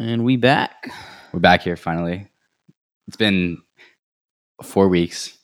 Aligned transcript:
And 0.00 0.24
we 0.24 0.38
back. 0.38 0.90
We're 1.30 1.40
back 1.40 1.60
here 1.60 1.76
finally. 1.76 2.26
It's 3.06 3.18
been 3.18 3.58
four 4.62 4.88
weeks, 4.88 5.36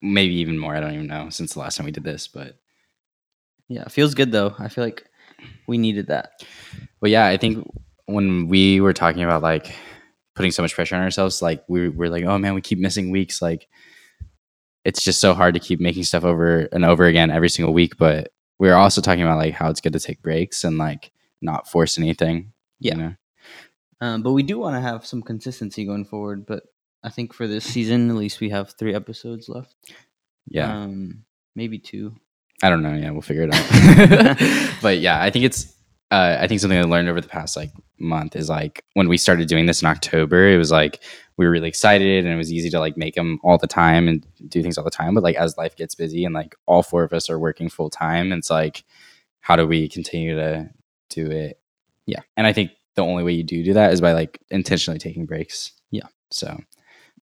maybe 0.00 0.36
even 0.36 0.58
more. 0.58 0.74
I 0.74 0.80
don't 0.80 0.94
even 0.94 1.08
know 1.08 1.28
since 1.28 1.52
the 1.52 1.60
last 1.60 1.76
time 1.76 1.84
we 1.84 1.92
did 1.92 2.04
this, 2.04 2.26
but 2.26 2.56
Yeah, 3.68 3.82
it 3.82 3.92
feels 3.92 4.14
good 4.14 4.32
though. 4.32 4.54
I 4.58 4.68
feel 4.68 4.82
like 4.82 5.04
we 5.66 5.76
needed 5.76 6.06
that. 6.06 6.42
but 7.02 7.10
yeah, 7.10 7.26
I 7.26 7.36
think 7.36 7.68
when 8.06 8.48
we 8.48 8.80
were 8.80 8.94
talking 8.94 9.22
about 9.22 9.42
like 9.42 9.74
putting 10.34 10.52
so 10.52 10.62
much 10.62 10.74
pressure 10.74 10.96
on 10.96 11.02
ourselves, 11.02 11.42
like 11.42 11.62
we 11.68 11.90
were 11.90 12.08
like, 12.08 12.24
oh 12.24 12.38
man, 12.38 12.54
we 12.54 12.62
keep 12.62 12.78
missing 12.78 13.10
weeks. 13.10 13.42
Like 13.42 13.68
it's 14.86 15.02
just 15.02 15.20
so 15.20 15.34
hard 15.34 15.52
to 15.52 15.60
keep 15.60 15.80
making 15.80 16.04
stuff 16.04 16.24
over 16.24 16.60
and 16.72 16.82
over 16.82 17.04
again 17.04 17.30
every 17.30 17.50
single 17.50 17.74
week. 17.74 17.98
But 17.98 18.32
we 18.58 18.68
were 18.68 18.74
also 18.74 19.02
talking 19.02 19.22
about 19.22 19.36
like 19.36 19.52
how 19.52 19.68
it's 19.68 19.82
good 19.82 19.92
to 19.92 20.00
take 20.00 20.22
breaks 20.22 20.64
and 20.64 20.78
like 20.78 21.12
not 21.42 21.70
force 21.70 21.98
anything. 21.98 22.54
Yeah. 22.80 22.94
You 22.94 23.02
know? 23.02 23.14
Um, 24.00 24.22
but 24.22 24.32
we 24.32 24.42
do 24.42 24.58
want 24.58 24.76
to 24.76 24.80
have 24.80 25.06
some 25.06 25.22
consistency 25.22 25.84
going 25.84 26.04
forward. 26.04 26.46
But 26.46 26.64
I 27.02 27.10
think 27.10 27.32
for 27.32 27.46
this 27.46 27.64
season, 27.64 28.10
at 28.10 28.16
least 28.16 28.40
we 28.40 28.50
have 28.50 28.74
three 28.78 28.94
episodes 28.94 29.48
left. 29.48 29.74
Yeah. 30.46 30.82
Um, 30.82 31.24
maybe 31.54 31.78
two. 31.78 32.14
I 32.62 32.70
don't 32.70 32.82
know. 32.82 32.94
Yeah, 32.94 33.10
we'll 33.10 33.22
figure 33.22 33.48
it 33.48 33.54
out. 33.54 34.72
but 34.82 34.98
yeah, 34.98 35.22
I 35.22 35.30
think 35.30 35.44
it's. 35.44 35.74
Uh, 36.10 36.38
I 36.40 36.46
think 36.46 36.58
something 36.58 36.78
I 36.78 36.84
learned 36.84 37.10
over 37.10 37.20
the 37.20 37.28
past 37.28 37.54
like 37.54 37.70
month 37.98 38.34
is 38.34 38.48
like 38.48 38.82
when 38.94 39.10
we 39.10 39.18
started 39.18 39.46
doing 39.46 39.66
this 39.66 39.82
in 39.82 39.88
October, 39.88 40.48
it 40.48 40.56
was 40.56 40.70
like 40.70 41.02
we 41.36 41.44
were 41.44 41.50
really 41.50 41.68
excited 41.68 42.24
and 42.24 42.32
it 42.32 42.38
was 42.38 42.50
easy 42.50 42.70
to 42.70 42.80
like 42.80 42.96
make 42.96 43.14
them 43.14 43.38
all 43.44 43.58
the 43.58 43.66
time 43.66 44.08
and 44.08 44.26
do 44.48 44.62
things 44.62 44.78
all 44.78 44.84
the 44.84 44.90
time. 44.90 45.12
But 45.14 45.22
like 45.22 45.36
as 45.36 45.58
life 45.58 45.76
gets 45.76 45.94
busy 45.94 46.24
and 46.24 46.34
like 46.34 46.54
all 46.64 46.82
four 46.82 47.04
of 47.04 47.12
us 47.12 47.28
are 47.28 47.38
working 47.38 47.68
full 47.68 47.90
time, 47.90 48.32
it's 48.32 48.48
like 48.48 48.84
how 49.40 49.54
do 49.54 49.66
we 49.66 49.86
continue 49.86 50.34
to 50.34 50.70
do 51.10 51.30
it? 51.30 51.60
Yeah. 52.06 52.20
and 52.38 52.46
I 52.46 52.54
think 52.54 52.70
the 52.98 53.04
only 53.04 53.22
way 53.24 53.32
you 53.32 53.42
do 53.44 53.62
do 53.64 53.72
that 53.74 53.92
is 53.92 54.00
by 54.00 54.12
like 54.12 54.40
intentionally 54.50 54.98
taking 54.98 55.24
breaks. 55.26 55.72
Yeah. 55.90 56.08
So, 56.30 56.58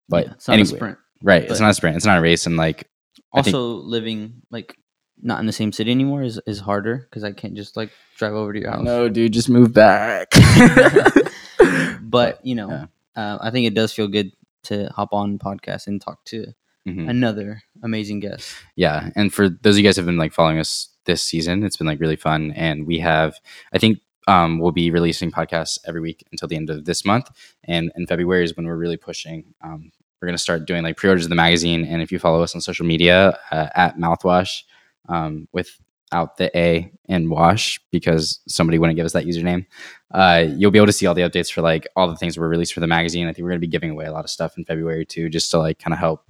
but 0.09 0.27
Yeah, 0.27 0.33
it's 0.33 0.49
not 0.49 0.55
anyway, 0.55 0.65
a 0.73 0.77
sprint. 0.77 0.99
right? 1.23 1.43
but- 1.43 1.51
it's 1.53 1.61
not 1.61 1.71
a 1.71 1.75
sprint. 1.75 1.97
It's 1.97 2.07
not 2.07 2.19
a 2.19 2.21
race, 2.21 2.47
and 2.47 2.57
like 2.57 2.89
I 3.33 3.43
think- 3.43 3.55
Also, 3.55 3.67
living 3.85 4.43
like 4.51 4.77
not 5.23 5.41
in 5.41 5.47
the 5.47 5.53
same 5.53 5.73
city 5.73 5.91
anymore 5.91 6.23
is, 6.23 6.41
is 6.47 6.61
harder 6.61 7.07
because 7.09 7.25
I 7.25 7.33
can't 7.33 7.55
just 7.55 7.77
like 7.77 7.91
drive 8.19 8.35
over 8.35 8.53
to 8.53 8.59
your 8.61 8.71
house. 8.71 8.83
no, 8.85 9.09
dude, 9.09 9.33
just 9.33 9.49
move 9.49 9.73
back. 9.73 10.29
but 12.03 12.45
you 12.45 12.55
know, 12.55 12.69
yeah. 12.71 12.87
uh, 13.17 13.39
I 13.41 13.51
think 13.51 13.67
it 13.67 13.75
does 13.75 13.93
feel 13.93 14.09
good 14.09 14.33
to 14.65 14.89
hop 14.95 15.11
on 15.13 15.39
podcast 15.39 15.87
and 15.87 16.01
talk 16.01 16.25
to 16.27 16.53
Mhm. 16.87 17.11
another 17.11 17.63
amazing 17.83 18.21
guest. 18.21 18.55
yeah 18.77 19.11
and 19.17 19.35
for 19.35 19.49
those 19.49 19.75
of 19.75 19.79
you 19.79 19.83
guys 19.85 19.97
who 19.97 20.03
have 20.03 20.07
been 20.07 20.19
like 20.19 20.33
following 20.33 20.61
us 20.61 20.89
this 21.05 21.21
season 21.21 21.65
it's 21.65 21.77
been 21.77 21.87
like 21.87 21.99
really 21.99 22.15
fun 22.15 22.53
and 22.55 22.87
we 22.87 23.01
have 23.01 23.41
i 23.73 23.79
think 23.79 23.99
um, 24.27 24.59
we'll 24.59 24.73
be 24.73 24.91
releasing 24.91 25.31
podcasts 25.31 25.79
every 25.87 26.01
week 26.01 26.25
until 26.33 26.49
the 26.49 26.57
end 26.57 26.71
of 26.71 26.85
this 26.85 27.05
month. 27.05 27.31
And 27.65 27.93
in 27.97 28.07
february 28.07 28.45
is 28.45 28.57
when 28.57 28.67
we're 28.67 28.77
really 28.77 28.97
pushing 28.97 29.55
um, 29.63 29.91
we're 30.21 30.27
going 30.27 30.37
to 30.37 30.43
start 30.43 30.67
doing 30.67 30.83
like 30.83 30.97
pre-orders 30.97 31.25
of 31.25 31.29
the 31.29 31.37
magazine. 31.37 31.85
And 31.85 32.01
if 32.01 32.11
you 32.11 32.19
follow 32.19 32.43
us 32.43 32.55
on 32.55 32.61
social 32.61 32.87
media 32.87 33.39
uh, 33.51 33.69
at 33.75 33.99
mouthwash 33.99 34.63
um, 35.09 35.47
without 35.53 36.39
the 36.39 36.57
a 36.57 36.91
and 37.09 37.31
wash 37.31 37.81
because 37.91 38.41
somebody 38.49 38.79
wouldn't 38.79 38.97
give 38.97 39.07
us 39.07 39.13
that 39.13 39.27
username 39.27 39.67
uh, 40.13 40.45
you'll 40.49 40.71
be 40.71 40.79
able 40.79 40.87
to 40.87 40.93
see 40.93 41.07
all 41.07 41.15
the 41.15 41.23
updates 41.23 41.53
for 41.53 41.61
like 41.61 41.87
all 41.97 42.09
the 42.09 42.17
things 42.17 42.39
we're 42.39 42.49
released 42.49 42.73
for 42.73 42.81
the 42.81 42.87
magazine. 42.87 43.27
I 43.27 43.33
think 43.33 43.43
we're 43.43 43.51
going 43.51 43.61
to 43.61 43.67
be 43.67 43.71
giving 43.71 43.91
away 43.91 44.07
a 44.07 44.13
lot 44.13 44.25
of 44.25 44.31
stuff 44.31 44.57
in 44.57 44.65
february 44.65 45.05
too 45.05 45.29
just 45.29 45.51
to 45.51 45.59
like 45.59 45.79
kind 45.79 45.93
of 45.93 45.99
help 45.99 46.25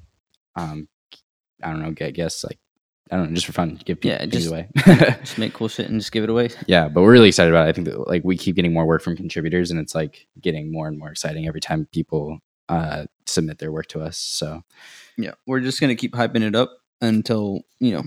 um, 0.56 0.89
I 1.62 1.70
don't 1.70 1.83
know, 1.83 1.92
get 1.92 2.14
guests 2.14 2.44
like 2.44 2.58
I 3.11 3.17
don't 3.17 3.29
know, 3.29 3.35
just 3.35 3.47
for 3.47 3.53
fun, 3.53 3.79
give 3.85 4.01
people 4.01 4.11
Yeah, 4.17 4.19
things 4.19 4.33
just- 4.35 4.49
away. 4.49 4.69
Just 5.21 5.39
make 5.39 5.53
cool 5.53 5.69
shit 5.69 5.89
and 5.89 6.01
just 6.01 6.11
give 6.12 6.25
it 6.25 6.31
away. 6.31 6.51
yeah, 6.67 6.89
but 6.89 7.03
we're 7.03 7.13
really 7.13 7.29
excited 7.29 7.53
about 7.53 7.67
it. 7.67 7.71
I 7.71 7.73
think 7.73 7.87
that 7.87 8.07
like 8.09 8.25
we 8.25 8.37
keep 8.37 8.57
getting 8.57 8.73
more 8.73 8.85
work 8.87 9.03
from 9.03 9.17
contributors, 9.17 9.71
and 9.71 9.79
it's 9.79 9.95
like 9.95 10.27
getting 10.41 10.73
more 10.73 10.89
and 10.89 10.98
more 10.98 11.11
exciting 11.11 11.47
every 11.47 11.61
time 11.61 11.87
people 11.93 12.39
uh, 12.69 13.07
submit 13.27 13.59
their 13.59 13.71
work 13.71 13.87
to 13.89 14.01
us. 14.01 14.19
So 14.19 14.63
Yeah, 15.17 15.33
we're 15.47 15.61
just 15.61 15.81
gonna 15.81 15.95
keep 15.95 16.13
hyping 16.15 16.43
it 16.43 16.55
up 16.57 16.71
until 17.01 17.63
you 17.79 17.92
know 17.92 18.03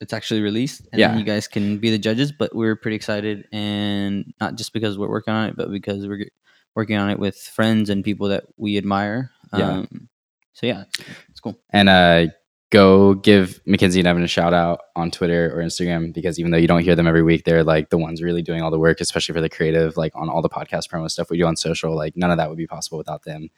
it's 0.00 0.12
actually 0.12 0.40
released, 0.40 0.82
and 0.92 0.98
Yeah. 1.00 1.08
then 1.08 1.18
you 1.18 1.24
guys 1.24 1.46
can 1.48 1.78
be 1.78 1.90
the 1.90 1.98
judges. 1.98 2.32
But 2.32 2.54
we're 2.54 2.76
pretty 2.76 2.96
excited, 2.96 3.46
and 3.52 4.32
not 4.40 4.56
just 4.56 4.72
because 4.72 4.98
we're 4.98 5.08
working 5.08 5.34
on 5.34 5.48
it, 5.50 5.56
but 5.56 5.70
because 5.70 6.06
we're 6.06 6.26
working 6.74 6.96
on 6.96 7.10
it 7.10 7.18
with 7.20 7.36
friends 7.38 7.90
and 7.90 8.02
people 8.04 8.28
that 8.28 8.44
we 8.56 8.76
admire. 8.78 9.30
Yeah. 9.56 9.70
Um, 9.70 10.08
so 10.52 10.66
yeah, 10.66 10.82
it's, 10.88 11.08
it's 11.30 11.40
cool. 11.40 11.58
and 11.70 11.88
uh, 11.88 12.26
go 12.70 13.14
give 13.14 13.60
Mackenzie 13.66 14.00
and 14.00 14.08
Evan 14.08 14.22
a 14.24 14.26
shout 14.28 14.52
out 14.52 14.80
on 14.96 15.10
Twitter 15.10 15.52
or 15.56 15.62
Instagram 15.62 16.12
because 16.12 16.38
even 16.38 16.50
though 16.50 16.58
you 16.58 16.66
don't 16.66 16.82
hear 16.82 16.96
them 16.96 17.06
every 17.06 17.22
week, 17.22 17.44
they're 17.44 17.62
like 17.64 17.90
the 17.90 17.98
ones 17.98 18.22
really 18.22 18.42
doing 18.42 18.62
all 18.62 18.70
the 18.70 18.78
work, 18.78 19.00
especially 19.00 19.32
for 19.34 19.40
the 19.40 19.48
creative, 19.48 19.96
like 19.96 20.12
on 20.16 20.28
all 20.28 20.42
the 20.42 20.48
podcast 20.48 20.88
promo 20.90 21.08
stuff 21.10 21.30
we 21.30 21.38
do 21.38 21.46
on 21.46 21.56
social. 21.56 21.94
Like 21.94 22.16
none 22.16 22.30
of 22.30 22.38
that 22.38 22.48
would 22.48 22.58
be 22.58 22.66
possible 22.66 22.98
without 22.98 23.22
them. 23.24 23.48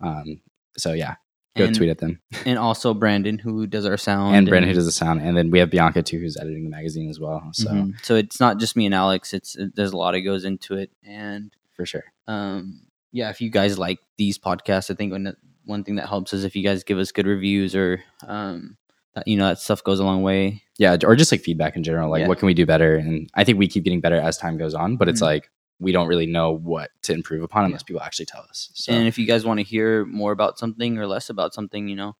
Um, 0.00 0.40
so 0.76 0.92
yeah, 0.92 1.14
go 1.56 1.64
And, 1.64 1.74
tweet 1.74 1.88
at 1.88 1.98
them. 1.98 2.20
and 2.44 2.58
also 2.58 2.92
Brandon 2.92 3.38
who 3.38 3.66
does 3.66 3.86
our 3.86 3.96
sound, 3.96 4.36
and 4.36 4.46
Brandon 4.46 4.68
who 4.68 4.74
does 4.74 4.84
the 4.84 4.92
sound, 4.92 5.22
and 5.22 5.34
then 5.36 5.50
we 5.50 5.58
have 5.58 5.70
Bianca 5.70 6.02
too, 6.02 6.18
who's 6.18 6.36
editing 6.36 6.64
the 6.64 6.70
magazine 6.70 7.08
as 7.08 7.18
well. 7.18 7.48
So 7.54 7.70
Mhm. 7.70 8.04
so 8.04 8.14
it's 8.16 8.40
not 8.40 8.58
just 8.60 8.76
me 8.76 8.84
and 8.84 8.94
Alex. 8.94 9.32
It's 9.32 9.56
it, 9.56 9.74
there's 9.74 9.92
a 9.92 9.96
lot 9.96 10.12
that 10.12 10.20
goes 10.20 10.44
into 10.44 10.74
it, 10.76 10.90
and 11.02 11.50
for 11.74 11.86
sure, 11.86 12.04
um, 12.26 12.82
yeah, 13.12 13.30
if 13.30 13.40
you 13.40 13.48
guys 13.48 13.78
like 13.78 14.00
these 14.18 14.38
podcasts, 14.38 14.90
I 14.90 14.94
think 14.94 15.12
one 15.12 15.34
one 15.66 15.84
thing 15.84 15.96
that 15.96 16.08
helps 16.08 16.32
is 16.32 16.44
if 16.44 16.56
you 16.56 16.62
guys 16.62 16.82
give 16.84 16.98
us 16.98 17.12
good 17.12 17.26
reviews 17.26 17.74
or 17.76 18.02
um, 18.26 18.76
that, 19.14 19.26
you 19.28 19.36
know 19.36 19.48
that 19.48 19.58
stuff 19.58 19.82
goes 19.84 20.00
a 20.00 20.04
long 20.04 20.22
way. 20.22 20.62
yeah, 20.78 20.96
or 21.04 21.14
just 21.16 21.30
like 21.32 21.42
feedback 21.42 21.76
in 21.76 21.82
general, 21.82 22.10
like 22.10 22.20
Yeah. 22.22 22.28
what 22.28 22.38
can 22.38 22.46
we 22.46 22.54
do 22.54 22.64
better? 22.66 22.96
And 22.96 23.28
I 23.34 23.44
think 23.44 23.58
we 23.58 23.68
keep 23.68 23.84
getting 23.84 24.00
better 24.00 24.16
as 24.20 24.38
time 24.38 24.56
goes 24.56 24.74
on, 24.74 24.96
but 24.96 25.08
it's 25.08 25.20
Mhm. 25.20 25.26
like 25.26 25.50
we 25.78 25.92
don't 25.92 26.08
really 26.08 26.26
know 26.26 26.52
what 26.52 26.90
to 27.02 27.12
improve 27.12 27.42
upon 27.42 27.64
unless 27.66 27.82
people 27.82 28.00
actually 28.00 28.26
tell 28.26 28.42
us. 28.48 28.70
So 28.74 28.92
And 28.92 29.06
if 29.06 29.18
you 29.18 29.26
guys 29.26 29.44
want 29.44 29.58
to 29.60 29.64
hear 29.64 30.06
more 30.06 30.32
about 30.32 30.58
something 30.58 30.96
or 30.98 31.06
less 31.06 31.28
about 31.28 31.52
something, 31.52 31.88
you 31.88 31.96
know, 31.96 32.16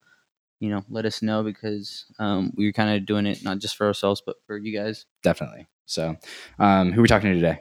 you 0.61 0.71
know, 0.71 0.85
let 0.89 1.05
us 1.07 1.23
know 1.23 1.43
because 1.43 2.07
um, 2.19 2.53
we're 2.57 2.73
kind 2.73 2.97
of 2.97 3.07
doing 3.07 3.27
it 3.27 3.43
not 3.45 3.59
just 3.59 3.77
for 3.77 3.87
ourselves 3.87 4.23
but 4.25 4.37
for 4.47 4.57
you 4.57 4.77
guys. 4.77 5.07
definitely. 5.23 5.67
So 5.87 6.17
um, 6.59 6.93
who 6.93 7.01
are 7.01 7.03
we 7.03 7.09
talking 7.09 7.31
to 7.31 7.35
today? 7.37 7.61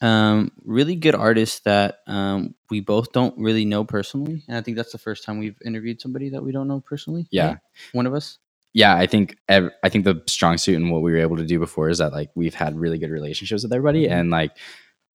Um, 0.00 0.52
really 0.64 0.94
good 0.94 1.14
artists 1.16 1.60
that 1.60 1.98
um, 2.06 2.54
we 2.70 2.80
both 2.80 3.12
don't 3.12 3.36
really 3.38 3.64
know 3.64 3.84
personally, 3.84 4.44
and 4.48 4.56
I 4.56 4.60
think 4.62 4.76
that's 4.76 4.92
the 4.92 4.98
first 4.98 5.24
time 5.24 5.38
we've 5.38 5.58
interviewed 5.64 6.00
somebody 6.00 6.30
that 6.30 6.42
we 6.44 6.52
don't 6.52 6.68
know 6.68 6.80
personally. 6.80 7.26
Yeah. 7.32 7.46
right? 7.48 7.58
one 7.92 8.06
of 8.06 8.14
us. 8.14 8.38
yeah, 8.74 8.94
I 8.94 9.06
think 9.06 9.36
ev- 9.48 9.72
I 9.82 9.88
think 9.88 10.04
the 10.04 10.22
strong 10.26 10.56
suit 10.58 10.76
in 10.76 10.90
what 10.90 11.02
we 11.02 11.10
were 11.10 11.18
able 11.18 11.36
to 11.38 11.44
do 11.46 11.58
before 11.58 11.88
is 11.88 11.98
that 11.98 12.12
like 12.12 12.30
we've 12.36 12.54
had 12.54 12.78
really 12.78 12.98
good 12.98 13.10
relationships 13.10 13.62
with 13.64 13.72
everybody, 13.72 14.06
Mhm. 14.06 14.12
and 14.12 14.30
like 14.30 14.52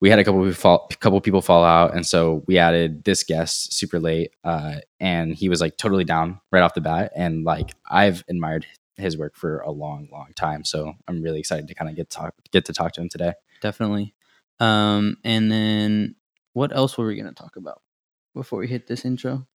we 0.02 0.10
had 0.10 0.20
a 0.20 0.24
couple 0.26 0.42
people 0.42 0.54
fall, 0.56 0.90
couple 1.00 1.22
people 1.22 1.42
fall 1.42 1.64
out, 1.64 1.96
and 1.96 2.06
so 2.06 2.44
we 2.46 2.58
added 2.58 3.06
this 3.06 3.24
guest 3.24 3.72
super 3.74 4.02
late, 4.02 4.32
uh, 4.44 4.76
and 5.00 5.34
he 5.34 5.48
was 5.48 5.62
like 5.62 5.78
totally 5.78 6.04
down 6.04 6.42
right 6.52 6.62
off 6.62 6.74
the 6.74 6.82
bat, 6.82 7.14
and 7.16 7.46
like 7.46 7.72
I've 7.90 8.26
admired 8.28 8.66
his 8.98 9.18
work 9.18 9.38
for 9.38 9.60
a 9.60 9.72
long, 9.72 10.10
long 10.12 10.34
time, 10.36 10.66
so 10.66 10.94
I'm 11.08 11.22
really 11.22 11.40
excited 11.40 11.70
to 11.70 11.74
kind 11.74 11.90
of 11.90 11.96
get 11.96 12.10
talk 12.10 12.34
get 12.52 12.66
to 12.66 12.74
talk 12.74 12.92
to 12.94 13.02
him 13.02 13.08
today. 13.08 13.34
definitely. 13.62 14.14
Um, 14.60 15.18
and 15.24 15.52
then 15.52 16.16
what 16.54 16.76
else 16.76 16.98
were 16.98 17.08
we 17.08 17.16
gonna 17.16 17.34
talk 17.34 17.56
about 17.56 17.82
before 18.34 18.60
we 18.60 18.68
hit 18.68 18.88
this 18.88 19.06
intro? 19.06 19.48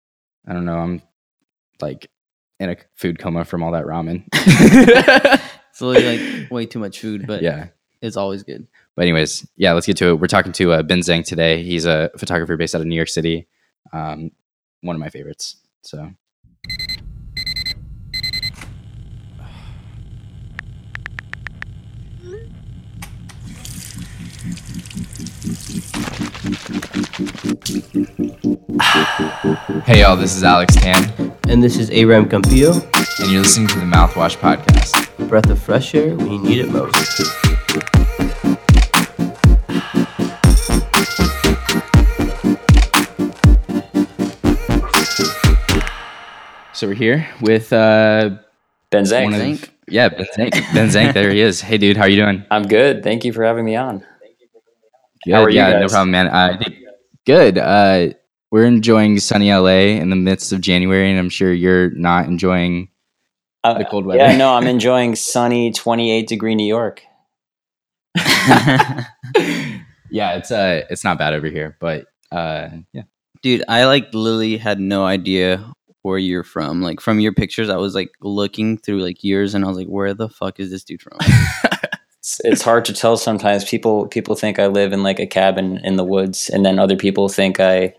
I 0.47 0.53
don't 0.53 0.65
know, 0.65 0.77
I'm 0.77 1.01
like 1.81 2.09
in 2.59 2.69
a 2.69 2.77
food 2.95 3.19
coma 3.19 3.45
from 3.45 3.63
all 3.63 3.71
that 3.71 3.85
ramen. 3.85 4.23
It's 5.77 5.81
literally 5.83 6.41
like 6.41 6.49
way 6.51 6.65
too 6.65 6.79
much 6.79 6.99
food, 6.99 7.27
but 7.27 7.43
yeah. 7.43 7.67
it's 8.01 8.17
always 8.17 8.41
good. 8.41 8.65
But 8.95 9.03
anyways, 9.03 9.47
yeah, 9.57 9.73
let's 9.73 9.85
get 9.85 9.95
to 9.97 10.07
it. 10.09 10.19
We're 10.19 10.25
talking 10.25 10.51
to 10.53 10.71
uh, 10.71 10.81
Ben 10.81 11.03
Zank 11.03 11.27
today. 11.27 11.61
He's 11.61 11.85
a 11.85 12.09
photographer 12.17 12.57
based 12.57 12.73
out 12.73 12.81
of 12.81 12.87
New 12.87 12.95
York 12.95 13.09
City. 13.09 13.47
Um, 13.93 14.31
one 14.81 14.95
of 14.95 14.99
my 14.99 15.09
favorites. 15.09 15.57
So 15.83 16.13
Hey 27.17 27.25
y'all, 30.01 30.15
this 30.15 30.35
is 30.35 30.43
Alex 30.43 30.75
Tan, 30.75 31.33
And 31.49 31.63
this 31.63 31.75
is 31.79 31.89
Aram 31.89 32.29
Campillo, 32.29 32.75
and 33.19 33.31
you're 33.31 33.41
listening 33.41 33.67
to 33.69 33.79
the 33.79 33.85
Mouthwash 33.85 34.37
Podcast. 34.37 35.27
breath 35.27 35.49
of 35.49 35.59
fresh 35.59 35.95
air 35.95 36.15
when 36.15 36.31
you 36.31 36.39
need 36.39 36.59
it 36.59 36.69
most. 36.69 37.23
So 46.73 46.87
we're 46.87 46.93
here 46.93 47.27
with 47.41 47.73
uh, 47.73 48.37
Ben 48.91 48.99
one 49.01 49.05
Zank. 49.05 49.33
of 49.33 49.39
Zank. 49.39 49.71
yeah 49.87 50.09
Ben 50.09 50.27
Zank. 50.35 50.53
Ben 50.75 50.91
Zank, 50.91 51.13
there 51.15 51.31
he 51.31 51.41
is. 51.41 51.59
Hey 51.61 51.79
dude, 51.79 51.97
how 51.97 52.03
are 52.03 52.09
you 52.09 52.21
doing? 52.21 52.45
I'm 52.51 52.67
good. 52.67 53.03
Thank 53.03 53.25
you 53.25 53.33
for 53.33 53.43
having 53.43 53.65
me 53.65 53.75
on. 53.75 54.05
Good. 55.25 55.33
How 55.33 55.41
are 55.43 55.49
you 55.49 55.55
yeah, 55.55 55.79
no 55.79 55.87
problem, 55.87 56.11
man. 56.11 56.27
Uh, 56.27 56.53
I 56.53 56.57
think 56.63 56.76
good. 57.27 57.57
Uh, 57.59 58.09
we're 58.49 58.65
enjoying 58.65 59.19
sunny 59.19 59.51
LA 59.53 59.99
in 60.01 60.09
the 60.09 60.15
midst 60.15 60.51
of 60.53 60.61
January, 60.61 61.11
and 61.11 61.19
I'm 61.19 61.29
sure 61.29 61.53
you're 61.53 61.91
not 61.91 62.25
enjoying 62.25 62.87
Uh, 63.63 63.77
the 63.77 63.85
cold 63.85 64.05
weather. 64.05 64.19
yeah, 64.19 64.35
no, 64.37 64.53
I'm 64.53 64.65
enjoying 64.65 65.15
sunny 65.15 65.71
28 65.71 66.27
degree 66.27 66.55
New 66.55 66.65
York. 66.65 67.03
yeah, 70.09 70.35
it's 70.37 70.51
uh, 70.51 70.83
it's 70.89 71.03
not 71.03 71.17
bad 71.17 71.33
over 71.33 71.47
here, 71.47 71.77
but 71.79 72.05
uh, 72.31 72.69
yeah. 72.93 73.03
Dude, 73.43 73.63
I 73.67 73.85
like 73.85 74.13
literally 74.13 74.57
had 74.57 74.79
no 74.79 75.05
idea 75.05 75.71
where 76.01 76.17
you're 76.17 76.43
from. 76.43 76.81
Like 76.81 76.99
from 77.01 77.19
your 77.19 77.33
pictures, 77.33 77.69
I 77.69 77.75
was 77.77 77.93
like 77.93 78.09
looking 78.21 78.77
through 78.77 79.03
like 79.03 79.23
years, 79.23 79.53
and 79.53 79.63
I 79.65 79.67
was 79.67 79.77
like, 79.77 79.87
where 79.87 80.13
the 80.13 80.29
fuck 80.29 80.59
is 80.59 80.71
this 80.71 80.83
dude 80.83 81.01
from? 81.01 81.17
It's, 82.27 82.41
it's 82.43 82.61
hard 82.61 82.83
to 82.85 82.93
tell 82.93 83.15
sometimes. 83.15 83.63
People 83.63 84.05
people 84.07 84.35
think 84.35 84.59
I 84.59 84.67
live 84.67 84.91
in 84.91 85.01
like 85.01 85.17
a 85.17 85.25
cabin 85.25 85.77
in 85.85 85.95
the 85.95 86.03
woods, 86.03 86.49
and 86.49 86.65
then 86.65 86.77
other 86.77 86.97
people 86.97 87.29
think 87.29 87.61
I 87.61 87.93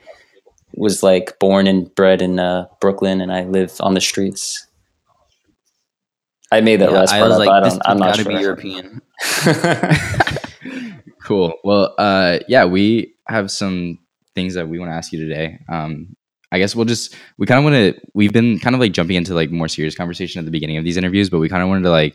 was 0.75 1.02
like 1.02 1.38
born 1.38 1.66
and 1.66 1.92
bred 1.94 2.20
in 2.20 2.38
uh, 2.38 2.66
Brooklyn, 2.78 3.22
and 3.22 3.32
I 3.32 3.44
live 3.44 3.72
on 3.80 3.94
the 3.94 4.02
streets. 4.02 4.66
I 6.52 6.60
made 6.60 6.80
that 6.80 6.90
Yeah, 6.90 6.98
last 6.98 7.12
I 7.14 7.20
part 7.20 7.30
was 7.30 7.38
up. 7.38 7.46
like, 7.46 7.48
I 7.48 7.60
don't, 7.60 7.82
I'm 7.86 7.98
not 7.98 8.16
sure. 8.16 8.26
be 8.26 8.34
European. 8.34 9.00
cool. 11.25 11.54
Well, 11.64 11.94
uh, 11.96 12.40
yeah, 12.48 12.66
we 12.66 13.14
have 13.28 13.50
some 13.50 13.98
things 14.34 14.52
that 14.54 14.69
we 14.69 14.78
want 14.78 14.90
to 14.90 14.94
ask 14.94 15.10
you 15.10 15.26
today. 15.26 15.58
Um, 15.70 16.14
I 16.52 16.58
guess 16.58 16.76
we'll 16.76 16.84
just 16.84 17.14
we 17.38 17.46
kind 17.46 17.58
of 17.58 17.64
want 17.64 17.76
to. 17.76 18.00
We've 18.12 18.32
been 18.32 18.58
kind 18.58 18.75
of 18.75 18.80
like 18.80 18.92
jumping 18.92 19.16
into 19.16 19.32
like 19.32 19.50
more 19.50 19.69
serious 19.69 19.94
conversation 19.94 20.38
at 20.38 20.44
the 20.44 20.50
beginning 20.50 20.76
of 20.76 20.84
these 20.84 20.98
interviews, 20.98 21.30
but 21.30 21.38
we 21.38 21.48
kind 21.48 21.62
of 21.62 21.70
wanted 21.70 21.84
to 21.84 21.90
like 21.90 22.14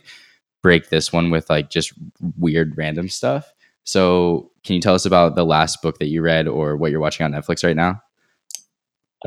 break 0.64 0.88
this 0.88 1.12
one 1.12 1.30
with 1.30 1.50
like 1.50 1.68
just 1.68 1.92
weird 2.38 2.76
random 2.76 3.08
stuff. 3.08 3.52
So, 3.84 4.50
can 4.64 4.74
you 4.74 4.80
tell 4.80 4.94
us 4.94 5.04
about 5.04 5.36
the 5.36 5.44
last 5.44 5.82
book 5.82 5.98
that 5.98 6.06
you 6.06 6.22
read 6.22 6.48
or 6.48 6.74
what 6.74 6.90
you're 6.90 7.00
watching 7.00 7.26
on 7.26 7.32
Netflix 7.32 7.62
right 7.62 7.76
now? 7.76 8.02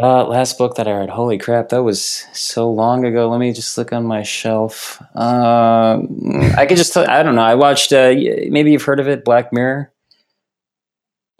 Uh, 0.02 0.26
last 0.26 0.58
book 0.58 0.76
that 0.76 0.88
I 0.88 0.94
read. 0.94 1.10
Holy 1.10 1.38
crap, 1.38 1.70
that 1.70 1.84
was 1.84 2.02
so 2.34 2.72
long 2.72 3.06
ago. 3.06 3.30
Let 3.30 3.40
me 3.40 3.54
just 3.54 3.78
look 3.78 3.94
on 3.94 4.04
my 4.04 4.24
shelf. 4.24 5.00
Um, 5.16 6.08
I 6.58 6.66
could 6.66 6.78
just 6.78 6.94
tell. 6.94 7.08
I 7.08 7.22
don't 7.22 7.36
know. 7.36 7.44
I 7.44 7.54
watched. 7.54 7.94
Uh, 7.94 8.14
maybe 8.50 8.72
you've 8.72 8.84
heard 8.84 9.00
of 9.00 9.08
it, 9.08 9.24
Black 9.24 9.54
Mirror. 9.54 9.92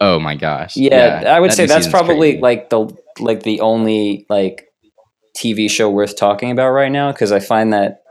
Oh 0.00 0.20
my 0.20 0.36
gosh! 0.36 0.76
Yeah, 0.76 1.24
I 1.26 1.40
would 1.40 1.50
that 1.50 1.56
say 1.56 1.66
that's 1.66 1.88
probably 1.88 2.32
crazy. 2.32 2.40
like 2.40 2.70
the 2.70 2.96
like 3.18 3.42
the 3.42 3.60
only 3.62 4.26
like 4.28 4.72
TV 5.36 5.68
show 5.68 5.90
worth 5.90 6.16
talking 6.16 6.52
about 6.52 6.70
right 6.70 6.90
now 6.90 7.10
because 7.10 7.32
I 7.32 7.40
find 7.40 7.72
that 7.72 8.02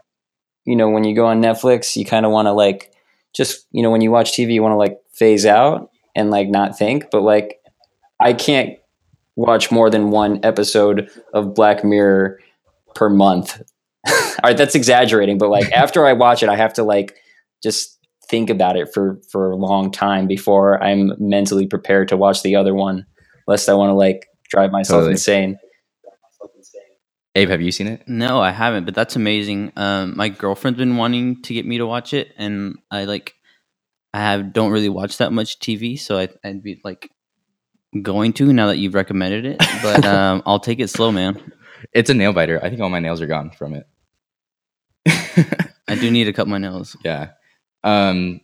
you 0.68 0.76
know 0.76 0.90
when 0.90 1.06
you 1.06 1.16
go 1.16 1.26
on 1.26 1.42
Netflix, 1.42 1.96
you 1.96 2.06
kind 2.06 2.26
of 2.26 2.32
want 2.32 2.46
to 2.46 2.52
like 2.52 2.92
just 3.34 3.66
you 3.72 3.82
know 3.82 3.90
when 3.90 4.02
you 4.02 4.12
watch 4.12 4.34
TV, 4.34 4.54
you 4.54 4.62
want 4.62 4.74
to 4.74 4.78
like 4.78 5.00
phase 5.14 5.46
out 5.46 5.90
and 6.16 6.30
like 6.30 6.50
not 6.50 6.78
think, 6.78 7.06
but 7.10 7.22
like 7.22 7.60
I 8.20 8.34
can't 8.34 8.78
watch 9.38 9.72
more 9.72 9.90
than 9.90 10.12
one 10.12 10.42
episode 10.44 11.10
of 11.34 11.56
Black 11.56 11.84
Mirror 11.84 12.40
per 12.96 13.10
month. 13.10 13.62
All 14.08 14.14
right, 14.44 14.58
that's 14.58 14.76
exaggerating, 14.76 15.38
but 15.38 15.50
like 15.50 15.72
after 15.72 16.06
I 16.06 16.14
watch 16.14 16.44
it, 16.44 16.50
I 16.50 16.58
have 16.58 16.74
to 16.74 16.84
like 16.84 17.16
just 17.64 17.98
think 18.30 18.50
about 18.50 18.76
it 18.76 18.94
for 18.94 19.22
for 19.32 19.52
a 19.52 19.56
long 19.56 19.90
time 19.90 20.28
before 20.28 20.84
I'm 20.84 21.14
mentally 21.18 21.66
prepared 21.66 22.10
to 22.10 22.18
watch 22.18 22.44
the 22.44 22.58
other 22.58 22.76
one, 22.76 23.06
lest 23.48 23.70
I 23.70 23.74
want 23.74 23.92
to 23.92 23.94
like 23.94 24.28
drive 24.50 24.72
myself 24.72 25.00
Totally. 25.00 25.12
insane. 25.14 25.60
Abe, 27.38 27.50
have 27.50 27.62
you 27.62 27.72
seen 27.72 27.86
it? 27.86 28.02
No, 28.08 28.42
I 28.42 28.50
haven't, 28.50 28.86
but 28.86 28.96
that's 28.96 29.16
amazing. 29.16 29.72
Um, 29.76 30.18
my 30.18 30.28
girlfriend's 30.28 30.80
been 30.80 30.98
wanting 30.98 31.44
to 31.44 31.54
get 31.54 31.68
me 31.68 31.78
to 31.78 31.86
watch 31.86 32.12
it, 32.14 32.34
and 32.36 32.80
I 32.90 33.06
like, 33.06 33.36
I 34.12 34.22
have 34.22 34.54
don't 34.54 34.72
really 34.72 34.90
watch 34.90 35.18
that 35.20 35.32
much 35.32 35.60
TV, 35.60 36.00
so 36.00 36.18
I, 36.18 36.30
I'd 36.44 36.64
be 36.64 36.82
like 36.84 37.12
going 38.02 38.34
to 38.34 38.52
now 38.52 38.68
that 38.68 38.78
you've 38.80 38.96
recommended 38.96 39.46
it. 39.46 39.60
But 39.84 40.04
um, 40.14 40.42
I'll 40.48 40.60
take 40.60 40.80
it 40.80 40.90
slow, 40.90 41.12
man. 41.12 41.40
It's 41.94 42.10
a 42.10 42.16
nail 42.16 42.34
biter. 42.34 42.60
I 42.64 42.70
think 42.70 42.82
all 42.82 42.90
my 42.90 43.00
nails 43.00 43.22
are 43.22 43.28
gone 43.28 43.52
from 43.52 43.76
it. 43.76 43.88
I 45.88 45.96
do 45.96 46.10
need 46.10 46.24
to 46.24 46.34
cut 46.34 46.48
my 46.48 46.58
nails. 46.58 46.98
Yeah. 47.06 47.30
Um, 47.84 48.42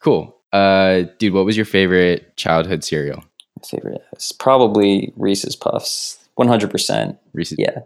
cool. 0.00 0.40
Uh, 0.52 1.02
dude, 1.18 1.34
what 1.34 1.44
was 1.44 1.56
your 1.56 1.66
favorite 1.66 2.36
childhood 2.36 2.84
cereal? 2.84 3.24
My 3.58 3.68
favorite 3.68 4.02
is 4.16 4.30
probably 4.30 5.12
Reese's 5.16 5.56
Puffs, 5.56 6.18
one 6.36 6.46
hundred 6.46 6.70
percent. 6.70 7.18
Reese's. 7.32 7.58
Yeah, 7.58 7.80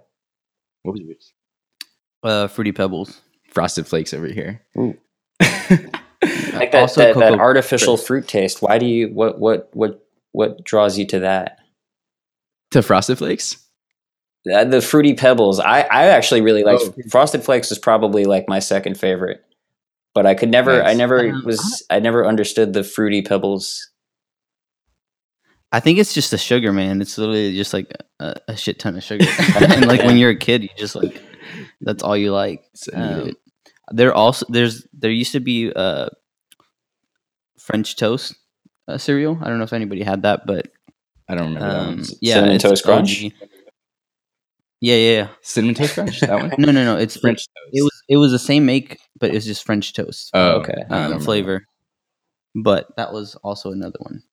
What 0.83 0.93
was 0.93 1.01
yours? 1.03 1.33
Uh, 2.23 2.49
Fruity 2.49 2.73
Pebbles. 2.73 3.21
Frosted 3.53 3.87
Flakes 3.87 4.15
over 4.15 4.27
here. 4.29 4.63
Ooh. 4.79 4.97
like 5.41 6.73
that 6.73 6.75
Also 6.75 7.01
that, 7.03 7.17
that 7.19 7.39
artificial 7.39 7.95
Crisp. 7.97 8.07
fruit 8.07 8.29
taste. 8.29 8.63
Why 8.63 8.79
do 8.79 8.87
you 8.87 9.09
what 9.09 9.39
what 9.39 9.71
what 9.73 10.07
what 10.33 10.63
draws 10.65 10.99
you 10.99 11.07
to 11.09 11.21
that? 11.21 11.59
to 12.71 12.83
Frosted 12.83 13.19
Flakes? 13.19 13.57
Uh, 14.51 14.65
the 14.65 14.81
fruity 14.81 15.15
pebbles. 15.15 15.59
I 15.61 15.81
I 15.83 16.07
actually 16.07 16.41
really 16.43 16.63
like 16.63 16.79
Oh. 16.81 16.95
Frosted 17.09 17.43
Flakes. 17.43 17.73
Is 17.73 17.79
probably 17.79 18.25
like 18.25 18.49
my 18.49 18.59
second 18.61 18.99
favorite, 18.99 19.43
but 20.15 20.25
I 20.27 20.35
could 20.35 20.51
never. 20.51 20.83
I 20.83 20.95
never 20.95 21.29
Um, 21.29 21.43
was. 21.45 21.85
I 21.91 21.99
never 21.99 22.27
understood 22.27 22.73
the 22.73 22.85
fruity 22.85 23.23
pebbles. 23.23 23.90
I 25.73 25.81
think 25.81 25.99
it's 25.99 26.13
just 26.13 26.31
the 26.31 26.39
sugar, 26.39 26.73
man. 26.73 27.01
It's 27.01 27.17
literally 27.17 27.55
just 27.55 27.73
like 27.73 27.93
a, 28.19 28.35
a 28.49 28.57
shit 28.57 28.79
ton 28.79 28.97
of 28.97 29.05
sugar. 29.05 29.25
and 29.57 29.87
like 29.87 30.03
when 30.03 30.17
you're 30.17 30.31
a 30.31 30.37
kid, 30.37 30.63
you 30.63 30.69
just 30.77 30.97
like 30.97 31.23
that's 31.81 32.03
all 32.03 32.17
you 32.17 32.33
like. 32.33 32.65
Um, 32.93 33.33
there 33.93 34.13
also 34.13 34.47
there's 34.49 34.87
there 34.93 35.11
used 35.11 35.33
to 35.33 35.41
be 35.41 35.73
uh 35.73 36.09
French 37.59 37.97
toast 37.97 38.35
uh, 38.89 38.99
cereal. 38.99 39.39
I 39.41 39.49
don't 39.49 39.59
know 39.59 39.65
if 39.65 39.73
anybody 39.73 40.03
had 40.03 40.23
that, 40.23 40.47
but 40.47 40.69
I 41.29 41.35
don't 41.37 41.55
remember 41.55 41.77
um, 41.77 42.05
yeah, 42.21 42.35
Cinnamon 42.35 42.59
Toast 42.59 42.85
Crunch? 42.85 43.25
OG. 43.25 43.33
Yeah, 44.81 44.97
yeah, 44.97 45.13
yeah. 45.13 45.29
Cinnamon 45.43 45.77
Toast 45.77 45.95
Crunch? 45.95 46.21
That 46.21 46.35
one? 46.35 46.53
No, 46.59 46.73
no, 46.73 46.85
no. 46.85 46.97
It's 46.97 47.17
French 47.17 47.39
toast. 47.39 47.71
It 47.73 47.83
was 47.83 48.03
it 48.09 48.17
was 48.17 48.33
the 48.33 48.39
same 48.39 48.67
make, 48.67 48.99
but 49.21 49.31
it 49.31 49.35
was 49.35 49.47
just 49.47 49.65
French 49.65 49.93
toast 49.93 50.31
oh, 50.35 50.61
okay. 50.61 50.83
Um, 50.91 51.21
flavor. 51.21 51.67
But 52.57 52.89
that 52.97 53.13
was 53.13 53.37
also 53.37 53.71
another 53.71 53.99
one. 54.01 54.25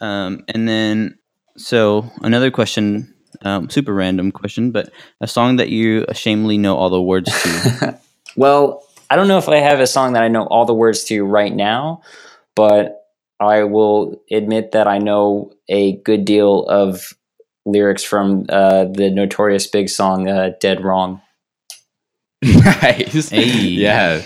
Um, 0.00 0.44
and 0.48 0.68
then 0.68 1.18
so 1.56 2.10
another 2.22 2.50
question, 2.50 3.14
um, 3.42 3.68
super 3.70 3.92
random 3.92 4.32
question, 4.32 4.70
but 4.70 4.90
a 5.20 5.26
song 5.26 5.56
that 5.56 5.68
you 5.68 6.04
ashamedly 6.08 6.58
know 6.58 6.76
all 6.76 6.90
the 6.90 7.02
words 7.02 7.30
to. 7.42 7.98
well, 8.36 8.84
I 9.10 9.16
don't 9.16 9.28
know 9.28 9.38
if 9.38 9.48
I 9.48 9.56
have 9.56 9.80
a 9.80 9.86
song 9.86 10.14
that 10.14 10.22
I 10.22 10.28
know 10.28 10.44
all 10.46 10.64
the 10.64 10.74
words 10.74 11.04
to 11.04 11.24
right 11.24 11.54
now, 11.54 12.02
but 12.54 13.04
I 13.40 13.64
will 13.64 14.22
admit 14.30 14.72
that 14.72 14.86
I 14.86 14.98
know 14.98 15.52
a 15.68 15.96
good 16.02 16.24
deal 16.24 16.64
of 16.64 17.14
lyrics 17.66 18.04
from 18.04 18.46
uh, 18.48 18.84
the 18.84 19.10
notorious 19.10 19.66
big 19.66 19.88
song 19.88 20.28
uh, 20.28 20.52
"Dead 20.60 20.84
Wrong." 20.84 21.20
nice. 22.42 23.28
Hey. 23.28 23.50
Yeah, 23.80 24.22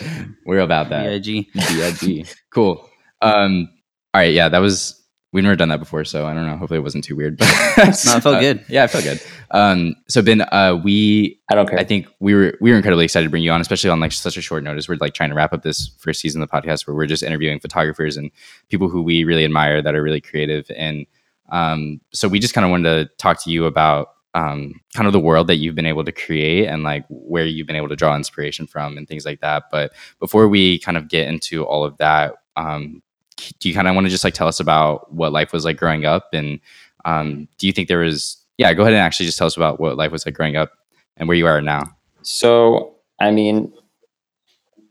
we're 0.46 0.60
about 0.60 0.90
that. 0.90 1.04
B.I.G. 1.04 1.50
B.I.G. 1.54 2.26
cool. 2.50 2.88
Um, 3.22 3.68
all 4.12 4.20
right, 4.20 4.32
yeah, 4.32 4.48
that 4.48 4.58
was 4.58 5.03
we've 5.34 5.42
never 5.44 5.56
done 5.56 5.68
that 5.68 5.80
before, 5.80 6.04
so 6.04 6.24
I 6.24 6.32
don't 6.32 6.46
know. 6.46 6.56
Hopefully, 6.56 6.78
it 6.78 6.82
wasn't 6.82 7.04
too 7.04 7.16
weird. 7.16 7.36
But 7.36 7.48
No, 7.76 7.84
it 8.16 8.22
felt 8.22 8.26
Uh, 8.36 8.40
good. 8.40 8.64
Yeah, 8.68 8.84
it 8.84 8.90
felt 8.90 9.04
good. 9.04 9.20
Um, 9.50 9.96
so 10.08 10.22
Ben, 10.22 10.40
uh, 10.40 10.80
we 10.82 11.38
I 11.50 11.54
don't 11.54 11.68
care. 11.68 11.78
I 11.78 11.84
think 11.84 12.06
we 12.20 12.34
were 12.34 12.56
we 12.60 12.70
were 12.70 12.76
incredibly 12.76 13.04
excited 13.04 13.26
to 13.26 13.30
bring 13.30 13.42
you 13.42 13.50
on, 13.50 13.60
especially 13.60 13.90
on 13.90 14.00
like 14.00 14.12
such 14.12 14.36
a 14.36 14.40
short 14.40 14.62
notice. 14.62 14.88
We're 14.88 14.96
like 14.96 15.12
trying 15.12 15.30
to 15.30 15.36
wrap 15.36 15.52
up 15.52 15.62
this 15.62 15.88
first 15.98 16.20
season 16.20 16.40
of 16.40 16.48
the 16.48 16.56
podcast 16.56 16.86
where 16.86 16.94
we're 16.94 17.06
just 17.06 17.22
interviewing 17.22 17.60
photographers 17.60 18.16
and 18.16 18.30
people 18.70 18.88
who 18.88 19.02
we 19.02 19.24
really 19.24 19.44
admire 19.44 19.82
that 19.82 19.94
are 19.94 20.02
really 20.02 20.20
creative. 20.20 20.70
And 20.76 21.06
um, 21.50 22.00
so 22.12 22.26
we 22.28 22.38
just 22.38 22.54
kind 22.54 22.64
of 22.64 22.70
wanted 22.70 23.08
to 23.08 23.14
talk 23.16 23.42
to 23.44 23.50
you 23.50 23.66
about 23.66 24.08
um, 24.34 24.80
kind 24.94 25.06
of 25.06 25.12
the 25.12 25.20
world 25.20 25.46
that 25.46 25.56
you've 25.56 25.76
been 25.76 25.86
able 25.86 26.04
to 26.04 26.10
create 26.10 26.66
and 26.66 26.82
like 26.82 27.04
where 27.08 27.44
you've 27.46 27.68
been 27.68 27.76
able 27.76 27.88
to 27.90 27.94
draw 27.96 28.16
inspiration 28.16 28.66
from 28.66 28.96
and 28.98 29.06
things 29.06 29.24
like 29.24 29.40
that. 29.40 29.64
But 29.70 29.92
before 30.18 30.48
we 30.48 30.78
kind 30.80 30.96
of 30.96 31.08
get 31.08 31.28
into 31.28 31.64
all 31.64 31.84
of 31.84 31.96
that, 31.98 32.34
um, 32.56 33.02
do 33.58 33.68
you 33.68 33.74
kind 33.74 33.88
of 33.88 33.94
want 33.94 34.06
to 34.06 34.10
just 34.10 34.24
like 34.24 34.34
tell 34.34 34.48
us 34.48 34.60
about 34.60 35.12
what 35.12 35.32
life 35.32 35.52
was 35.52 35.64
like 35.64 35.76
growing 35.76 36.04
up 36.04 36.28
and 36.32 36.60
um, 37.04 37.48
do 37.58 37.66
you 37.66 37.72
think 37.72 37.88
there 37.88 37.98
was 37.98 38.36
yeah 38.58 38.72
go 38.72 38.82
ahead 38.82 38.94
and 38.94 39.02
actually 39.02 39.26
just 39.26 39.38
tell 39.38 39.46
us 39.46 39.56
about 39.56 39.80
what 39.80 39.96
life 39.96 40.12
was 40.12 40.24
like 40.26 40.34
growing 40.34 40.56
up 40.56 40.72
and 41.16 41.28
where 41.28 41.36
you 41.36 41.46
are 41.46 41.60
now 41.60 41.82
So, 42.24 42.94
I 43.20 43.30
mean, 43.30 43.72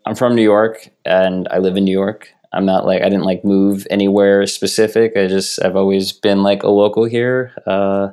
I'm 0.05 0.15
from 0.15 0.35
New 0.35 0.43
York 0.43 0.89
and 1.03 1.47
I 1.49 1.57
live 1.57 1.75
in 1.75 1.83
New 1.83 1.91
York. 1.91 2.29
I'm 2.53 2.65
not 2.65 2.85
like 2.85 3.01
I 3.01 3.09
didn't 3.09 3.25
like 3.25 3.43
move 3.43 3.87
anywhere 3.89 4.45
specific. 4.45 5.17
I 5.17 5.27
just 5.27 5.61
I've 5.63 5.75
always 5.75 6.11
been 6.11 6.43
like 6.43 6.61
a 6.61 6.69
local 6.69 7.05
here. 7.05 7.51
Uh, 7.65 8.09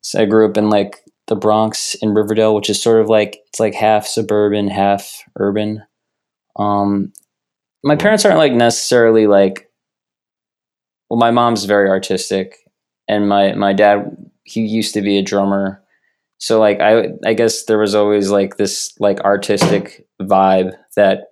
so 0.00 0.20
I 0.20 0.24
grew 0.24 0.48
up 0.48 0.56
in 0.56 0.68
like 0.68 1.00
the 1.28 1.36
Bronx 1.36 1.94
in 2.02 2.12
Riverdale, 2.12 2.54
which 2.54 2.68
is 2.68 2.82
sort 2.82 3.00
of 3.00 3.08
like 3.08 3.38
it's 3.46 3.60
like 3.60 3.74
half 3.74 4.06
suburban, 4.06 4.68
half 4.68 5.22
urban. 5.36 5.84
Um, 6.56 7.12
my 7.84 7.96
parents 7.96 8.24
aren't 8.24 8.38
like 8.38 8.52
necessarily 8.52 9.26
like. 9.26 9.70
Well, 11.10 11.18
my 11.20 11.30
mom's 11.30 11.66
very 11.66 11.88
artistic, 11.88 12.56
and 13.08 13.28
my 13.28 13.54
my 13.54 13.72
dad 13.72 14.16
he 14.44 14.62
used 14.62 14.94
to 14.94 15.02
be 15.02 15.18
a 15.18 15.22
drummer 15.22 15.82
so 16.38 16.60
like 16.60 16.80
i 16.80 17.08
i 17.24 17.32
guess 17.32 17.64
there 17.64 17.78
was 17.78 17.94
always 17.94 18.30
like 18.30 18.56
this 18.56 18.92
like 19.00 19.20
artistic 19.20 20.06
vibe 20.22 20.72
that 20.96 21.28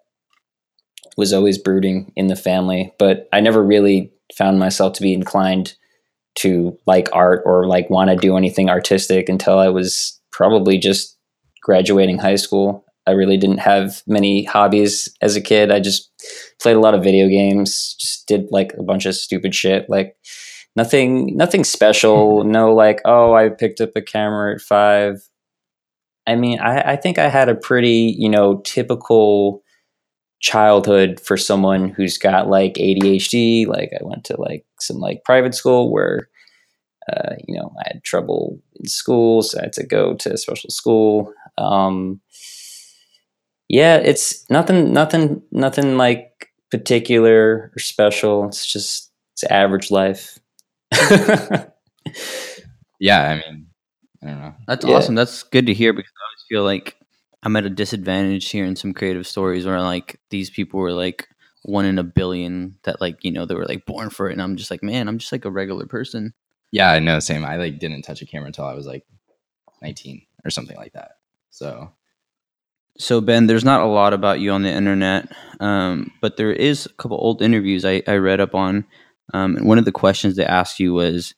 was 1.17 1.33
always 1.33 1.59
brooding 1.59 2.11
in 2.17 2.29
the 2.29 2.37
family 2.37 2.93
but 2.99 3.29
i 3.33 3.41
never 3.41 3.63
really 3.63 4.11
found 4.37 4.59
myself 4.59 4.95
to 4.95 5.03
be 5.03 5.13
inclined 5.13 5.75
to 6.35 6.77
like 6.87 7.09
art 7.13 7.43
or 7.45 7.67
like 7.67 7.91
want 7.91 8.09
to 8.09 8.17
do 8.17 8.37
anything 8.37 8.71
artistic 8.71 9.29
until 9.29 9.59
i 9.59 9.69
was 9.69 10.21
probably 10.33 10.79
just 10.79 11.19
graduating 11.63 12.19
high 12.19 12.37
school 12.37 12.85
i 13.07 13.11
really 13.11 13.37
didn't 13.37 13.59
have 13.59 14.03
many 14.07 14.45
hobbies 14.45 15.09
as 15.21 15.37
a 15.37 15.41
kid 15.41 15.71
i 15.71 15.81
just 15.81 16.13
played 16.63 16.77
a 16.77 16.81
lot 16.81 16.95
of 16.95 17.03
video 17.03 17.29
games. 17.29 17.95
Just 17.99 18.27
did 18.27 18.47
like 18.51 18.73
a 18.79 18.83
bunch 18.83 19.07
of 19.07 19.15
stupid 19.15 19.55
shit. 19.55 19.89
Like 19.89 20.17
nothing, 20.77 21.37
nothing 21.37 21.65
special. 21.65 22.45
No, 22.53 22.73
like 22.75 23.01
oh, 23.05 23.35
I 23.35 23.49
picked 23.49 23.81
up 23.81 23.91
a 23.97 24.03
camera 24.03 24.55
at 24.55 24.61
five. 24.61 25.17
I 26.27 26.37
mean, 26.37 26.61
I, 26.61 26.93
I 26.93 26.97
think 26.97 27.19
I 27.19 27.29
had 27.29 27.49
a 27.49 27.55
pretty 27.55 28.15
you 28.17 28.29
know 28.29 28.61
typical 28.65 29.63
childhood 30.41 31.21
for 31.21 31.37
someone 31.37 31.89
who's 31.89 32.19
got 32.19 32.49
like 32.49 32.75
ADHD. 32.75 33.67
Like 33.67 33.91
I 33.99 34.05
went 34.05 34.25
to 34.25 34.41
like 34.41 34.65
some 34.81 34.99
like 34.99 35.25
private 35.25 35.55
school 35.55 35.93
where 35.93 36.29
uh, 37.13 37.35
you 37.47 37.57
know 37.59 37.73
I 37.81 37.89
had 37.93 38.05
trouble 38.05 38.61
in 38.77 38.87
school, 38.87 39.43
so 39.43 39.59
I 39.59 39.63
had 39.63 39.73
to 39.75 39.87
go 39.87 40.15
to 40.15 40.37
special 40.39 40.71
school. 40.71 41.33
Um, 41.59 42.21
yeah, 43.73 43.97
it's 43.97 44.49
nothing, 44.50 44.93
nothing, 44.93 45.43
nothing 45.50 45.97
like 45.97 46.50
particular 46.71 47.73
or 47.75 47.79
special. 47.81 48.47
It's 48.47 48.64
just 48.67 49.11
it's 49.35 49.43
average 49.45 49.91
life. 49.91 50.38
Yeah, 52.99 53.31
I 53.31 53.35
mean, 53.35 53.67
I 54.23 54.26
don't 54.26 54.41
know. 54.41 54.55
That's 54.69 54.85
Yeah. 54.85 54.97
awesome. 54.97 55.14
That's 55.14 55.43
good 55.43 55.67
to 55.67 55.75
hear 55.75 55.93
because 55.93 56.12
I 56.17 56.23
always 56.25 56.45
feel 56.49 56.64
like 56.64 56.97
I'm 57.43 57.57
at 57.57 57.67
a 57.67 57.71
disadvantage 57.71 58.49
hearing 58.50 58.76
some 58.76 58.95
creative 58.95 59.26
stories 59.26 59.67
where 59.67 59.81
like 59.81 60.21
these 60.31 60.50
people 60.50 60.79
were 60.79 60.93
like 60.93 61.29
one 61.64 61.85
in 61.85 61.99
a 61.99 62.05
billion 62.05 62.76
that 62.85 63.00
like 63.00 63.25
you 63.25 63.33
know 63.33 63.45
they 63.47 63.55
were 63.57 63.67
like 63.67 63.87
born 63.87 64.11
for 64.11 64.29
it, 64.29 64.33
and 64.35 64.43
I'm 64.43 64.57
just 64.57 64.71
like, 64.71 64.83
man, 64.83 65.09
I'm 65.09 65.19
just 65.19 65.33
like 65.33 65.45
a 65.45 65.50
regular 65.50 65.87
person. 65.87 66.35
Yeah, 66.71 66.91
I 66.93 67.00
know. 67.00 67.19
Same. 67.19 67.45
I 67.45 67.57
like 67.57 67.79
didn't 67.81 68.02
touch 68.02 68.23
a 68.23 68.26
camera 68.26 68.47
until 68.47 68.64
I 68.64 68.75
was 68.75 68.87
like 68.87 69.05
19 69.83 70.23
or 70.45 70.50
something 70.50 70.76
like 70.76 70.93
that. 70.93 71.17
So 71.50 71.91
So 72.99 73.21
Ben, 73.21 73.47
there's 73.47 73.65
not 73.65 73.81
a 73.81 73.87
lot 73.87 74.13
about 74.13 74.41
you 74.41 74.51
on 74.51 74.63
the 74.63 74.71
internet, 74.71 75.33
um, 75.61 76.13
but 76.21 76.37
there 76.37 76.53
is 76.53 76.87
a 76.87 76.93
couple 76.95 77.17
old 77.17 77.43
interviews 77.43 77.85
I, 77.85 78.03
I 78.07 78.17
read 78.17 78.41
up 78.41 78.55
on. 78.55 78.85
Um, 79.33 79.57
and 79.57 79.67
one 79.67 79.79
of 79.79 79.85
the 79.85 79.93
questions 79.93 80.37
they 80.37 80.45
asked 80.45 80.79
you 80.79 80.93
was, 80.93 81.35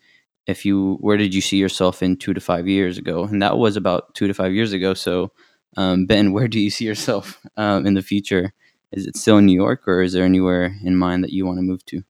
if 0.46 0.66
you 0.66 0.98
where 1.00 1.16
did 1.16 1.34
you 1.34 1.40
see 1.40 1.56
yourself 1.56 2.02
in 2.02 2.16
two 2.16 2.34
to 2.34 2.40
five 2.40 2.68
years 2.68 2.98
ago? 2.98 3.24
And 3.24 3.40
that 3.40 3.56
was 3.56 3.76
about 3.76 4.14
two 4.14 4.26
to 4.26 4.34
five 4.34 4.52
years 4.52 4.72
ago. 4.72 4.94
So 4.94 5.32
um, 5.76 6.06
Ben, 6.06 6.32
where 6.34 6.48
do 6.48 6.60
you 6.60 6.70
see 6.70 6.84
yourself 6.84 7.40
um, 7.56 7.86
in 7.86 7.94
the 7.94 8.02
future? 8.02 8.52
Is 8.92 9.06
it 9.06 9.16
still 9.16 9.38
in 9.38 9.46
New 9.46 9.54
York, 9.54 9.88
or 9.88 10.02
is 10.02 10.12
there 10.12 10.24
anywhere 10.24 10.76
in 10.84 10.96
mind 10.96 11.24
that 11.24 11.32
you 11.32 11.46
want 11.46 11.58
to 11.58 11.62
move 11.62 11.84
to? 11.86 12.02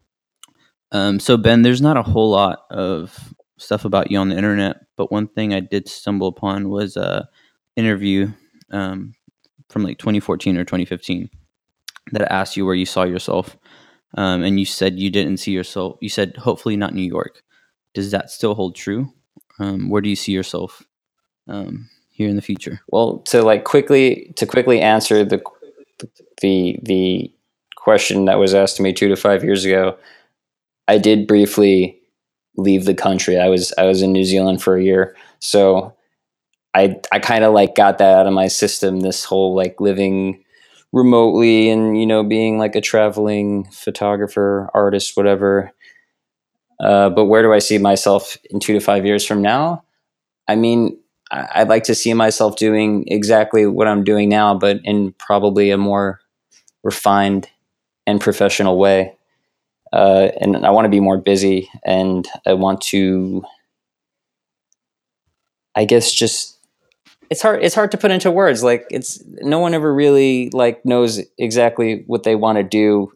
Um, 0.92 1.18
so 1.18 1.36
Ben, 1.36 1.62
there's 1.62 1.80
not 1.80 1.96
a 1.96 2.02
whole 2.02 2.30
lot 2.30 2.64
of 2.70 3.34
stuff 3.56 3.84
about 3.84 4.10
you 4.10 4.18
on 4.18 4.28
the 4.28 4.36
internet, 4.36 4.76
but 4.96 5.10
one 5.10 5.28
thing 5.28 5.54
I 5.54 5.60
did 5.60 5.88
stumble 5.88 6.28
upon 6.28 6.68
was 6.68 6.96
a 6.96 7.28
interview 7.74 8.32
um, 8.70 9.14
from 9.74 9.82
like 9.82 9.98
2014 9.98 10.56
or 10.56 10.64
2015 10.64 11.28
that 12.12 12.32
asked 12.32 12.56
you 12.56 12.64
where 12.64 12.76
you 12.76 12.86
saw 12.86 13.02
yourself, 13.02 13.56
um, 14.16 14.44
and 14.44 14.58
you 14.60 14.64
said 14.64 15.00
you 15.00 15.10
didn't 15.10 15.38
see 15.38 15.50
yourself. 15.50 15.98
You 16.00 16.08
said 16.08 16.36
hopefully 16.36 16.76
not 16.76 16.94
New 16.94 17.02
York. 17.02 17.42
Does 17.92 18.12
that 18.12 18.30
still 18.30 18.54
hold 18.54 18.76
true? 18.76 19.12
Um, 19.58 19.90
where 19.90 20.00
do 20.00 20.08
you 20.08 20.16
see 20.16 20.30
yourself 20.30 20.84
um, 21.48 21.90
here 22.10 22.28
in 22.28 22.36
the 22.36 22.42
future? 22.42 22.80
Well, 22.88 23.18
to 23.30 23.42
like 23.42 23.64
quickly 23.64 24.32
to 24.36 24.46
quickly 24.46 24.80
answer 24.80 25.24
the 25.24 25.42
the 26.40 26.78
the 26.82 27.34
question 27.76 28.26
that 28.26 28.38
was 28.38 28.54
asked 28.54 28.76
to 28.76 28.82
me 28.82 28.92
two 28.92 29.08
to 29.08 29.16
five 29.16 29.42
years 29.42 29.64
ago, 29.64 29.98
I 30.86 30.98
did 30.98 31.26
briefly 31.26 31.98
leave 32.56 32.84
the 32.84 32.94
country. 32.94 33.40
I 33.40 33.48
was 33.48 33.74
I 33.76 33.84
was 33.84 34.02
in 34.02 34.12
New 34.12 34.24
Zealand 34.24 34.62
for 34.62 34.76
a 34.76 34.84
year, 34.84 35.16
so 35.40 35.96
I 36.74 36.96
I 37.12 37.18
kind 37.20 37.44
of 37.44 37.54
like 37.54 37.74
got 37.74 37.98
that 37.98 38.18
out 38.18 38.26
of 38.26 38.32
my 38.32 38.48
system. 38.48 39.00
This 39.00 39.24
whole 39.24 39.54
like 39.54 39.80
living 39.80 40.44
remotely 40.92 41.70
and 41.70 41.98
you 41.98 42.06
know 42.06 42.22
being 42.24 42.58
like 42.58 42.76
a 42.76 42.80
traveling 42.80 43.64
photographer, 43.72 44.70
artist, 44.74 45.16
whatever. 45.16 45.72
Uh, 46.80 47.08
but 47.10 47.26
where 47.26 47.42
do 47.42 47.52
I 47.52 47.60
see 47.60 47.78
myself 47.78 48.36
in 48.50 48.60
two 48.60 48.72
to 48.72 48.80
five 48.80 49.06
years 49.06 49.24
from 49.24 49.42
now? 49.42 49.84
I 50.48 50.56
mean, 50.56 50.98
I'd 51.30 51.68
like 51.68 51.84
to 51.84 51.94
see 51.94 52.14
myself 52.14 52.56
doing 52.56 53.04
exactly 53.08 53.66
what 53.66 53.88
I'm 53.88 54.04
doing 54.04 54.28
now, 54.28 54.54
but 54.58 54.80
in 54.84 55.12
probably 55.14 55.70
a 55.70 55.78
more 55.78 56.20
refined 56.84 57.48
and 58.06 58.20
professional 58.20 58.78
way. 58.78 59.16
Uh, 59.92 60.30
and 60.40 60.66
I 60.66 60.70
want 60.70 60.86
to 60.86 60.90
be 60.90 61.00
more 61.00 61.18
busy, 61.18 61.70
and 61.84 62.28
I 62.46 62.54
want 62.54 62.80
to, 62.82 63.44
I 65.74 65.84
guess, 65.84 66.12
just 66.12 66.53
it's 67.34 67.42
hard. 67.42 67.64
It's 67.64 67.74
hard 67.74 67.90
to 67.90 67.98
put 67.98 68.12
into 68.12 68.30
words. 68.30 68.62
Like 68.62 68.86
it's 68.90 69.20
no 69.40 69.58
one 69.58 69.74
ever 69.74 69.92
really 69.92 70.50
like 70.52 70.84
knows 70.86 71.20
exactly 71.36 72.04
what 72.06 72.22
they 72.22 72.36
want 72.36 72.58
to 72.58 72.62
do. 72.62 73.10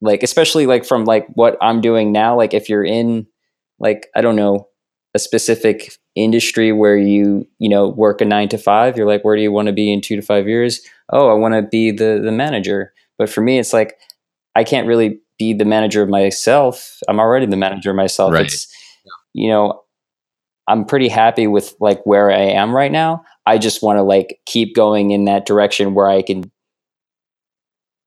Like 0.00 0.24
especially 0.24 0.66
like 0.66 0.84
from 0.84 1.04
like 1.04 1.28
what 1.34 1.56
I'm 1.62 1.80
doing 1.80 2.10
now. 2.10 2.36
Like 2.36 2.52
if 2.52 2.68
you're 2.68 2.84
in 2.84 3.28
like 3.78 4.08
I 4.16 4.22
don't 4.22 4.34
know 4.34 4.66
a 5.14 5.20
specific 5.20 5.96
industry 6.16 6.72
where 6.72 6.96
you 6.96 7.46
you 7.60 7.68
know 7.68 7.88
work 7.88 8.20
a 8.20 8.24
nine 8.24 8.48
to 8.48 8.58
five 8.58 8.96
you're 8.96 9.06
like 9.06 9.24
where 9.24 9.36
do 9.36 9.42
you 9.42 9.52
want 9.52 9.66
to 9.66 9.72
be 9.72 9.90
in 9.92 10.00
two 10.00 10.14
to 10.16 10.20
five 10.20 10.46
years 10.46 10.82
oh 11.10 11.30
i 11.30 11.32
want 11.32 11.54
to 11.54 11.62
be 11.62 11.90
the 11.90 12.20
the 12.22 12.30
manager 12.32 12.92
but 13.18 13.30
for 13.30 13.40
me 13.40 13.58
it's 13.58 13.72
like 13.72 13.98
i 14.54 14.62
can't 14.62 14.86
really 14.86 15.18
be 15.38 15.54
the 15.54 15.64
manager 15.64 16.02
of 16.02 16.10
myself 16.10 16.98
i'm 17.08 17.18
already 17.18 17.46
the 17.46 17.56
manager 17.56 17.90
of 17.90 17.96
myself 17.96 18.30
Right. 18.32 18.44
it's 18.44 18.66
you 19.32 19.48
know 19.48 19.81
i'm 20.72 20.84
pretty 20.84 21.08
happy 21.08 21.46
with 21.46 21.74
like 21.80 22.04
where 22.04 22.30
i 22.30 22.40
am 22.40 22.74
right 22.74 22.92
now. 22.92 23.24
I 23.44 23.58
just 23.58 23.82
want 23.82 23.98
to 23.98 24.02
like 24.02 24.40
keep 24.46 24.74
going 24.74 25.10
in 25.10 25.24
that 25.24 25.46
direction 25.46 25.94
where 25.94 26.08
i 26.08 26.22
can 26.22 26.50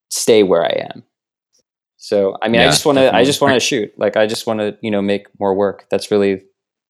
stay 0.10 0.43
where 0.43 0.63
i 0.63 0.88
am. 0.93 1.03
So 1.98 2.38
i 2.41 2.48
mean 2.48 2.62
i 2.62 2.65
just 2.65 2.86
want 2.86 2.98
to 2.98 3.13
i 3.15 3.24
just 3.24 3.41
want 3.41 3.53
to 3.53 3.60
shoot. 3.60 3.93
Like 3.98 4.17
i 4.17 4.27
just 4.27 4.48
want 4.48 4.60
to 4.60 4.77
you 4.81 4.91
know 4.91 5.01
make 5.01 5.27
more 5.39 5.53
work. 5.53 5.86
That's 5.89 6.12
really 6.12 6.43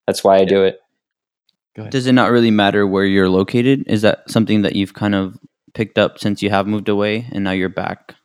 that's 0.08 0.24
why 0.24 0.38
i 0.38 0.46
do 0.46 0.64
it. 0.64 0.80
Does 1.90 2.08
it 2.08 2.14
not 2.14 2.32
really 2.32 2.52
matter 2.52 2.88
where 2.88 3.04
you're 3.04 3.30
located? 3.30 3.84
Is 3.88 4.02
that 4.04 4.30
something 4.32 4.62
that 4.62 4.78
you've 4.78 4.94
kind 4.94 5.14
of 5.14 5.38
picked 5.74 5.98
up 5.98 6.20
since 6.20 6.42
you 6.42 6.50
have 6.50 6.68
moved 6.68 6.88
away 6.88 7.28
and 7.34 7.44
now 7.44 7.52
you're 7.52 7.68
back? 7.68 8.16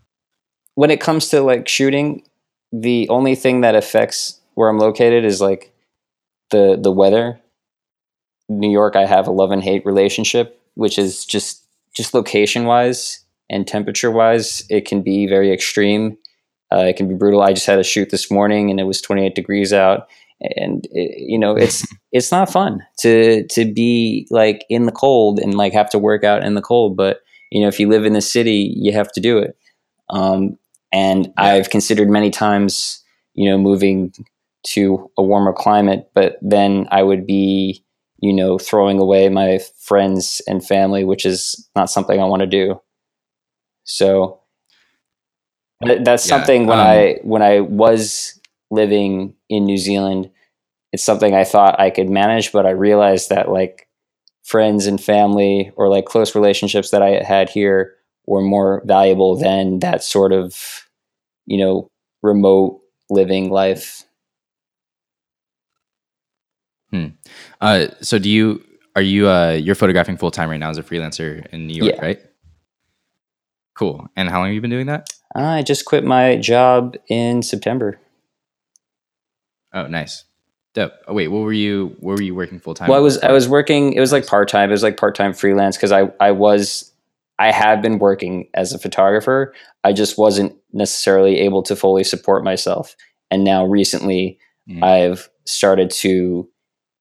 when 0.80 0.90
it 0.90 0.99
comes 0.99 1.28
to 1.28 1.42
like 1.42 1.69
shooting, 1.69 2.23
the 2.73 3.07
only 3.11 3.35
thing 3.35 3.61
that 3.61 3.75
affects 3.75 4.40
where 4.54 4.69
I'm 4.71 4.78
located 4.78 5.26
is 5.26 5.38
like 5.38 5.70
the 6.50 6.78
the 6.80 6.92
weather. 6.92 7.40
New 8.49 8.71
York, 8.71 8.97
I 8.97 9.07
have 9.07 9.28
a 9.28 9.30
love 9.30 9.52
and 9.52 9.62
hate 9.62 9.87
relationship, 9.87 10.61
which 10.75 10.99
is 10.99 11.25
just 11.25 11.64
just 11.95 12.14
location 12.14 12.64
wise 12.64 13.25
and 13.50 13.66
temperature 13.66 14.11
wise, 14.11 14.62
it 14.71 14.87
can 14.87 15.02
be 15.02 15.26
very 15.26 15.52
extreme. 15.52 16.16
Uh, 16.73 16.85
it 16.85 16.97
can 16.97 17.09
be 17.09 17.14
brutal. 17.14 17.42
I 17.42 17.52
just 17.52 17.66
had 17.66 17.80
a 17.80 17.85
shoot 17.85 18.11
this 18.11 18.30
morning, 18.30 18.71
and 18.71 18.78
it 18.78 18.85
was 18.85 19.02
28 19.02 19.35
degrees 19.35 19.73
out, 19.73 20.09
and 20.40 20.87
it, 20.92 21.19
you 21.19 21.38
know 21.38 21.57
it's 21.57 21.85
it's 22.12 22.30
not 22.30 22.50
fun 22.50 22.80
to 23.00 23.47
to 23.49 23.71
be 23.71 24.26
like 24.30 24.64
in 24.71 24.87
the 24.87 24.92
cold 24.92 25.40
and 25.40 25.54
like 25.54 25.73
have 25.73 25.90
to 25.90 25.99
work 25.99 26.23
out 26.23 26.45
in 26.45 26.54
the 26.54 26.62
cold. 26.62 26.97
But 26.97 27.21
you 27.50 27.61
know, 27.61 27.69
if 27.69 27.80
you 27.80 27.88
live 27.88 28.07
in 28.07 28.12
the 28.12 28.21
city, 28.21 28.73
you 28.76 28.92
have 28.92 29.11
to 29.12 29.21
do 29.21 29.38
it. 29.38 29.57
Um, 30.11 30.57
and 30.92 31.33
I've 31.37 31.71
considered 31.71 32.09
many 32.09 32.30
times, 32.30 33.02
you 33.35 33.50
know, 33.50 33.59
moving 33.59 34.12
to 34.69 35.11
a 35.17 35.23
warmer 35.23 35.52
climate, 35.52 36.11
but 36.14 36.38
then 36.43 36.87
I 36.90 37.02
would 37.02 37.26
be, 37.26 37.85
you 38.19 38.33
know, 38.33 38.59
throwing 38.59 38.99
away 38.99 39.29
my 39.29 39.61
friends 39.83 40.40
and 40.47 40.64
family, 40.64 41.05
which 41.05 41.25
is 41.26 41.69
not 41.76 41.90
something 41.90 42.21
I 42.21 42.25
want 42.25 42.40
to 42.40 42.47
do. 42.47 42.81
So 43.85 44.40
th- 45.85 46.05
that's 46.05 46.25
Yeah, 46.25 46.25
something 46.25 46.67
when 46.67 46.81
um, 46.81 46.81
I 46.81 47.19
when 47.23 47.43
I 47.43 47.61
was 47.61 48.38
living 48.71 49.35
in 49.49 49.64
New 49.64 49.79
Zealand, 49.79 50.31
it's 50.93 51.05
something 51.05 51.35
I 51.35 51.45
thought 51.45 51.79
I 51.81 51.90
could 51.90 52.09
manage, 52.11 52.52
but 52.52 52.67
I 52.67 52.71
realized 52.71 53.31
that 53.31 53.50
like 53.50 53.88
friends 54.45 54.87
and 54.87 55.02
family 55.02 55.73
or 55.76 55.88
like 55.88 56.07
close 56.07 56.35
relationships 56.35 56.90
that 56.90 57.02
I 57.02 57.23
had 57.23 57.49
here 57.50 57.95
were 58.26 58.43
more 58.43 58.83
valuable 58.87 59.37
than 59.37 59.81
that 59.81 60.02
sort 60.02 60.33
of, 60.33 60.87
you 61.47 61.59
know, 61.59 61.90
remote 62.23 62.81
living 63.11 63.50
life. 63.50 64.05
Uh, 67.61 67.87
so 68.00 68.18
do 68.18 68.28
you 68.30 68.64
are 68.97 69.02
you 69.02 69.28
uh 69.28 69.52
you're 69.52 69.75
photographing 69.75 70.16
full 70.16 70.30
time 70.30 70.50
right 70.50 70.59
now 70.59 70.70
as 70.70 70.78
a 70.78 70.82
freelancer 70.82 71.47
in 71.52 71.66
New 71.66 71.75
York, 71.82 71.94
Yeah. 71.97 72.04
right? 72.04 72.20
Cool. 73.76 74.09
And 74.16 74.28
how 74.28 74.38
long 74.38 74.47
have 74.49 74.54
you 74.54 74.61
been 74.61 74.70
doing 74.70 74.87
that? 74.87 75.09
I 75.35 75.62
just 75.62 75.85
quit 75.85 76.04
my 76.04 76.37
job 76.37 76.97
in 77.09 77.42
September. 77.42 77.99
Oh, 79.73 79.87
nice. 79.87 80.25
Dope. 80.75 80.92
Oh, 81.06 81.14
wait, 81.14 81.28
what 81.28 81.40
were 81.42 81.52
you? 81.52 81.97
Where 82.00 82.16
were 82.16 82.23
you 82.23 82.35
working 82.35 82.59
full 82.61 82.75
time? 82.75 82.88
Well, 82.88 82.99
I 82.99 83.02
was 83.02 83.18
I 83.18 83.32
was 83.32 83.49
working. 83.49 83.92
It 83.92 84.00
was 84.00 84.12
like 84.12 84.26
part 84.26 84.49
time. 84.49 84.68
It 84.70 84.73
was 84.73 84.82
like 84.82 84.97
part 84.97 85.14
time 85.14 85.32
freelance 85.32 85.76
because 85.76 85.92
I 85.92 86.11
I 86.20 86.32
was 86.32 86.92
I 87.38 87.52
have 87.52 87.80
been 87.80 87.99
working 87.99 88.49
as 88.54 88.73
a 88.73 88.78
photographer. 88.78 89.54
I 89.85 89.92
just 89.92 90.18
wasn't 90.18 90.54
necessarily 90.73 91.38
able 91.40 91.62
to 91.64 91.75
fully 91.76 92.04
support 92.04 92.44
myself. 92.44 92.94
And 93.30 93.44
now 93.44 93.64
recently, 93.64 94.38
Mhm. 94.68 94.82
I've 94.85 95.30
started 95.47 95.90
to 95.90 96.49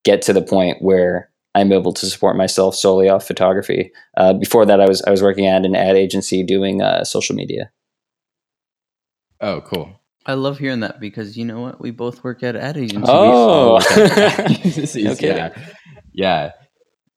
get 0.03 0.21
to 0.23 0.33
the 0.33 0.41
point 0.41 0.81
where 0.81 1.29
I'm 1.55 1.71
able 1.71 1.93
to 1.93 2.05
support 2.05 2.37
myself 2.37 2.75
solely 2.75 3.09
off 3.09 3.25
photography. 3.25 3.91
Uh, 4.15 4.33
before 4.33 4.65
that, 4.65 4.79
I 4.79 4.87
was 4.87 5.01
I 5.03 5.11
was 5.11 5.21
working 5.21 5.47
at 5.47 5.65
an 5.65 5.75
ad 5.75 5.95
agency 5.95 6.43
doing 6.43 6.81
uh, 6.81 7.03
social 7.03 7.35
media. 7.35 7.71
Oh, 9.41 9.61
cool. 9.61 9.99
I 10.25 10.33
love 10.33 10.59
hearing 10.59 10.81
that 10.81 10.99
because 10.99 11.37
you 11.37 11.45
know 11.45 11.61
what? 11.61 11.81
We 11.81 11.91
both 11.91 12.23
work 12.23 12.43
at 12.43 12.55
ad 12.55 12.77
agency. 12.77 13.07
Oh. 13.07 13.77
okay. 13.77 15.09
Okay. 15.11 15.27
Yeah. 15.27 15.53
Yeah. 16.13 16.51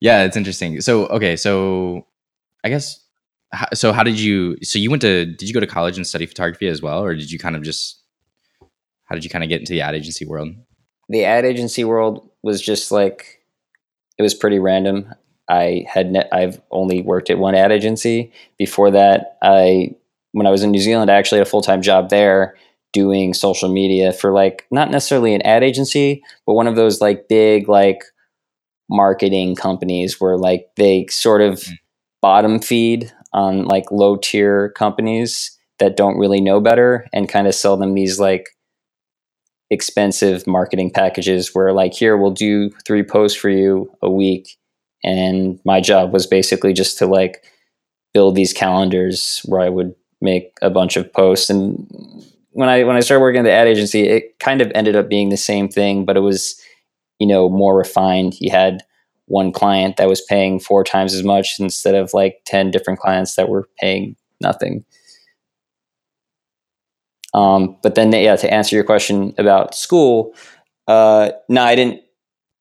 Yeah, 0.01 0.25
it's 0.25 0.37
interesting. 0.37 0.81
So, 0.81 1.07
okay, 1.07 1.37
so 1.37 2.07
I 2.65 2.69
guess 2.69 3.03
so 3.75 3.93
how 3.93 4.03
did 4.03 4.19
you 4.19 4.57
so 4.63 4.79
you 4.79 4.91
went 4.91 5.03
to 5.03 5.27
did 5.27 5.43
you 5.43 5.55
go 5.55 5.61
to 5.61 5.67
college 5.67 5.97
and 5.97 6.07
study 6.07 6.27
photography 6.27 6.69
as 6.69 6.81
well 6.81 7.05
or 7.05 7.15
did 7.15 7.31
you 7.31 7.39
kind 7.39 7.55
of 7.55 7.63
just 7.63 8.01
how 9.05 9.15
did 9.15 9.25
you 9.25 9.31
kind 9.31 9.45
of 9.45 9.51
get 9.51 9.61
into 9.61 9.73
the 9.73 9.81
ad 9.83 9.95
agency 9.95 10.25
world? 10.25 10.55
the 11.09 11.25
ad 11.25 11.45
agency 11.45 11.85
world 11.85 12.31
was 12.43 12.61
just 12.61 12.91
like 12.93 13.41
it 14.19 14.23
was 14.23 14.35
pretty 14.35 14.59
random. 14.59 15.13
I 15.49 15.85
had 15.93 16.11
ne- 16.13 16.29
I've 16.33 16.61
only 16.71 17.03
worked 17.03 17.31
at 17.31 17.39
one 17.39 17.55
ad 17.55 17.73
agency. 17.73 18.33
Before 18.59 18.91
that, 18.91 19.37
I 19.43 19.95
when 20.33 20.47
I 20.47 20.51
was 20.51 20.63
in 20.63 20.71
New 20.71 20.81
Zealand, 20.81 21.11
I 21.11 21.15
actually 21.15 21.39
had 21.39 21.47
a 21.47 21.51
full 21.51 21.63
time 21.63 21.83
job 21.83 22.11
there 22.11 22.57
doing 22.93 23.33
social 23.35 23.73
media 23.73 24.13
for 24.13 24.33
like 24.33 24.67
not 24.71 24.91
necessarily 24.91 25.35
an 25.35 25.43
ad 25.43 25.63
agency, 25.65 26.23
but 26.47 26.55
one 26.55 26.67
of 26.67 26.77
those 26.77 27.01
like 27.01 27.29
big 27.29 27.69
like 27.69 28.03
marketing 28.89 29.55
companies 29.57 30.21
where 30.21 30.37
like 30.37 30.69
they 30.77 31.07
sort 31.09 31.41
of 31.41 31.61
Mm. 31.61 31.79
bottom 32.21 32.61
feed 32.61 33.13
on 33.33 33.65
like 33.65 33.91
low 33.91 34.17
tier 34.17 34.69
companies 34.71 35.59
that 35.79 35.97
don't 35.97 36.19
really 36.19 36.41
know 36.41 36.61
better 36.61 37.07
and 37.13 37.29
kind 37.29 37.47
of 37.47 37.55
sell 37.55 37.77
them 37.77 37.95
these 37.95 38.21
like 38.21 38.51
expensive 39.73 40.47
marketing 40.47 40.91
packages 40.91 41.55
where 41.55 41.73
like 41.73 41.95
here 41.95 42.17
we'll 42.17 42.31
do 42.31 42.71
three 42.87 43.03
posts 43.03 43.39
for 43.39 43.49
you 43.49 43.91
a 44.03 44.11
week. 44.11 44.59
And 45.03 45.59
my 45.65 45.81
job 45.81 46.13
was 46.13 46.27
basically 46.27 46.75
just 46.75 46.99
to 46.99 47.07
like 47.07 47.45
build 48.13 48.35
these 48.35 48.53
calendars 48.53 49.41
where 49.47 49.63
I 49.63 49.71
would 49.71 49.95
make 50.21 50.53
a 50.61 50.69
bunch 50.69 50.97
of 50.97 51.11
posts. 51.11 51.49
And 51.49 51.91
when 52.51 52.69
I 52.69 52.85
when 52.85 52.97
I 52.97 53.01
started 53.01 53.23
working 53.23 53.41
at 53.41 53.45
the 53.45 53.53
ad 53.53 53.67
agency 53.67 54.03
it 54.03 54.39
kind 54.39 54.61
of 54.61 54.71
ended 54.75 54.95
up 54.95 55.09
being 55.09 55.31
the 55.31 55.39
same 55.39 55.69
thing 55.69 56.05
but 56.05 56.19
it 56.19 56.21
was 56.21 56.61
you 57.19 57.27
know 57.27 57.49
more 57.49 57.77
refined. 57.77 58.35
You 58.41 58.51
had 58.51 58.83
one 59.25 59.53
client 59.53 59.97
that 59.97 60.09
was 60.09 60.21
paying 60.21 60.61
four 60.61 60.85
times 60.85 61.15
as 61.15 61.25
much 61.25 61.59
instead 61.59 61.95
of 61.95 62.13
like 62.13 62.43
10 62.45 62.71
different 62.71 63.01
clients 63.01 63.37
that 63.37 63.49
were 63.49 63.67
paying 63.81 64.17
nothing 64.43 64.85
um, 67.35 67.77
but 67.83 67.95
then, 67.95 68.13
yeah, 68.13 68.37
to 68.37 68.53
answer 68.53 68.77
your 68.77 68.85
question 68.85 69.35
about 69.39 69.75
school, 69.75 70.35
uh, 70.89 71.31
no, 71.49 71.63
I 71.63 71.75
didn't. 71.75 72.03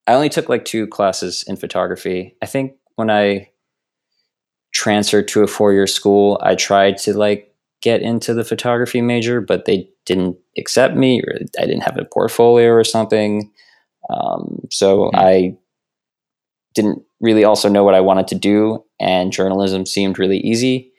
I 0.07 0.13
only 0.13 0.29
took 0.29 0.49
like 0.49 0.65
two 0.65 0.87
classes 0.87 1.43
in 1.47 1.55
photography. 1.57 2.35
I 2.41 2.45
think 2.45 2.73
when 2.95 3.09
I 3.09 3.49
transferred 4.73 5.27
to 5.29 5.43
a 5.43 5.47
four-year 5.47 5.87
school, 5.87 6.39
I 6.41 6.55
tried 6.55 6.97
to 6.99 7.17
like 7.17 7.53
get 7.81 8.01
into 8.01 8.33
the 8.33 8.43
photography 8.43 9.01
major, 9.01 9.41
but 9.41 9.65
they 9.65 9.89
didn't 10.05 10.37
accept 10.57 10.95
me, 10.95 11.21
or 11.21 11.39
I 11.59 11.65
didn't 11.65 11.83
have 11.83 11.97
a 11.97 12.05
portfolio 12.05 12.71
or 12.71 12.83
something. 12.83 13.51
Um, 14.09 14.67
so 14.69 15.09
Hmm. 15.09 15.19
I 15.19 15.57
didn't 16.73 17.03
really 17.19 17.43
also 17.43 17.69
know 17.69 17.83
what 17.83 17.95
I 17.95 18.01
wanted 18.01 18.27
to 18.29 18.35
do, 18.35 18.83
and 18.99 19.31
journalism 19.31 19.85
seemed 19.85 20.17
really 20.17 20.39
easy 20.39 20.90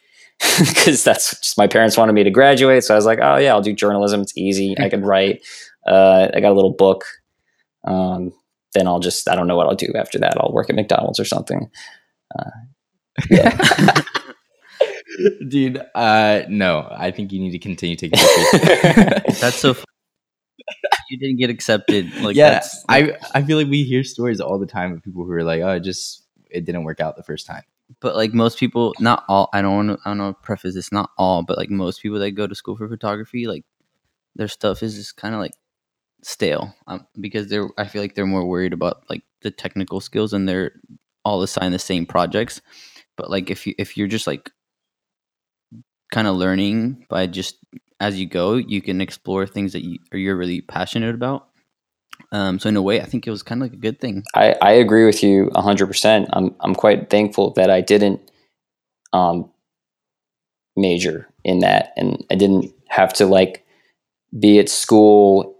because 0.59 1.05
that's 1.05 1.39
just 1.41 1.59
my 1.59 1.67
parents 1.67 1.97
wanted 1.97 2.13
me 2.13 2.25
to 2.25 2.31
graduate. 2.31 2.85
So 2.85 2.95
I 2.95 2.97
was 2.97 3.07
like, 3.07 3.21
oh 3.23 3.37
yeah, 3.37 3.53
I'll 3.53 3.63
do 3.63 3.73
journalism. 3.73 4.21
It's 4.23 4.37
easy. 4.37 4.77
I 4.79 4.89
can 4.89 5.05
write. 5.05 5.45
Uh, 5.87 6.29
I 6.35 6.41
got 6.41 6.53
a 6.53 6.55
little 6.55 6.75
book. 6.75 7.05
Um, 7.85 8.33
then 8.75 8.87
I'll 8.87 9.01
just 9.01 9.29
I 9.29 9.35
don't 9.35 9.47
know 9.47 9.57
what 9.57 9.67
I'll 9.67 9.75
do 9.77 9.93
after 9.97 10.19
that. 10.21 10.37
I'll 10.39 10.53
work 10.53 10.71
at 10.71 10.77
McDonald's 10.77 11.21
or 11.21 11.25
something. 11.25 11.71
Yeah, 13.31 14.01
Dude, 15.49 15.83
uh 15.95 16.43
no, 16.49 16.89
I 16.91 17.11
think 17.11 17.33
you 17.33 17.41
need 17.41 17.51
to 17.53 17.59
continue 17.59 17.97
taking 17.97 18.19
pictures. 18.19 19.41
That's 19.41 19.57
so. 19.57 19.75
Funny. 19.75 19.85
you 21.11 21.19
didn't 21.19 21.39
get 21.39 21.51
accepted. 21.51 22.15
Like 22.21 22.37
yeah, 22.37 22.51
that's 22.51 22.85
I 22.89 23.19
I 23.35 23.43
feel 23.43 23.59
like 23.59 23.69
we 23.69 23.85
hear 23.85 24.05
stories 24.05 24.41
all 24.41 24.59
the 24.59 24.67
time 24.67 24.93
of 24.93 25.03
people 25.03 25.25
who 25.25 25.33
are 25.33 25.45
like, 25.45 25.61
"Oh, 25.63 25.73
it 25.73 25.81
just 25.81 26.27
it 26.51 26.65
didn't 26.65 26.85
work 26.85 27.01
out 27.01 27.17
the 27.17 27.23
first 27.23 27.47
time." 27.47 27.63
But 28.01 28.17
like 28.17 28.35
most 28.35 28.59
people, 28.59 28.95
not 29.01 29.25
all. 29.29 29.49
I 29.53 29.63
don't 29.63 29.75
want 29.75 29.89
to. 29.91 29.99
I 30.05 30.11
don't 30.11 30.19
know. 30.19 30.33
Preface 30.35 30.75
this, 30.75 30.93
not 30.93 31.11
all, 31.19 31.43
but 31.43 31.59
like 31.59 31.71
most 31.71 32.03
people 32.03 32.19
that 32.19 32.33
go 32.33 32.47
to 32.47 32.55
school 32.55 32.77
for 32.77 32.89
photography, 32.89 33.47
like 33.47 33.65
their 34.37 34.49
stuff 34.49 34.83
is 34.83 34.95
just 34.97 35.17
kind 35.17 35.35
of 35.35 35.41
like 35.41 35.53
stale 36.23 36.75
um, 36.89 37.07
because 37.21 37.49
they're. 37.49 37.71
I 37.79 37.87
feel 37.87 38.03
like 38.03 38.15
they're 38.15 38.27
more 38.27 38.47
worried 38.47 38.73
about 38.75 39.05
like 39.11 39.23
the 39.43 39.51
technical 39.51 40.01
skills 40.01 40.33
and 40.33 40.49
they're 40.49 40.73
all 41.25 41.43
assigned 41.43 41.75
the 41.75 41.79
same 41.81 42.07
projects. 42.07 42.61
But 43.17 43.31
like 43.31 43.51
if 43.51 43.67
you 43.67 43.75
if 43.79 43.97
you're 43.97 44.09
just 44.09 44.27
like 44.27 44.51
kind 46.11 46.27
of 46.29 46.37
learning 46.37 47.07
by 47.09 47.27
just 47.27 47.57
as 48.01 48.19
you 48.19 48.27
go, 48.27 48.55
you 48.55 48.83
can 48.83 49.01
explore 49.01 49.47
things 49.47 49.73
that 49.73 49.85
you 49.85 49.99
you're 50.13 50.37
really 50.37 50.61
passionate 50.61 51.15
about. 51.15 51.49
Um, 52.33 52.59
so 52.59 52.69
in 52.69 52.77
a 52.77 52.83
way, 52.83 53.01
I 53.01 53.05
think 53.05 53.27
it 53.27 53.31
was 53.31 53.43
kind 53.43 53.61
of 53.63 53.67
like 53.69 53.75
a 53.75 53.81
good 53.81 54.01
thing. 54.01 54.25
I, 54.35 54.57
I 54.63 54.73
agree 54.73 55.05
with 55.05 55.23
you 55.23 55.51
hundred 55.55 55.87
percent. 55.87 56.29
I'm 56.33 56.55
I'm 56.61 56.75
quite 56.75 57.11
thankful 57.11 57.53
that 57.55 57.71
I 57.71 57.81
didn't 57.81 58.21
um, 59.13 59.51
major 60.77 61.29
in 61.45 61.59
that, 61.61 61.93
and 61.97 62.25
I 62.31 62.35
didn't 62.35 62.73
have 62.89 63.13
to 63.15 63.27
like 63.27 63.65
be 64.39 64.59
at 64.59 64.69
school 64.69 65.59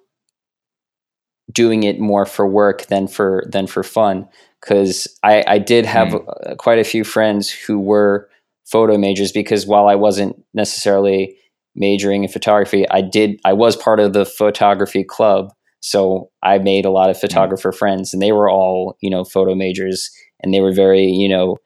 doing 1.53 1.83
it 1.83 2.01
more 2.01 2.25
for 2.25 2.47
work 2.47 2.87
than 2.87 3.07
for 3.07 3.45
than 3.49 3.67
for 3.67 3.83
fun. 3.83 4.29
Because 4.61 5.09
I 5.23 5.45
I 5.47 5.59
did 5.59 5.85
have 5.85 6.15
uh, 6.15 6.55
quite 6.57 6.79
a 6.79 6.85
few 6.85 7.05
friends 7.05 7.51
who 7.51 7.79
were 7.79 8.29
photo 8.65 8.97
majors 8.97 9.33
because 9.33 9.67
while 9.67 9.89
I 9.89 9.95
wasn't 9.95 10.43
necessarily 10.55 11.37
majoring 11.75 12.23
in 12.25 12.31
photography, 12.31 12.89
I 12.89 13.03
did 13.03 13.41
I 13.45 13.53
was 13.53 13.77
part 13.77 14.01
of 14.01 14.15
the 14.15 14.25
photography 14.25 15.05
club. 15.05 15.53
So 15.83 16.31
I 16.43 16.59
made 16.59 16.85
a 16.85 16.91
lot 16.91 17.11
of 17.11 17.19
photographer 17.19 17.73
friends, 17.73 18.15
and 18.15 18.23
they 18.23 18.33
were 18.33 18.49
all 18.51 18.97
you 19.03 19.11
know 19.11 19.25
photo 19.25 19.55
majors, 19.55 20.11
and 20.41 20.55
they 20.55 20.61
were 20.61 20.73
very 20.73 21.05
you 21.05 21.29
know 21.29 21.59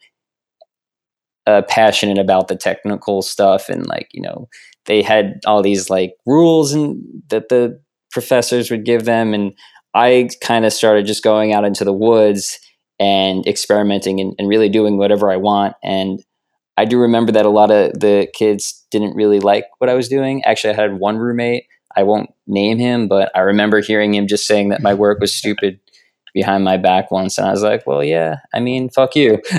uh, 1.47 1.63
passionate 1.69 2.19
about 2.19 2.49
the 2.49 2.57
technical 2.57 3.23
stuff, 3.23 3.69
and 3.69 3.87
like 3.87 4.09
you 4.13 4.23
know 4.23 4.49
they 4.87 5.03
had 5.03 5.41
all 5.47 5.63
these 5.63 5.91
like 5.91 6.15
rules 6.27 6.73
and 6.73 7.03
that 7.29 7.49
the 7.49 7.81
professors 8.11 8.71
would 8.71 8.85
give 8.85 9.05
them, 9.05 9.35
and 9.35 9.53
I 9.95 10.29
kind 10.43 10.65
of 10.65 10.73
started 10.73 11.07
just 11.07 11.23
going 11.23 11.53
out 11.53 11.65
into 11.65 11.85
the 11.85 11.93
woods 11.93 12.59
and 12.99 13.47
experimenting 13.47 14.21
and, 14.21 14.35
and 14.39 14.49
really 14.49 14.69
doing 14.69 14.97
whatever 14.99 15.31
I 15.31 15.37
want. 15.37 15.75
And 15.83 16.23
I 16.79 16.85
do 16.85 16.99
remember 16.99 17.33
that 17.33 17.47
a 17.47 17.51
lot 17.51 17.71
of 17.71 17.93
the 17.99 18.29
kids 18.35 18.85
didn't 18.91 19.15
really 19.15 19.41
like 19.41 19.65
what 19.79 19.91
I 19.91 19.95
was 19.95 20.09
doing. 20.09 20.43
Actually, 20.45 20.75
I 20.75 20.83
had 20.83 20.99
one 20.99 21.17
roommate. 21.17 21.65
I 21.97 22.03
won't 22.03 22.31
name 22.47 22.79
him, 22.79 23.09
but 23.09 23.31
I 23.35 23.41
remember 23.41 23.81
hearing 23.81 24.15
him 24.15 24.27
just 24.27 24.47
saying 24.47 24.69
that 24.69 24.83
my 24.83 24.95
work 25.05 25.19
was 25.21 25.35
stupid 25.35 25.81
behind 26.35 26.65
my 26.65 26.77
back 26.77 27.11
once, 27.11 27.39
and 27.39 27.47
I 27.47 27.51
was 27.51 27.63
like, 27.63 27.87
"Well, 27.87 28.05
yeah, 28.05 28.41
I 28.53 28.61
mean, 28.61 28.91
fuck 28.91 29.17
you. 29.17 29.41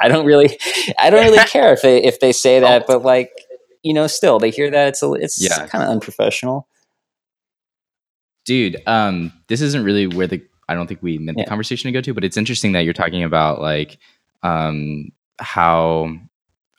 I 0.00 0.06
don't 0.08 0.24
really, 0.24 0.56
I 0.98 1.10
don't 1.10 1.24
really 1.24 1.44
care 1.48 1.72
if 1.72 1.82
they 1.82 2.02
if 2.02 2.20
they 2.20 2.32
say 2.32 2.60
that, 2.60 2.86
but 2.86 3.02
like, 3.02 3.30
you 3.82 3.92
know, 3.92 4.06
still 4.06 4.38
they 4.38 4.50
hear 4.50 4.70
that 4.70 4.88
it's 4.88 5.02
a, 5.02 5.12
it's 5.14 5.42
Yeah. 5.42 5.66
kind 5.66 5.82
of 5.84 5.90
unprofessional. 5.90 6.68
dude 8.44 8.80
um 8.86 9.32
this 9.48 9.60
isn't 9.60 9.82
really 9.84 10.06
where 10.06 10.28
the 10.28 10.40
i 10.68 10.74
don't 10.74 10.86
think 10.86 11.02
we 11.02 11.18
meant 11.18 11.36
Yeah. 11.36 11.44
the 11.44 11.48
conversation 11.48 11.88
to 11.88 11.92
go 11.92 12.00
to 12.00 12.14
but 12.14 12.22
it's 12.22 12.36
interesting 12.36 12.72
that 12.72 12.82
you're 12.84 12.92
talking 12.94 13.24
about 13.24 13.60
like 13.60 13.98
um 14.44 15.10
how 15.40 16.14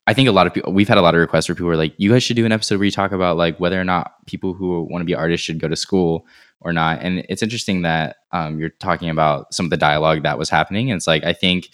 i 0.08 0.14
think 0.14 0.28
a 0.28 0.32
lot 0.32 0.48
of 0.48 0.54
people 0.54 0.74
we've 0.74 0.88
had 0.88 0.98
a 0.98 1.02
lot 1.02 1.14
of 1.14 1.22
requests 1.22 1.48
where 1.48 1.56
people 1.56 1.70
are 1.70 1.78
like 1.78 1.94
you 1.98 2.12
guys 2.12 2.24
should 2.24 2.36
do 2.36 2.46
an 2.46 2.52
episode 2.52 2.78
where 2.78 2.86
you 2.86 2.92
talk 2.92 3.12
about 3.12 3.38
like 3.38 3.60
whether 3.60 3.80
or 3.80 3.84
not 3.84 4.26
people 4.26 4.54
who 4.54 4.82
want 4.90 5.02
to 5.02 5.06
be 5.06 5.16
artists 5.16 5.46
should 5.46 5.60
go 5.60 5.68
to 5.68 5.76
school 5.76 6.26
or 6.62 6.74
not. 6.74 7.00
And 7.04 7.24
it's 7.30 7.44
interesting 7.44 7.84
that 7.84 8.18
um 8.32 8.60
you're 8.60 8.70
talking 8.70 9.10
about 9.10 9.54
some 9.54 9.66
of 9.66 9.70
the 9.70 9.78
dialogue 9.78 10.24
that 10.24 10.40
was 10.40 10.50
happening 10.50 10.90
and 10.90 10.98
it's 10.98 11.08
like 11.08 11.24
i 11.24 11.34
think 11.34 11.70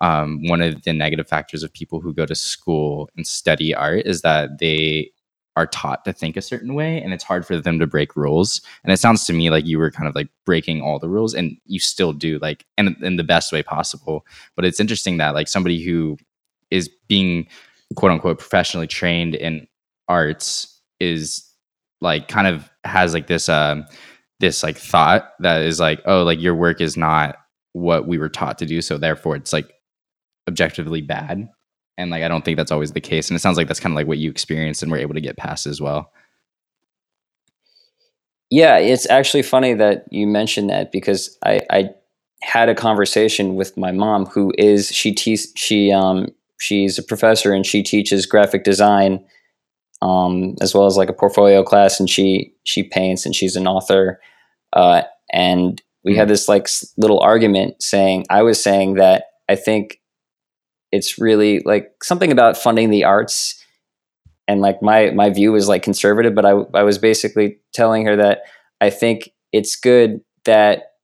um, 0.00 0.40
one 0.46 0.62
of 0.62 0.82
the 0.82 0.92
negative 0.92 1.28
factors 1.28 1.62
of 1.62 1.72
people 1.72 2.00
who 2.00 2.14
go 2.14 2.24
to 2.24 2.34
school 2.34 3.10
and 3.16 3.26
study 3.26 3.74
art 3.74 4.06
is 4.06 4.22
that 4.22 4.58
they 4.58 5.10
are 5.56 5.66
taught 5.66 6.04
to 6.04 6.12
think 6.12 6.36
a 6.36 6.42
certain 6.42 6.74
way 6.74 7.02
and 7.02 7.12
it's 7.12 7.24
hard 7.24 7.44
for 7.44 7.58
them 7.58 7.78
to 7.78 7.86
break 7.86 8.16
rules. 8.16 8.62
And 8.82 8.92
it 8.92 8.98
sounds 8.98 9.26
to 9.26 9.32
me 9.32 9.50
like 9.50 9.66
you 9.66 9.78
were 9.78 9.90
kind 9.90 10.08
of 10.08 10.14
like 10.14 10.28
breaking 10.46 10.80
all 10.80 10.98
the 10.98 11.08
rules 11.08 11.34
and 11.34 11.56
you 11.66 11.80
still 11.80 12.12
do 12.12 12.38
like 12.38 12.64
and 12.78 12.96
in 13.02 13.16
the 13.16 13.24
best 13.24 13.52
way 13.52 13.62
possible. 13.62 14.24
But 14.56 14.64
it's 14.64 14.80
interesting 14.80 15.18
that 15.18 15.34
like 15.34 15.48
somebody 15.48 15.82
who 15.82 16.16
is 16.70 16.88
being 17.08 17.46
quote 17.96 18.12
unquote 18.12 18.38
professionally 18.38 18.86
trained 18.86 19.34
in 19.34 19.66
arts 20.08 20.80
is 21.00 21.46
like 22.00 22.28
kind 22.28 22.46
of 22.46 22.70
has 22.84 23.14
like 23.14 23.26
this 23.26 23.48
um 23.48 23.84
this 24.40 24.62
like 24.62 24.76
thought 24.76 25.30
that 25.40 25.62
is 25.62 25.80
like 25.80 26.00
oh 26.06 26.22
like 26.22 26.40
your 26.40 26.54
work 26.54 26.80
is 26.80 26.96
not 26.96 27.36
what 27.72 28.06
we 28.06 28.18
were 28.18 28.28
taught 28.28 28.58
to 28.58 28.66
do 28.66 28.80
so 28.80 28.96
therefore 28.98 29.36
it's 29.36 29.52
like 29.52 29.70
objectively 30.48 31.00
bad. 31.00 31.48
And 31.98 32.10
like 32.10 32.22
i 32.22 32.28
don't 32.28 32.44
think 32.44 32.56
that's 32.56 32.72
always 32.72 32.92
the 32.92 33.00
case 33.00 33.28
and 33.28 33.36
it 33.36 33.40
sounds 33.40 33.58
like 33.58 33.66
that's 33.68 33.80
kind 33.80 33.92
of 33.92 33.96
like 33.96 34.06
what 34.06 34.18
you 34.18 34.30
experienced 34.30 34.82
and 34.82 34.90
were 34.90 34.98
able 34.98 35.14
to 35.14 35.20
get 35.20 35.36
past 35.36 35.66
as 35.66 35.80
well. 35.80 36.12
Yeah, 38.50 38.78
it's 38.78 39.08
actually 39.08 39.42
funny 39.42 39.74
that 39.74 40.06
you 40.10 40.26
mentioned 40.26 40.70
that 40.70 40.90
because 40.90 41.38
I, 41.44 41.60
I 41.70 41.90
had 42.42 42.68
a 42.68 42.74
conversation 42.74 43.54
with 43.54 43.76
my 43.76 43.92
mom, 43.92 44.26
who 44.26 44.52
is 44.58 44.90
she 44.90 45.14
te- 45.14 45.36
she 45.54 45.92
um 45.92 46.26
she's 46.60 46.98
a 46.98 47.02
professor 47.02 47.52
and 47.52 47.66
she 47.66 47.82
teaches 47.82 48.26
graphic 48.26 48.62
design 48.64 49.24
um, 50.02 50.54
as 50.60 50.74
well 50.74 50.86
as 50.86 50.96
like 50.96 51.08
a 51.08 51.14
portfolio 51.14 51.62
class, 51.62 52.00
and 52.00 52.08
she 52.08 52.54
she 52.64 52.82
paints 52.82 53.26
and 53.26 53.34
she's 53.34 53.56
an 53.56 53.66
author. 53.66 54.20
Uh, 54.72 55.02
and 55.32 55.82
we 56.04 56.16
had 56.16 56.28
this 56.28 56.48
like 56.48 56.68
little 56.96 57.20
argument 57.20 57.82
saying 57.82 58.24
I 58.30 58.42
was 58.42 58.62
saying 58.62 58.94
that 58.94 59.24
I 59.48 59.56
think 59.56 60.00
it's 60.92 61.18
really 61.18 61.60
like 61.64 61.92
something 62.02 62.32
about 62.32 62.56
funding 62.56 62.90
the 62.90 63.04
arts 63.04 63.62
and 64.48 64.60
like 64.60 64.82
my 64.82 65.10
my 65.10 65.30
view 65.30 65.52
was 65.52 65.68
like 65.68 65.82
conservative 65.82 66.34
but 66.34 66.46
I 66.46 66.50
I 66.74 66.82
was 66.82 66.98
basically 66.98 67.58
telling 67.72 68.06
her 68.06 68.16
that 68.16 68.42
I 68.80 68.90
think 68.90 69.30
it's 69.52 69.76
good 69.76 70.20
that 70.44 70.94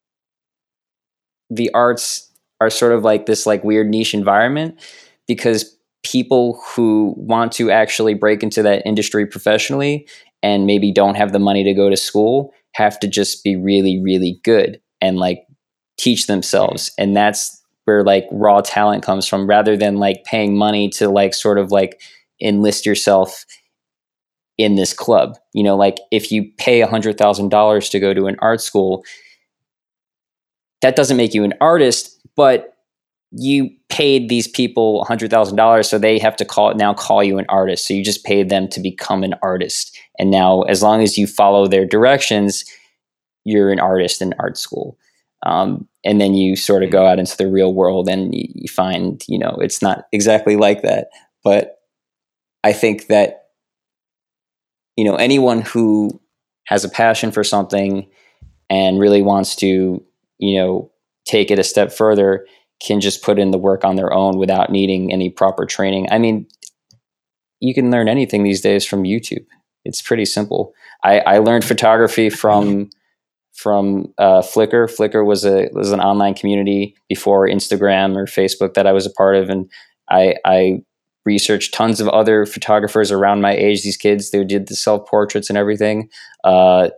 the 1.51 1.71
arts 1.75 2.33
are 2.61 2.71
sort 2.71 2.92
of 2.92 3.05
like 3.05 3.27
this 3.27 3.47
like 3.47 3.62
weird 3.62 3.88
niche 3.88 4.14
environment 4.14 4.81
because 5.27 5.77
people 6.03 6.62
who 6.75 7.15
want 7.17 7.53
to 7.53 7.71
actually 7.71 8.15
break 8.15 8.43
into 8.43 8.62
that 8.62 8.83
industry 8.87 9.27
professionally 9.27 10.07
and 10.43 10.67
maybe 10.67 10.93
don't 10.93 11.17
have 11.17 11.33
the 11.33 11.39
money 11.39 11.65
to 11.65 11.75
go 11.75 11.91
to 11.91 11.97
school 11.97 12.53
have 12.75 13.01
to 13.01 13.09
just 13.09 13.43
be 13.43 13.57
really 13.57 14.01
really 14.01 14.41
good 14.45 14.81
and 15.01 15.19
like 15.19 15.47
teach 15.99 16.27
themselves. 16.27 16.91
Mm-hmm. 16.91 17.03
And 17.03 17.17
that's 17.17 17.62
where 17.85 18.05
like 18.05 18.27
raw 18.31 18.61
talent 18.61 19.03
comes 19.03 19.27
from. 19.27 19.49
Rather 19.49 19.77
than 19.77 19.97
like 19.97 20.25
paying 20.25 20.57
money 20.57 20.89
to 20.91 21.09
like 21.09 21.35
sort 21.35 21.59
of 21.59 21.71
like 21.71 22.01
enlist 22.41 22.85
yourself 22.85 23.45
in 24.59 24.75
this 24.75 24.93
club 24.93 25.37
you 25.53 25.62
know 25.62 25.77
like 25.77 25.99
if 26.11 26.33
you 26.33 26.51
pay 26.57 26.81
a 26.81 26.87
hundred 26.87 27.19
thousand 27.19 27.51
dollars 27.51 27.89
to 27.91 28.01
go 28.01 28.15
to 28.15 28.27
an 28.27 28.37
art 28.41 28.61
school 28.61 29.05
that 30.81 30.97
doesn't 30.97 31.17
make 31.17 31.35
you 31.35 31.45
an 31.45 31.53
artist 31.61 32.19
but 32.37 32.76
you 33.38 33.70
paid 33.88 34.29
these 34.29 34.49
people 34.49 35.03
a 35.03 35.05
hundred 35.05 35.31
thousand 35.31 35.57
dollars 35.57 35.88
so 35.88 35.99
they 35.99 36.18
have 36.18 36.37
to 36.37 36.44
call 36.44 36.75
now 36.75 36.94
call 36.94 37.22
you 37.22 37.38
an 37.38 37.46
artist. 37.49 37.87
So 37.87 37.94
you 37.94 38.05
just 38.05 38.25
paid 38.25 38.49
them 38.49 38.68
to 38.68 38.81
become 38.81 39.22
an 39.22 39.35
artist. 39.42 39.96
And 40.18 40.31
now 40.31 40.62
as 40.62 40.83
long 40.83 41.03
as 41.03 41.18
you 41.18 41.27
follow 41.27 41.66
their 41.66 41.85
directions 41.85 42.64
you're 43.44 43.70
an 43.70 43.79
artist 43.79 44.20
in 44.20 44.35
art 44.40 44.59
school. 44.59 44.99
Um, 45.44 45.87
and 46.05 46.20
then 46.20 46.35
you 46.35 46.57
sort 46.57 46.83
of 46.83 46.90
go 46.90 47.07
out 47.07 47.20
into 47.20 47.37
the 47.37 47.46
real 47.46 47.72
world 47.72 48.09
and 48.09 48.35
you, 48.35 48.49
you 48.55 48.68
find 48.68 49.22
you 49.29 49.38
know 49.38 49.57
it's 49.61 49.81
not 49.81 50.07
exactly 50.12 50.57
like 50.57 50.83
that. 50.83 51.09
But 51.44 51.77
i 52.66 52.72
think 52.72 53.07
that 53.07 53.51
you 54.96 55.05
know 55.05 55.14
anyone 55.14 55.62
who 55.62 56.20
has 56.64 56.85
a 56.85 56.88
passion 56.88 57.31
for 57.31 57.44
something 57.44 58.07
and 58.68 58.99
really 58.99 59.22
wants 59.22 59.55
to 59.57 60.03
you 60.38 60.59
know 60.59 60.90
take 61.25 61.51
it 61.51 61.59
a 61.59 61.64
step 61.64 61.92
further 61.92 62.44
can 62.81 63.01
just 63.01 63.23
put 63.23 63.39
in 63.39 63.51
the 63.51 63.59
work 63.59 63.85
on 63.85 63.97
their 63.97 64.12
own 64.12 64.39
without 64.39 64.71
needing 64.71 65.12
any 65.12 65.31
proper 65.31 65.65
training 65.65 66.07
i 66.11 66.19
mean 66.19 66.47
you 67.61 67.75
can 67.75 67.91
learn 67.91 68.09
anything 68.09 68.43
these 68.43 68.61
days 68.61 68.85
from 68.85 69.05
youtube 69.05 69.45
it's 69.85 70.03
pretty 70.03 70.25
simple 70.25 70.73
i, 71.05 71.21
I 71.21 71.39
learned 71.39 71.65
photography 71.65 72.31
from 72.31 72.91
from 73.57 74.12
uh, 74.19 74.43
Flickr. 74.43 74.87
Flickr 74.87 75.25
was 75.25 75.45
a 75.45 75.69
was 75.73 75.91
an 75.91 76.01
online 76.01 76.35
community 76.35 76.95
before 77.09 77.49
Instagram 77.49 78.15
or 78.15 78.27
Facebook 78.27 78.75
that 78.75 78.87
I 78.87 78.93
was 78.93 79.07
a 79.07 79.11
part 79.11 79.35
of, 79.35 79.49
and 79.49 79.71
I, 80.11 80.37
I 80.45 80.83
researched 81.25 81.75
tons 81.75 82.01
of 82.01 82.09
other 82.09 82.47
photographers 82.47 83.11
around 83.11 83.41
my 83.41 83.53
age. 83.57 83.83
These 83.83 83.97
kids 83.97 84.31
they 84.31 84.45
did 84.45 84.69
the 84.69 84.77
self 84.77 85.09
portraits 85.09 85.49
and 85.49 85.57
everything. 85.57 86.09
Uh, 86.45 86.91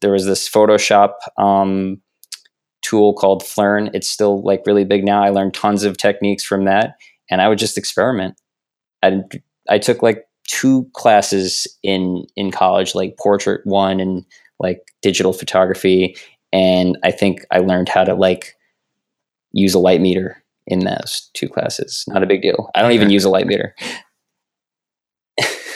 there 0.00 0.12
was 0.12 0.26
this 0.26 0.48
Photoshop 0.48 1.14
um, 1.36 2.00
tool 2.90 3.14
called 3.14 3.42
Flern. 3.42 3.90
It's 3.94 4.08
still 4.08 4.42
like 4.42 4.62
really 4.66 4.84
big 4.84 5.04
now. 5.04 5.22
I 5.22 5.30
learned 5.30 5.54
tons 5.54 5.84
of 5.84 5.96
techniques 5.96 6.44
from 6.44 6.64
that, 6.64 6.96
and 7.30 7.40
I 7.40 7.48
would 7.48 7.58
just 7.58 7.78
experiment. 7.78 8.40
I 9.02 9.20
I 9.68 9.78
took 9.78 10.02
like 10.02 10.26
two 10.48 10.88
classes 10.94 11.66
in 11.82 12.24
in 12.36 12.50
college, 12.50 12.94
like 12.94 13.16
portrait 13.18 13.60
one 13.64 14.00
and 14.00 14.24
like 14.58 14.82
digital 15.02 15.32
photography 15.32 16.14
and 16.52 16.98
i 17.02 17.10
think 17.10 17.44
i 17.50 17.58
learned 17.58 17.88
how 17.88 18.04
to 18.04 18.14
like 18.14 18.54
use 19.52 19.74
a 19.74 19.78
light 19.78 20.00
meter 20.00 20.42
in 20.66 20.80
those 20.80 21.30
two 21.34 21.48
classes 21.48 22.04
not 22.08 22.22
a 22.22 22.26
big 22.26 22.42
deal 22.42 22.70
i 22.74 22.82
don't 22.82 22.92
even 22.92 23.10
use 23.10 23.24
a 23.24 23.30
light 23.30 23.46
meter 23.46 23.74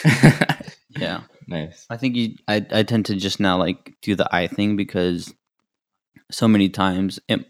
Yeah. 0.97 1.21
nice. 1.47 1.85
I 1.89 1.97
think 1.97 2.15
you. 2.15 2.35
I 2.47 2.65
I 2.71 2.83
tend 2.83 3.05
to 3.07 3.15
just 3.15 3.39
now 3.39 3.57
like 3.57 3.93
do 4.01 4.15
the 4.15 4.33
eye 4.33 4.47
thing 4.47 4.75
because 4.75 5.33
so 6.31 6.47
many 6.47 6.69
times 6.69 7.19
it 7.27 7.45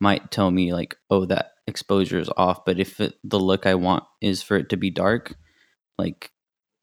might 0.00 0.30
tell 0.30 0.50
me 0.50 0.72
like, 0.72 0.96
oh, 1.10 1.24
that 1.26 1.52
exposure 1.66 2.18
is 2.18 2.30
off. 2.36 2.64
But 2.64 2.78
if 2.78 3.00
it, 3.00 3.14
the 3.24 3.38
look 3.40 3.66
I 3.66 3.74
want 3.74 4.04
is 4.20 4.42
for 4.42 4.56
it 4.56 4.68
to 4.70 4.76
be 4.76 4.90
dark, 4.90 5.34
like 5.98 6.30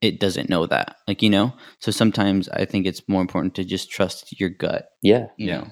it 0.00 0.20
doesn't 0.20 0.50
know 0.50 0.66
that. 0.66 0.96
Like 1.08 1.22
you 1.22 1.30
know. 1.30 1.54
So 1.80 1.90
sometimes 1.90 2.48
I 2.48 2.64
think 2.64 2.86
it's 2.86 3.08
more 3.08 3.20
important 3.22 3.54
to 3.56 3.64
just 3.64 3.90
trust 3.90 4.38
your 4.38 4.50
gut. 4.50 4.88
yeah 5.02 5.28
You 5.36 5.48
Yeah. 5.48 5.58
know. 5.58 5.66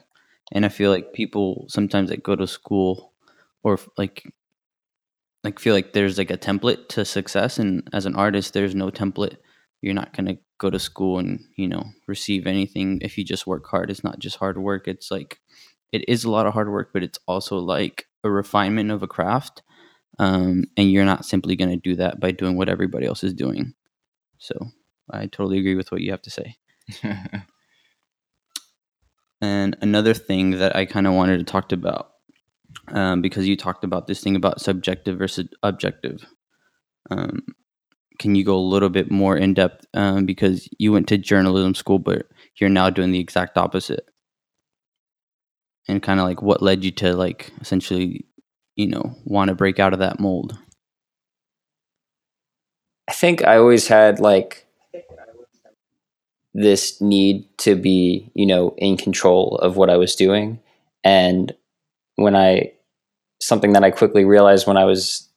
And 0.52 0.64
I 0.64 0.68
feel 0.68 0.90
like 0.90 1.12
people 1.12 1.66
sometimes 1.68 2.10
that 2.10 2.22
go 2.22 2.36
to 2.36 2.46
school 2.46 3.12
or 3.62 3.78
like 3.96 4.24
like 5.42 5.58
feel 5.58 5.74
like 5.74 5.92
there's 5.92 6.18
like 6.18 6.30
a 6.30 6.38
template 6.38 6.88
to 6.88 7.04
success 7.04 7.58
and 7.58 7.88
as 7.92 8.06
an 8.06 8.14
artist 8.14 8.52
there's 8.54 8.74
no 8.74 8.90
template 8.90 9.36
you're 9.84 9.94
not 9.94 10.16
going 10.16 10.26
to 10.26 10.38
go 10.58 10.70
to 10.70 10.78
school 10.78 11.18
and 11.18 11.40
you 11.56 11.68
know 11.68 11.84
receive 12.06 12.46
anything 12.46 12.98
if 13.02 13.18
you 13.18 13.24
just 13.24 13.46
work 13.46 13.66
hard. 13.66 13.90
It's 13.90 14.04
not 14.04 14.18
just 14.18 14.36
hard 14.36 14.58
work. 14.58 14.88
It's 14.88 15.10
like 15.10 15.40
it 15.92 16.08
is 16.08 16.24
a 16.24 16.30
lot 16.30 16.46
of 16.46 16.54
hard 16.54 16.70
work 16.70 16.90
but 16.92 17.04
it's 17.04 17.18
also 17.28 17.58
like 17.58 18.06
a 18.24 18.30
refinement 18.30 18.90
of 18.90 19.02
a 19.02 19.06
craft 19.06 19.62
um, 20.18 20.64
and 20.76 20.90
you're 20.90 21.04
not 21.04 21.24
simply 21.24 21.56
going 21.56 21.70
to 21.70 21.76
do 21.76 21.94
that 21.96 22.18
by 22.18 22.30
doing 22.32 22.56
what 22.56 22.68
everybody 22.68 23.06
else 23.06 23.22
is 23.24 23.34
doing. 23.34 23.74
So 24.38 24.54
i 25.10 25.26
totally 25.26 25.58
agree 25.58 25.74
with 25.74 25.92
what 25.92 26.00
you 26.00 26.10
have 26.10 26.22
to 26.22 26.30
say. 26.30 26.56
And 29.44 29.76
another 29.82 30.14
thing 30.14 30.52
that 30.52 30.74
I 30.74 30.86
kind 30.86 31.06
of 31.06 31.12
wanted 31.12 31.36
to 31.36 31.44
talk 31.44 31.70
about, 31.70 32.12
um, 32.88 33.20
because 33.20 33.46
you 33.46 33.56
talked 33.56 33.84
about 33.84 34.06
this 34.06 34.22
thing 34.22 34.36
about 34.36 34.60
subjective 34.60 35.18
versus 35.18 35.48
objective. 35.62 36.24
Um, 37.10 37.42
can 38.18 38.34
you 38.34 38.44
go 38.44 38.56
a 38.56 38.58
little 38.58 38.88
bit 38.88 39.10
more 39.10 39.36
in 39.36 39.54
depth? 39.54 39.86
Um, 39.94 40.26
because 40.26 40.68
you 40.78 40.92
went 40.92 41.08
to 41.08 41.18
journalism 41.18 41.74
school, 41.74 41.98
but 41.98 42.26
you're 42.56 42.70
now 42.70 42.90
doing 42.90 43.10
the 43.10 43.20
exact 43.20 43.58
opposite. 43.58 44.08
And 45.88 46.02
kind 46.02 46.20
of 46.20 46.26
like 46.26 46.40
what 46.40 46.62
led 46.62 46.84
you 46.84 46.90
to 46.92 47.14
like 47.14 47.52
essentially, 47.60 48.24
you 48.76 48.86
know, 48.86 49.16
want 49.24 49.48
to 49.48 49.54
break 49.54 49.78
out 49.78 49.92
of 49.92 49.98
that 49.98 50.18
mold? 50.18 50.58
i 53.08 53.12
think 53.12 53.44
i 53.44 53.56
always 53.56 53.88
had 53.88 54.20
like 54.20 54.66
this 56.54 57.00
need 57.00 57.46
to 57.58 57.74
be 57.74 58.30
you 58.34 58.46
know 58.46 58.74
in 58.78 58.96
control 58.96 59.56
of 59.58 59.76
what 59.76 59.90
i 59.90 59.96
was 59.96 60.14
doing 60.14 60.60
and 61.02 61.52
when 62.16 62.36
i 62.36 62.70
something 63.40 63.72
that 63.72 63.84
i 63.84 63.90
quickly 63.90 64.24
realized 64.24 64.66
when 64.66 64.76
i 64.76 64.84
was 64.84 65.28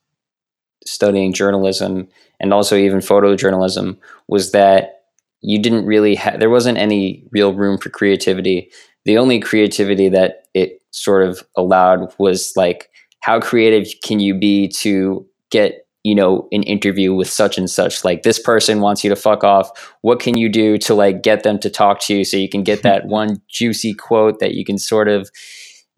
studying 0.87 1.33
journalism 1.33 2.07
and 2.39 2.53
also 2.53 2.75
even 2.75 2.99
photojournalism 2.99 3.97
was 4.27 4.51
that 4.51 5.01
you 5.41 5.61
didn't 5.61 5.85
really 5.85 6.15
have 6.15 6.39
there 6.39 6.49
wasn't 6.49 6.77
any 6.77 7.23
real 7.31 7.53
room 7.53 7.77
for 7.77 7.89
creativity. 7.89 8.71
The 9.05 9.17
only 9.17 9.39
creativity 9.39 10.09
that 10.09 10.47
it 10.53 10.81
sort 10.91 11.27
of 11.27 11.43
allowed 11.55 12.13
was 12.17 12.53
like 12.55 12.89
how 13.19 13.39
creative 13.39 13.87
can 14.03 14.19
you 14.19 14.33
be 14.33 14.67
to 14.69 15.25
get 15.51 15.85
you 16.03 16.15
know 16.15 16.47
an 16.51 16.63
interview 16.63 17.13
with 17.13 17.29
such 17.29 17.57
and 17.57 17.69
such? 17.69 18.03
Like 18.03 18.23
this 18.23 18.39
person 18.39 18.81
wants 18.81 19.03
you 19.03 19.09
to 19.09 19.15
fuck 19.15 19.43
off. 19.43 19.69
What 20.01 20.19
can 20.19 20.37
you 20.37 20.49
do 20.49 20.77
to 20.79 20.93
like 20.93 21.21
get 21.21 21.43
them 21.43 21.59
to 21.59 21.69
talk 21.69 21.99
to 22.01 22.15
you 22.15 22.23
so 22.23 22.37
you 22.37 22.49
can 22.49 22.63
get 22.63 22.83
that 22.83 23.05
one 23.07 23.41
juicy 23.49 23.93
quote 23.93 24.39
that 24.39 24.53
you 24.53 24.65
can 24.65 24.77
sort 24.77 25.07
of 25.07 25.29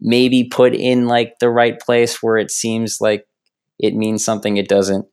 maybe 0.00 0.44
put 0.44 0.74
in 0.74 1.06
like 1.06 1.38
the 1.40 1.50
right 1.50 1.78
place 1.78 2.22
where 2.22 2.38
it 2.38 2.50
seems 2.50 3.00
like 3.00 3.26
it 3.82 3.94
means 3.94 4.24
something 4.24 4.56
it 4.56 4.68
doesn't. 4.68 5.06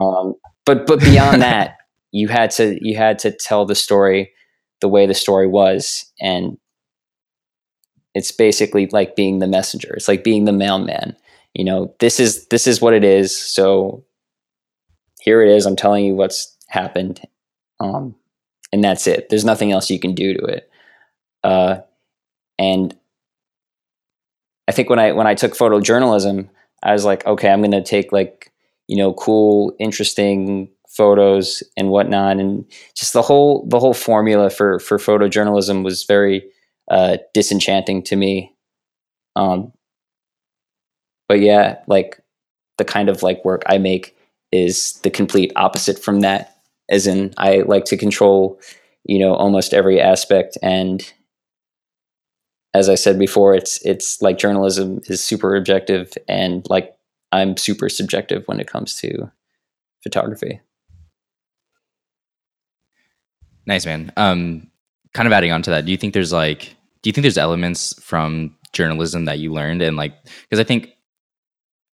Um, 0.00 0.34
but 0.64 0.86
but 0.86 1.00
beyond 1.00 1.42
that 1.42 1.76
you 2.12 2.28
had 2.28 2.50
to 2.52 2.78
you 2.80 2.96
had 2.96 3.18
to 3.20 3.30
tell 3.30 3.64
the 3.64 3.74
story 3.74 4.32
the 4.80 4.88
way 4.88 5.06
the 5.06 5.14
story 5.14 5.46
was 5.46 6.04
and 6.20 6.58
it's 8.14 8.30
basically 8.30 8.86
like 8.86 9.16
being 9.16 9.40
the 9.40 9.46
messenger. 9.46 9.92
It's 9.94 10.06
like 10.06 10.22
being 10.22 10.44
the 10.44 10.52
mailman. 10.52 11.16
You 11.54 11.64
know 11.64 11.94
this 12.00 12.20
is 12.20 12.46
this 12.48 12.66
is 12.66 12.80
what 12.80 12.94
it 12.94 13.04
is. 13.04 13.36
So 13.36 14.04
here 15.20 15.42
it 15.42 15.48
is. 15.48 15.66
I'm 15.66 15.76
telling 15.76 16.04
you 16.04 16.14
what's 16.14 16.56
happened. 16.68 17.20
Um, 17.80 18.14
and 18.72 18.82
that's 18.82 19.06
it. 19.06 19.28
There's 19.28 19.44
nothing 19.44 19.72
else 19.72 19.90
you 19.90 20.00
can 20.00 20.14
do 20.14 20.34
to 20.34 20.44
it. 20.44 20.70
Uh, 21.42 21.78
and 22.58 22.96
i 24.68 24.72
think 24.72 24.88
when 24.88 24.98
i 24.98 25.12
when 25.12 25.26
i 25.26 25.34
took 25.34 25.52
photojournalism 25.52 26.48
i 26.84 26.92
was 26.92 27.04
like 27.04 27.24
okay 27.26 27.50
i'm 27.50 27.62
to 27.70 27.82
take 27.82 28.12
like 28.12 28.52
you 28.88 28.96
know 28.96 29.12
cool 29.14 29.74
interesting 29.78 30.68
photos 30.88 31.62
and 31.76 31.88
whatnot 31.88 32.38
and 32.38 32.64
just 32.94 33.12
the 33.12 33.22
whole 33.22 33.66
the 33.68 33.80
whole 33.80 33.94
formula 33.94 34.48
for 34.50 34.78
for 34.78 34.98
photojournalism 34.98 35.84
was 35.84 36.04
very 36.04 36.44
uh, 36.90 37.16
disenchanting 37.32 38.02
to 38.02 38.14
me 38.14 38.54
um, 39.36 39.72
but 41.28 41.40
yeah 41.40 41.78
like 41.86 42.20
the 42.78 42.84
kind 42.84 43.08
of 43.08 43.22
like 43.22 43.44
work 43.44 43.62
i 43.66 43.78
make 43.78 44.16
is 44.52 45.00
the 45.02 45.10
complete 45.10 45.50
opposite 45.56 45.98
from 45.98 46.20
that 46.20 46.54
as 46.88 47.06
in 47.06 47.32
I 47.36 47.58
like 47.66 47.84
to 47.86 47.96
control, 47.96 48.60
you 49.04 49.18
know, 49.18 49.34
almost 49.34 49.74
every 49.74 50.00
aspect. 50.00 50.58
And 50.62 51.12
as 52.74 52.88
I 52.88 52.96
said 52.96 53.18
before, 53.18 53.54
it's 53.54 53.84
it's 53.84 54.20
like 54.20 54.36
journalism 54.38 55.00
is 55.06 55.22
super 55.22 55.56
objective, 55.56 56.12
and 56.28 56.68
like 56.68 56.94
I'm 57.32 57.56
super 57.56 57.88
subjective 57.88 58.42
when 58.46 58.60
it 58.60 58.66
comes 58.66 58.96
to 59.00 59.30
photography. 60.02 60.60
Nice 63.66 63.86
man. 63.86 64.12
Um, 64.16 64.70
kind 65.14 65.26
of 65.26 65.32
adding 65.32 65.52
on 65.52 65.62
to 65.62 65.70
that, 65.70 65.86
do 65.86 65.90
you 65.90 65.96
think 65.96 66.12
there's 66.12 66.32
like, 66.32 66.76
do 67.02 67.08
you 67.08 67.12
think 67.12 67.22
there's 67.22 67.38
elements 67.38 67.94
from 68.02 68.54
journalism 68.72 69.24
that 69.24 69.38
you 69.38 69.52
learned 69.52 69.80
and 69.80 69.96
like, 69.96 70.12
because 70.24 70.60
I 70.60 70.64
think, 70.64 70.90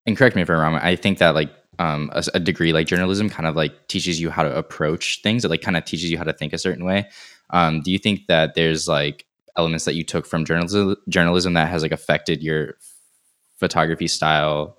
and 0.06 0.18
correct 0.18 0.36
me 0.36 0.42
if 0.42 0.50
I'm 0.50 0.60
wrong, 0.60 0.76
I 0.76 0.96
think 0.96 1.20
that 1.20 1.36
like 1.36 1.52
um, 1.80 2.10
a, 2.14 2.24
a, 2.34 2.40
degree 2.40 2.74
like 2.74 2.88
journalism 2.88 3.30
kind 3.30 3.48
of 3.48 3.56
like 3.56 3.88
teaches 3.88 4.20
you 4.20 4.30
how 4.30 4.44
to 4.44 4.56
approach 4.56 5.22
things. 5.24 5.46
It 5.46 5.50
like 5.50 5.62
kind 5.62 5.78
of 5.78 5.86
teaches 5.86 6.12
you 6.12 6.18
how 6.18 6.24
to 6.24 6.34
think 6.34 6.54
a 6.54 6.58
certain 6.58 6.84
way. 6.84 7.10
Um, 7.52 7.82
do 7.82 7.92
you 7.92 7.98
think 7.98 8.28
that 8.28 8.56
there's 8.56 8.88
like 8.88 9.26
elements 9.58 9.86
that 9.86 9.96
you 9.96 10.04
took 10.04 10.26
from 10.26 10.46
journalism 10.46 10.96
journalism 11.10 11.54
that 11.54 11.70
has 11.70 11.84
like 11.84 11.92
affected 11.92 12.42
your 12.42 12.76
photography 13.58 14.08
style 14.08 14.78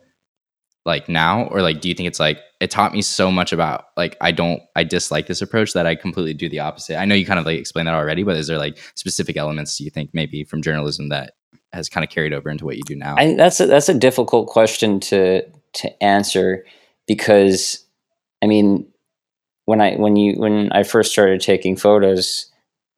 like 0.85 1.09
now? 1.09 1.45
Or 1.45 1.63
like 1.63 1.81
do 1.81 1.89
you 1.89 1.95
think 1.95 2.09
it's 2.09 2.21
like 2.21 2.41
it 2.61 2.71
taught 2.71 2.93
me 2.93 3.03
so 3.03 3.31
much 3.31 3.53
about 3.53 3.87
like 3.97 4.17
i 4.21 4.33
don't 4.33 4.63
i 4.77 4.85
dislike 4.85 5.27
this 5.27 5.43
approach 5.43 5.73
that 5.73 5.87
i 5.87 5.95
completely 5.95 6.35
do 6.35 6.49
the 6.49 6.61
opposite? 6.61 6.99
I 6.99 7.05
know 7.05 7.15
you 7.15 7.27
kind 7.27 7.39
of 7.39 7.47
like 7.47 7.59
explained 7.59 7.89
that 7.89 7.95
already 7.95 8.23
but 8.23 8.37
is 8.37 8.49
there 8.49 8.59
like 8.59 8.79
specific 8.95 9.37
elements 9.37 9.81
you 9.81 9.91
think 9.91 10.11
maybe 10.13 10.45
from 10.45 10.63
journalism 10.63 11.09
that 11.11 11.35
has 11.73 11.89
kind 11.89 12.05
of 12.05 12.11
carried 12.11 12.35
over 12.35 12.51
into 12.51 12.65
what 12.65 12.77
you 12.77 12.83
do 12.85 12.97
now? 12.97 13.15
I, 13.17 13.35
that's 13.35 13.59
a, 13.61 13.67
that's 13.67 13.89
a 13.89 13.95
difficult 13.95 14.49
question 14.49 15.01
to 15.01 15.43
to 15.75 16.03
answer 16.03 16.67
because 17.07 17.87
i 18.43 18.47
mean 18.47 18.87
when 19.65 19.81
i 19.81 19.95
when 19.95 20.17
you 20.17 20.39
when 20.39 20.71
i 20.73 20.83
first 20.83 21.13
started 21.13 21.41
taking 21.41 21.77
photos 21.77 22.51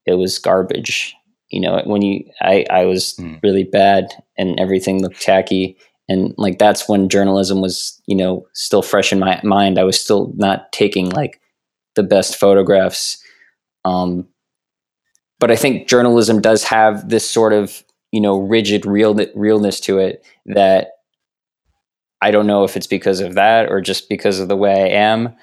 it 0.06 0.14
was 0.14 0.38
garbage 0.38 1.14
you 1.50 1.60
know 1.60 1.80
when 1.84 2.02
you 2.02 2.24
i 2.40 2.64
i 2.70 2.84
was 2.84 3.14
mm. 3.14 3.40
really 3.42 3.64
bad 3.64 4.06
and 4.36 4.58
everything 4.58 5.02
looked 5.02 5.20
tacky. 5.20 5.76
And 6.06 6.34
like 6.36 6.58
that's 6.58 6.86
when 6.86 7.08
journalism 7.08 7.62
was 7.62 8.00
you 8.06 8.16
know 8.16 8.46
still 8.52 8.82
fresh 8.82 9.12
in 9.12 9.18
my 9.18 9.40
mind. 9.42 9.78
I 9.78 9.84
was 9.84 10.00
still 10.00 10.32
not 10.36 10.70
taking 10.72 11.08
like 11.10 11.40
the 11.94 12.02
best 12.02 12.36
photographs. 12.36 13.22
Um 13.84 14.28
but 15.40 15.50
i 15.50 15.56
think 15.56 15.88
journalism 15.88 16.40
does 16.40 16.64
have 16.64 17.08
this 17.08 17.28
sort 17.28 17.52
of 17.52 17.84
you 18.12 18.20
know 18.20 18.38
rigid 18.38 18.86
real 18.86 19.14
realness 19.34 19.80
to 19.80 19.98
it 19.98 20.24
that 20.46 20.92
i 22.22 22.30
don't 22.30 22.46
know 22.46 22.64
if 22.64 22.76
it's 22.76 22.86
because 22.86 23.20
of 23.20 23.34
that 23.34 23.68
or 23.68 23.80
just 23.80 24.08
because 24.08 24.40
of 24.40 24.48
the 24.48 24.56
way 24.56 24.72
i 24.72 24.88
am 24.88 25.34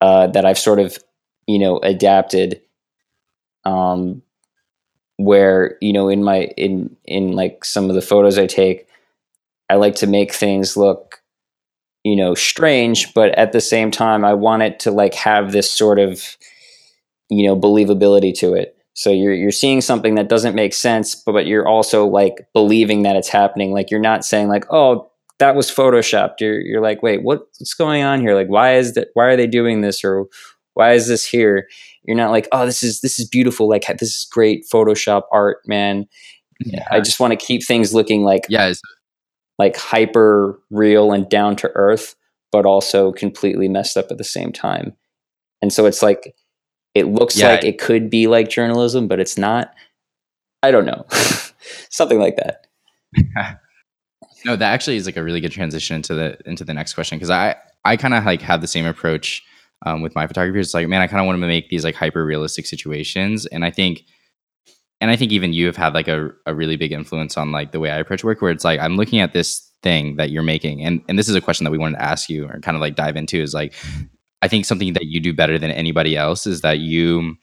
uh, 0.00 0.26
that 0.28 0.44
i've 0.44 0.58
sort 0.58 0.78
of 0.78 0.98
you 1.46 1.58
know 1.58 1.78
adapted. 1.78 2.60
Um 3.64 4.22
where 5.16 5.76
you 5.80 5.92
know 5.92 6.08
in 6.08 6.24
my 6.24 6.44
in 6.56 6.94
in 7.04 7.32
like 7.32 7.64
some 7.64 7.88
of 7.88 7.94
the 7.94 8.02
photos 8.02 8.38
i 8.38 8.46
take 8.46 8.86
I 9.72 9.76
like 9.76 9.94
to 9.96 10.06
make 10.06 10.34
things 10.34 10.76
look, 10.76 11.22
you 12.04 12.14
know, 12.14 12.34
strange, 12.34 13.14
but 13.14 13.30
at 13.38 13.52
the 13.52 13.60
same 13.62 13.90
time, 13.90 14.22
I 14.22 14.34
want 14.34 14.62
it 14.62 14.78
to 14.80 14.90
like 14.90 15.14
have 15.14 15.52
this 15.52 15.70
sort 15.70 15.98
of, 15.98 16.36
you 17.30 17.46
know, 17.46 17.58
believability 17.58 18.34
to 18.40 18.52
it. 18.52 18.76
So 18.92 19.08
you're 19.08 19.32
you're 19.32 19.50
seeing 19.50 19.80
something 19.80 20.16
that 20.16 20.28
doesn't 20.28 20.54
make 20.54 20.74
sense, 20.74 21.14
but, 21.14 21.32
but 21.32 21.46
you're 21.46 21.66
also 21.66 22.06
like 22.06 22.46
believing 22.52 23.02
that 23.04 23.16
it's 23.16 23.30
happening. 23.30 23.72
Like 23.72 23.90
you're 23.90 23.98
not 23.98 24.26
saying 24.26 24.48
like, 24.48 24.66
oh, 24.70 25.10
that 25.38 25.54
was 25.54 25.70
photoshopped. 25.70 26.40
You're 26.40 26.60
you're 26.60 26.82
like, 26.82 27.02
wait, 27.02 27.22
what, 27.22 27.38
what's 27.58 27.72
going 27.72 28.02
on 28.02 28.20
here? 28.20 28.34
Like, 28.34 28.48
why 28.48 28.74
is 28.74 28.92
that? 28.92 29.08
Why 29.14 29.24
are 29.24 29.36
they 29.38 29.46
doing 29.46 29.80
this? 29.80 30.04
Or 30.04 30.26
why 30.74 30.92
is 30.92 31.08
this 31.08 31.24
here? 31.24 31.66
You're 32.04 32.16
not 32.16 32.30
like, 32.30 32.48
oh, 32.52 32.66
this 32.66 32.82
is 32.82 33.00
this 33.00 33.18
is 33.18 33.28
beautiful. 33.28 33.68
Like 33.68 33.86
this 33.86 34.02
is 34.02 34.28
great 34.30 34.64
Photoshop 34.72 35.22
art, 35.32 35.58
man. 35.66 36.06
Yeah. 36.60 36.86
I 36.90 37.00
just 37.00 37.20
want 37.20 37.32
to 37.32 37.36
keep 37.46 37.64
things 37.64 37.94
looking 37.94 38.24
like 38.24 38.46
yeah, 38.48 38.72
like 39.58 39.76
hyper 39.76 40.60
real 40.70 41.12
and 41.12 41.28
down 41.28 41.56
to 41.56 41.70
earth, 41.74 42.14
but 42.50 42.66
also 42.66 43.12
completely 43.12 43.68
messed 43.68 43.96
up 43.96 44.10
at 44.10 44.18
the 44.18 44.24
same 44.24 44.52
time. 44.52 44.96
And 45.60 45.72
so 45.72 45.86
it's 45.86 46.02
like 46.02 46.34
it 46.94 47.06
looks 47.06 47.38
yeah. 47.38 47.48
like 47.48 47.64
it 47.64 47.78
could 47.78 48.10
be 48.10 48.26
like 48.26 48.48
journalism, 48.48 49.08
but 49.08 49.20
it's 49.20 49.38
not. 49.38 49.72
I 50.62 50.70
don't 50.70 50.86
know. 50.86 51.06
Something 51.90 52.18
like 52.18 52.36
that. 52.36 52.66
no, 54.44 54.56
that 54.56 54.72
actually 54.72 54.96
is 54.96 55.06
like 55.06 55.16
a 55.16 55.22
really 55.22 55.40
good 55.40 55.52
transition 55.52 55.96
into 55.96 56.14
the 56.14 56.38
into 56.46 56.64
the 56.64 56.74
next 56.74 56.94
question 56.94 57.18
because 57.18 57.30
I 57.30 57.56
I 57.84 57.96
kind 57.96 58.14
of 58.14 58.24
like 58.24 58.42
have 58.42 58.60
the 58.60 58.66
same 58.66 58.86
approach 58.86 59.42
um, 59.84 60.02
with 60.02 60.14
my 60.14 60.26
photography. 60.26 60.60
It's 60.60 60.74
like, 60.74 60.88
man, 60.88 61.00
I 61.00 61.06
kind 61.06 61.20
of 61.20 61.26
want 61.26 61.40
to 61.40 61.46
make 61.46 61.68
these 61.68 61.84
like 61.84 61.94
hyper 61.94 62.24
realistic 62.24 62.66
situations, 62.66 63.46
and 63.46 63.64
I 63.64 63.70
think 63.70 64.04
and 65.00 65.10
I 65.10 65.16
think 65.16 65.32
even 65.32 65.52
you 65.52 65.66
have 65.66 65.76
had 65.76 65.94
like 65.94 66.06
a, 66.08 66.30
a 66.46 66.54
really 66.54 66.76
big 66.76 66.92
influence 66.92 67.36
on 67.36 67.50
like 67.50 67.72
the 67.72 67.80
way 67.80 67.90
I 67.90 67.98
approach 67.98 68.22
work, 68.22 68.40
where 68.40 68.52
it's 68.52 68.64
like 68.64 68.80
I'm 68.80 68.96
looking 68.96 69.20
at 69.20 69.32
this 69.32 69.68
thing 69.82 70.16
that 70.16 70.30
you're 70.30 70.42
making, 70.42 70.84
and 70.84 71.02
and 71.08 71.18
this 71.18 71.28
is 71.28 71.34
a 71.34 71.40
question 71.40 71.64
that 71.64 71.70
we 71.70 71.78
wanted 71.78 71.96
to 71.96 72.04
ask 72.04 72.28
you 72.28 72.46
or 72.46 72.60
kind 72.60 72.76
of 72.76 72.80
like 72.80 72.94
dive 72.94 73.16
into 73.16 73.40
is 73.40 73.54
like 73.54 73.74
I 74.42 74.48
think 74.48 74.64
something 74.64 74.92
that 74.94 75.06
you 75.06 75.20
do 75.20 75.32
better 75.32 75.58
than 75.58 75.70
anybody 75.70 76.16
else 76.16 76.46
is 76.46 76.60
that 76.60 76.78
you 76.78 77.36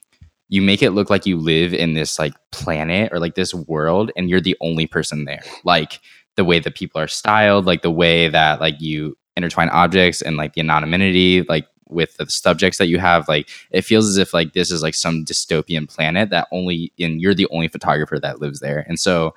you 0.50 0.62
make 0.62 0.82
it 0.82 0.92
look 0.92 1.10
like 1.10 1.26
you 1.26 1.38
live 1.38 1.74
in 1.74 1.94
this 1.94 2.20
like 2.20 2.34
planet 2.52 3.12
or 3.14 3.20
like 3.20 3.36
this 3.36 3.54
world 3.54 4.12
and 4.16 4.30
you're 4.30 4.42
the 4.42 4.58
only 4.62 4.88
person 4.88 5.26
there 5.26 5.44
like 5.64 6.00
the 6.36 6.44
way 6.44 6.60
that 6.60 6.76
people 6.76 7.00
are 7.00 7.08
styled 7.08 7.66
like 7.66 7.82
the 7.82 7.92
way 7.92 8.28
that 8.28 8.60
like 8.60 8.82
you 8.82 9.16
intertwine 9.38 9.70
objects 9.70 10.22
and 10.22 10.38
like 10.38 10.54
the 10.54 10.62
anonymity 10.62 11.44
like 11.44 11.68
with 11.90 12.16
the 12.18 12.30
subjects 12.30 12.78
that 12.78 12.88
you 12.88 13.00
have 13.00 13.28
like 13.28 13.50
it 13.72 13.82
feels 13.82 14.08
as 14.08 14.18
if 14.18 14.34
like 14.34 14.54
this 14.54 14.72
is 14.72 14.84
like 14.84 14.96
some 14.96 15.26
dystopian 15.26 15.88
planet 15.94 16.30
that 16.30 16.48
only 16.52 16.94
and 17.00 17.22
you're 17.22 17.34
the 17.34 17.48
only 17.52 17.68
photographer 17.68 18.20
that 18.20 18.40
lives 18.40 18.60
there. 18.60 18.86
And 18.88 19.00
so 19.00 19.34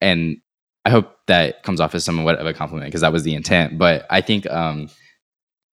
and 0.00 0.40
i 0.84 0.90
hope 0.90 1.18
that 1.26 1.62
comes 1.62 1.80
off 1.80 1.94
as 1.94 2.04
somewhat 2.04 2.36
of 2.36 2.46
a 2.46 2.54
compliment 2.54 2.88
because 2.88 3.02
that 3.02 3.12
was 3.12 3.22
the 3.22 3.34
intent. 3.34 3.78
But 3.78 4.06
i 4.10 4.20
think 4.20 4.50
um 4.50 4.88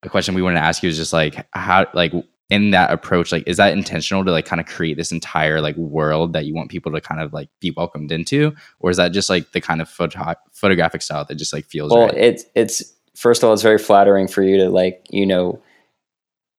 a 0.04 0.10
question 0.10 0.36
we 0.36 0.42
wanted 0.42 0.60
to 0.60 0.66
ask 0.66 0.84
you 0.84 0.90
is 0.90 0.98
just 0.98 1.14
like 1.14 1.48
how 1.52 1.88
like 1.94 2.14
in 2.50 2.72
that 2.72 2.92
approach 2.92 3.32
like 3.32 3.44
is 3.46 3.58
that 3.58 3.74
intentional 3.74 4.24
to 4.24 4.32
like 4.32 4.46
kind 4.46 4.62
of 4.62 4.66
create 4.66 4.96
this 4.96 5.12
entire 5.12 5.60
like 5.60 5.76
world 5.76 6.34
that 6.34 6.46
you 6.46 6.54
want 6.54 6.70
people 6.70 6.92
to 6.92 7.02
kind 7.02 7.22
of 7.22 7.34
like 7.34 7.50
be 7.60 7.72
welcomed 7.72 8.12
into? 8.12 8.56
Or 8.80 8.90
is 8.90 8.98
that 8.98 9.12
just 9.12 9.30
like 9.30 9.52
the 9.52 9.60
kind 9.60 9.82
of 9.82 9.90
photo- 9.90 10.36
photographic 10.54 11.02
style 11.02 11.26
that 11.26 11.36
just 11.36 11.52
like 11.52 11.66
feels 11.66 11.92
well 11.92 12.08
right? 12.08 12.18
it's 12.18 12.46
it's 12.56 12.94
first 13.16 13.44
of 13.44 13.48
all 13.48 13.54
it's 13.54 13.64
very 13.64 13.78
flattering 13.78 14.28
for 14.28 14.44
you 14.44 14.58
to 14.58 14.70
like 14.70 15.06
you 15.10 15.26
know 15.26 15.62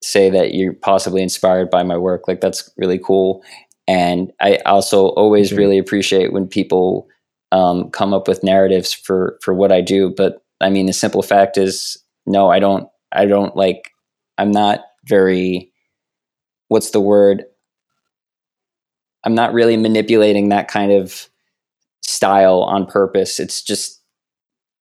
say 0.03 0.31
that 0.31 0.55
you're 0.55 0.75
possibly 0.75 1.23
inspired 1.23 1.71
by 1.71 1.83
my 1.83 1.97
work. 1.97 2.29
Like 2.29 2.41
that's 2.41 2.71
really 2.77 2.99
cool. 2.99 3.43
And 3.87 4.33
I 4.41 4.57
also 4.67 5.09
always 5.09 5.49
mm-hmm. 5.49 5.59
really 5.59 5.79
appreciate 5.79 6.33
when 6.33 6.47
people 6.47 7.09
um, 7.53 7.91
come 7.91 8.13
up 8.13 8.29
with 8.29 8.45
narratives 8.45 8.93
for 8.93 9.39
for 9.43 9.55
what 9.55 9.73
I 9.73 9.81
do. 9.81 10.13
But 10.15 10.43
I 10.61 10.71
mean, 10.71 10.87
the 10.87 10.93
simple 10.93 11.23
fact 11.23 11.57
is, 11.57 11.97
no, 12.27 12.51
I 12.51 12.59
don't. 12.59 12.89
I 13.13 13.25
don't 13.25 13.57
like. 13.57 13.93
I'm 14.37 14.51
not 14.51 14.81
very. 15.07 15.73
What's 16.69 16.91
the 16.91 17.01
word? 17.01 17.45
I'm 19.25 19.35
not 19.35 19.55
really 19.55 19.77
manipulating 19.77 20.51
that 20.51 20.69
kind 20.69 20.93
of 20.93 21.29
style 22.03 22.63
on 22.63 22.87
purpose. 22.87 23.41
It's 23.41 23.63
just 23.63 24.03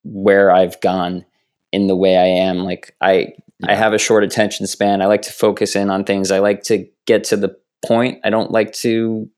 where 0.04 0.52
I've 0.52 0.80
gone 0.82 1.26
in 1.72 1.88
the 1.88 1.96
way 1.96 2.18
I 2.18 2.26
am. 2.26 2.60
Like 2.60 2.96
I 3.02 3.34
I 3.66 3.76
have 3.76 3.94
a 3.94 3.98
short 3.98 4.24
attention 4.24 4.68
span. 4.68 5.02
I 5.02 5.06
like 5.06 5.24
to 5.24 5.32
focus 5.32 5.76
in 5.76 5.90
on 5.90 6.04
things. 6.04 6.32
I 6.32 6.40
like 6.40 6.64
to 6.64 6.88
get 7.06 7.24
to 7.26 7.38
the 7.38 7.56
point. 7.86 8.20
I 8.24 8.30
don't 8.30 8.52
like 8.52 8.72
to 8.74 9.30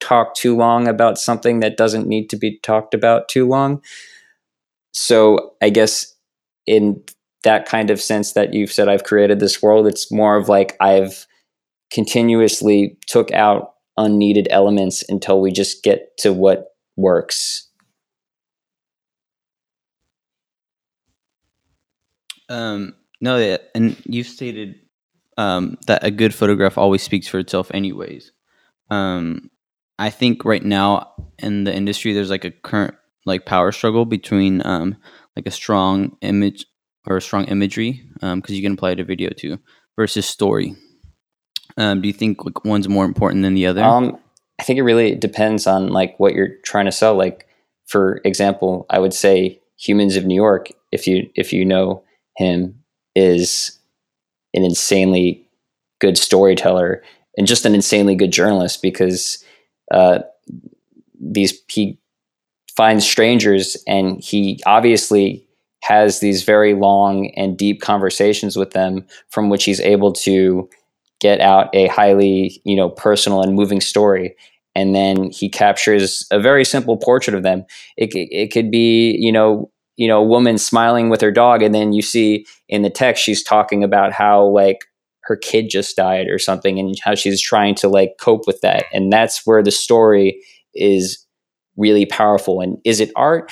talk 0.00 0.34
too 0.34 0.56
long 0.56 0.86
about 0.86 1.18
something 1.18 1.60
that 1.60 1.76
doesn't 1.76 2.06
need 2.06 2.30
to 2.30 2.36
be 2.36 2.58
talked 2.60 2.94
about 2.94 3.28
too 3.28 3.48
long. 3.48 3.82
So 4.92 5.54
I 5.60 5.70
guess 5.70 6.14
in 6.66 7.02
that 7.42 7.66
kind 7.66 7.90
of 7.90 8.00
sense 8.00 8.32
that 8.32 8.54
you've 8.54 8.72
said 8.72 8.88
I've 8.88 9.04
created 9.04 9.40
this 9.40 9.60
world, 9.60 9.86
it's 9.86 10.10
more 10.10 10.36
of 10.36 10.48
like 10.48 10.76
I've 10.80 11.26
continuously 11.90 12.96
took 13.06 13.32
out 13.32 13.74
unneeded 13.96 14.48
elements 14.50 15.04
until 15.08 15.40
we 15.40 15.52
just 15.52 15.82
get 15.82 16.16
to 16.18 16.32
what 16.32 16.68
works. 16.96 17.68
Um, 22.48 22.94
no, 23.20 23.38
yeah, 23.38 23.58
and 23.74 23.96
you've 24.04 24.26
stated 24.26 24.76
um, 25.36 25.78
that 25.86 26.04
a 26.04 26.10
good 26.10 26.34
photograph 26.34 26.78
always 26.78 27.02
speaks 27.02 27.26
for 27.26 27.38
itself, 27.38 27.70
anyways. 27.72 28.32
Um, 28.90 29.50
I 29.98 30.10
think 30.10 30.44
right 30.44 30.62
now 30.62 31.12
in 31.38 31.64
the 31.64 31.74
industry, 31.74 32.12
there's 32.12 32.30
like 32.30 32.44
a 32.44 32.50
current 32.50 32.94
like 33.26 33.46
power 33.46 33.72
struggle 33.72 34.04
between 34.04 34.64
um, 34.66 34.96
like 35.36 35.46
a 35.46 35.50
strong 35.50 36.16
image 36.20 36.66
or 37.06 37.20
strong 37.20 37.44
imagery 37.44 38.02
because 38.14 38.32
um, 38.32 38.42
you 38.46 38.62
can 38.62 38.72
apply 38.72 38.92
it 38.92 38.96
to 38.96 39.04
video 39.04 39.30
too 39.30 39.58
versus 39.96 40.26
story. 40.26 40.76
Um, 41.76 42.02
do 42.02 42.08
you 42.08 42.12
think 42.12 42.44
like 42.44 42.64
one's 42.64 42.88
more 42.88 43.04
important 43.04 43.42
than 43.42 43.54
the 43.54 43.66
other? 43.66 43.82
Um, 43.82 44.18
I 44.60 44.62
think 44.62 44.78
it 44.78 44.82
really 44.82 45.14
depends 45.14 45.66
on 45.66 45.88
like 45.88 46.18
what 46.18 46.34
you're 46.34 46.56
trying 46.64 46.84
to 46.84 46.92
sell. 46.92 47.14
Like, 47.14 47.48
for 47.86 48.20
example, 48.24 48.86
I 48.90 48.98
would 48.98 49.14
say 49.14 49.60
Humans 49.78 50.16
of 50.16 50.24
New 50.24 50.36
York. 50.36 50.70
If 50.92 51.06
you 51.06 51.28
if 51.34 51.52
you 51.52 51.64
know 51.64 52.04
him, 52.36 52.83
is 53.14 53.78
an 54.54 54.64
insanely 54.64 55.46
good 56.00 56.18
storyteller 56.18 57.02
and 57.36 57.46
just 57.46 57.64
an 57.64 57.74
insanely 57.74 58.14
good 58.14 58.32
journalist 58.32 58.82
because 58.82 59.44
uh, 59.90 60.20
these 61.20 61.60
he 61.68 61.98
finds 62.76 63.06
strangers 63.06 63.76
and 63.86 64.20
he 64.20 64.60
obviously 64.66 65.46
has 65.82 66.20
these 66.20 66.42
very 66.42 66.74
long 66.74 67.30
and 67.36 67.58
deep 67.58 67.80
conversations 67.80 68.56
with 68.56 68.70
them 68.70 69.06
from 69.28 69.50
which 69.50 69.64
he's 69.64 69.80
able 69.80 70.12
to 70.12 70.68
get 71.20 71.40
out 71.40 71.68
a 71.74 71.86
highly 71.88 72.60
you 72.64 72.76
know 72.76 72.90
personal 72.90 73.42
and 73.42 73.54
moving 73.54 73.80
story. 73.80 74.34
And 74.76 74.94
then 74.94 75.30
he 75.30 75.48
captures 75.48 76.26
a 76.32 76.40
very 76.40 76.64
simple 76.64 76.96
portrait 76.96 77.36
of 77.36 77.44
them. 77.44 77.64
It, 77.96 78.10
it 78.12 78.52
could 78.52 78.70
be 78.70 79.16
you 79.18 79.32
know 79.32 79.70
you 79.96 80.08
know 80.08 80.20
a 80.20 80.26
woman 80.26 80.58
smiling 80.58 81.08
with 81.08 81.20
her 81.20 81.30
dog 81.30 81.62
and 81.62 81.74
then 81.74 81.92
you 81.92 82.02
see 82.02 82.46
in 82.68 82.82
the 82.82 82.90
text 82.90 83.22
she's 83.22 83.42
talking 83.42 83.84
about 83.84 84.12
how 84.12 84.44
like 84.44 84.80
her 85.24 85.36
kid 85.36 85.68
just 85.70 85.96
died 85.96 86.28
or 86.28 86.38
something 86.38 86.78
and 86.78 86.94
how 87.02 87.14
she's 87.14 87.40
trying 87.40 87.74
to 87.74 87.88
like 87.88 88.16
cope 88.20 88.46
with 88.46 88.60
that. 88.60 88.84
And 88.92 89.12
that's 89.12 89.46
where 89.46 89.62
the 89.62 89.70
story 89.70 90.42
is 90.74 91.24
really 91.76 92.06
powerful. 92.06 92.60
And 92.60 92.78
is 92.84 93.00
it 93.00 93.10
art? 93.16 93.50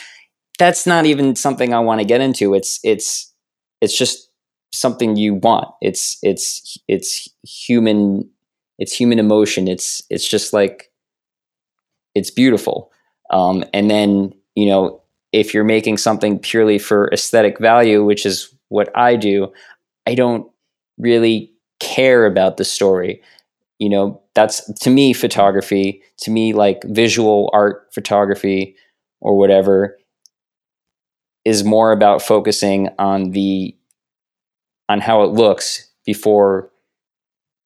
That's 0.58 0.86
not 0.86 1.06
even 1.06 1.34
something 1.34 1.74
i 1.74 1.80
want 1.80 2.00
to 2.00 2.06
get 2.06 2.20
into. 2.20 2.54
It's 2.54 2.78
it's 2.84 3.32
it's 3.80 3.96
just 3.96 4.30
something 4.72 5.16
you 5.16 5.34
want. 5.34 5.68
It's 5.80 6.18
it's 6.22 6.76
it's 6.88 7.28
human 7.42 8.28
it's 8.78 8.92
human 8.92 9.18
emotion. 9.18 9.66
It's 9.66 10.02
it's 10.10 10.28
just 10.28 10.52
like 10.52 10.90
it's 12.14 12.30
beautiful. 12.30 12.92
Um, 13.30 13.64
and 13.72 13.90
then 13.90 14.34
you 14.54 14.66
know 14.66 15.01
if 15.32 15.54
you're 15.54 15.64
making 15.64 15.96
something 15.96 16.38
purely 16.38 16.78
for 16.78 17.10
aesthetic 17.12 17.58
value 17.58 18.04
which 18.04 18.24
is 18.26 18.54
what 18.68 18.88
i 18.96 19.16
do 19.16 19.52
i 20.06 20.14
don't 20.14 20.50
really 20.98 21.52
care 21.82 22.24
about 22.26 22.56
the 22.56 22.64
story. 22.64 23.20
You 23.78 23.90
know 23.90 24.22
that's 24.34 24.72
to 24.80 24.90
me 24.90 25.12
photography 25.12 26.02
to 26.18 26.30
me 26.30 26.52
like 26.52 26.82
visual 26.84 27.50
art 27.52 27.88
photography 27.92 28.76
or 29.20 29.36
whatever 29.36 29.98
is 31.44 31.64
more 31.64 31.90
about 31.90 32.22
focusing 32.22 32.88
on 33.00 33.32
the 33.32 33.76
on 34.88 35.00
how 35.00 35.22
it 35.24 35.32
looks 35.32 35.90
before 36.06 36.70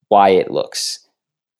why 0.08 0.30
it 0.30 0.50
looks. 0.50 1.00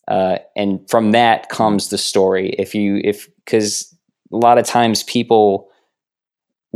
Uh, 0.08 0.38
and 0.56 0.88
from 0.88 1.12
that 1.12 1.50
comes 1.50 1.90
the 1.90 1.98
story. 1.98 2.50
If 2.58 2.74
you 2.74 3.02
if 3.04 3.28
because 3.44 3.94
a 4.32 4.36
lot 4.36 4.56
of 4.56 4.64
times 4.64 5.02
people 5.02 5.68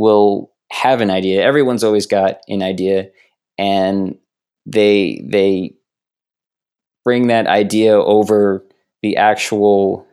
will 0.01 0.51
have 0.71 0.99
an 0.99 1.11
idea. 1.11 1.43
Everyone's 1.43 1.83
always 1.83 2.07
got 2.07 2.41
an 2.47 2.63
idea 2.63 3.09
and 3.59 4.17
they 4.65 5.23
they 5.29 5.75
bring 7.05 7.27
that 7.27 7.45
idea 7.45 7.95
over 7.95 8.65
the 9.03 9.17
actual 9.17 10.07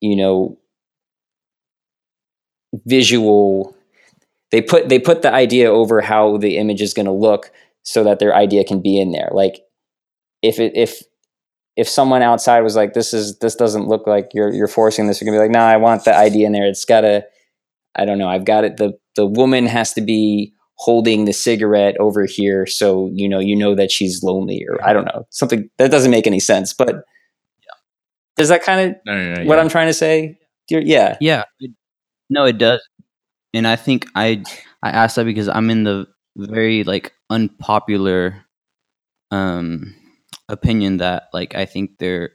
you 0.00 0.16
know 0.16 0.58
visual. 2.84 3.76
They 4.50 4.60
put 4.60 4.88
they 4.88 4.98
put 4.98 5.22
the 5.22 5.32
idea 5.32 5.70
over 5.70 6.00
how 6.00 6.36
the 6.36 6.56
image 6.56 6.82
is 6.82 6.94
going 6.94 7.06
to 7.06 7.12
look 7.12 7.52
so 7.84 8.02
that 8.02 8.18
their 8.18 8.34
idea 8.34 8.64
can 8.64 8.82
be 8.82 9.00
in 9.00 9.12
there. 9.12 9.28
Like 9.32 9.60
if 10.42 10.58
it 10.58 10.72
if 10.74 11.00
if 11.76 11.88
someone 11.88 12.22
outside 12.22 12.62
was 12.62 12.74
like 12.74 12.92
this 12.92 13.14
is 13.14 13.38
this 13.38 13.54
doesn't 13.54 13.86
look 13.86 14.06
like 14.08 14.30
you're 14.34 14.52
you're 14.52 14.68
forcing 14.68 15.06
this 15.06 15.20
you're 15.20 15.32
to 15.32 15.36
be 15.36 15.42
like 15.42 15.50
nah 15.50 15.66
i 15.66 15.76
want 15.76 16.04
the 16.04 16.16
idea 16.16 16.46
in 16.46 16.52
there. 16.52 16.66
It's 16.66 16.84
got 16.84 17.02
to 17.02 17.24
i 17.96 18.04
don't 18.04 18.18
know 18.18 18.28
i've 18.28 18.44
got 18.44 18.64
it 18.64 18.76
the 18.76 18.92
the 19.16 19.26
woman 19.26 19.66
has 19.66 19.92
to 19.92 20.00
be 20.00 20.52
holding 20.76 21.24
the 21.24 21.32
cigarette 21.32 21.96
over 22.00 22.24
here 22.26 22.66
so 22.66 23.10
you 23.14 23.28
know 23.28 23.38
you 23.38 23.54
know 23.56 23.74
that 23.74 23.90
she's 23.90 24.22
lonely 24.22 24.64
or 24.68 24.84
i 24.86 24.92
don't 24.92 25.04
know 25.06 25.24
something 25.30 25.68
that 25.78 25.90
doesn't 25.90 26.10
make 26.10 26.26
any 26.26 26.40
sense 26.40 26.72
but 26.74 26.88
yeah. 26.96 27.74
does 28.36 28.48
that 28.48 28.62
kind 28.62 28.90
of 28.90 28.96
No, 29.06 29.14
no, 29.14 29.34
no. 29.34 29.44
what 29.46 29.54
yeah. 29.56 29.60
i'm 29.62 29.68
trying 29.68 29.86
to 29.86 29.94
say 29.94 30.38
You're- 30.68 30.84
yeah 30.84 31.16
Yeah. 31.20 31.44
it- 31.60 31.70
no, 32.30 32.46
it 32.46 32.56
does. 32.56 32.80
And 33.52 33.68
I 33.68 33.76
think 33.76 34.06
I 34.16 34.42
I 34.82 34.88
asked 34.90 35.16
that 35.16 35.26
because 35.26 35.46
I'm 35.46 35.68
in 35.68 35.84
the 35.84 36.06
very 36.36 36.82
like 36.82 37.12
unpopular 37.28 38.42
um 39.30 39.94
opinion 40.48 40.96
that 40.98 41.24
like 41.32 41.54
I 41.54 41.66
think 41.66 41.98
they're 41.98 42.30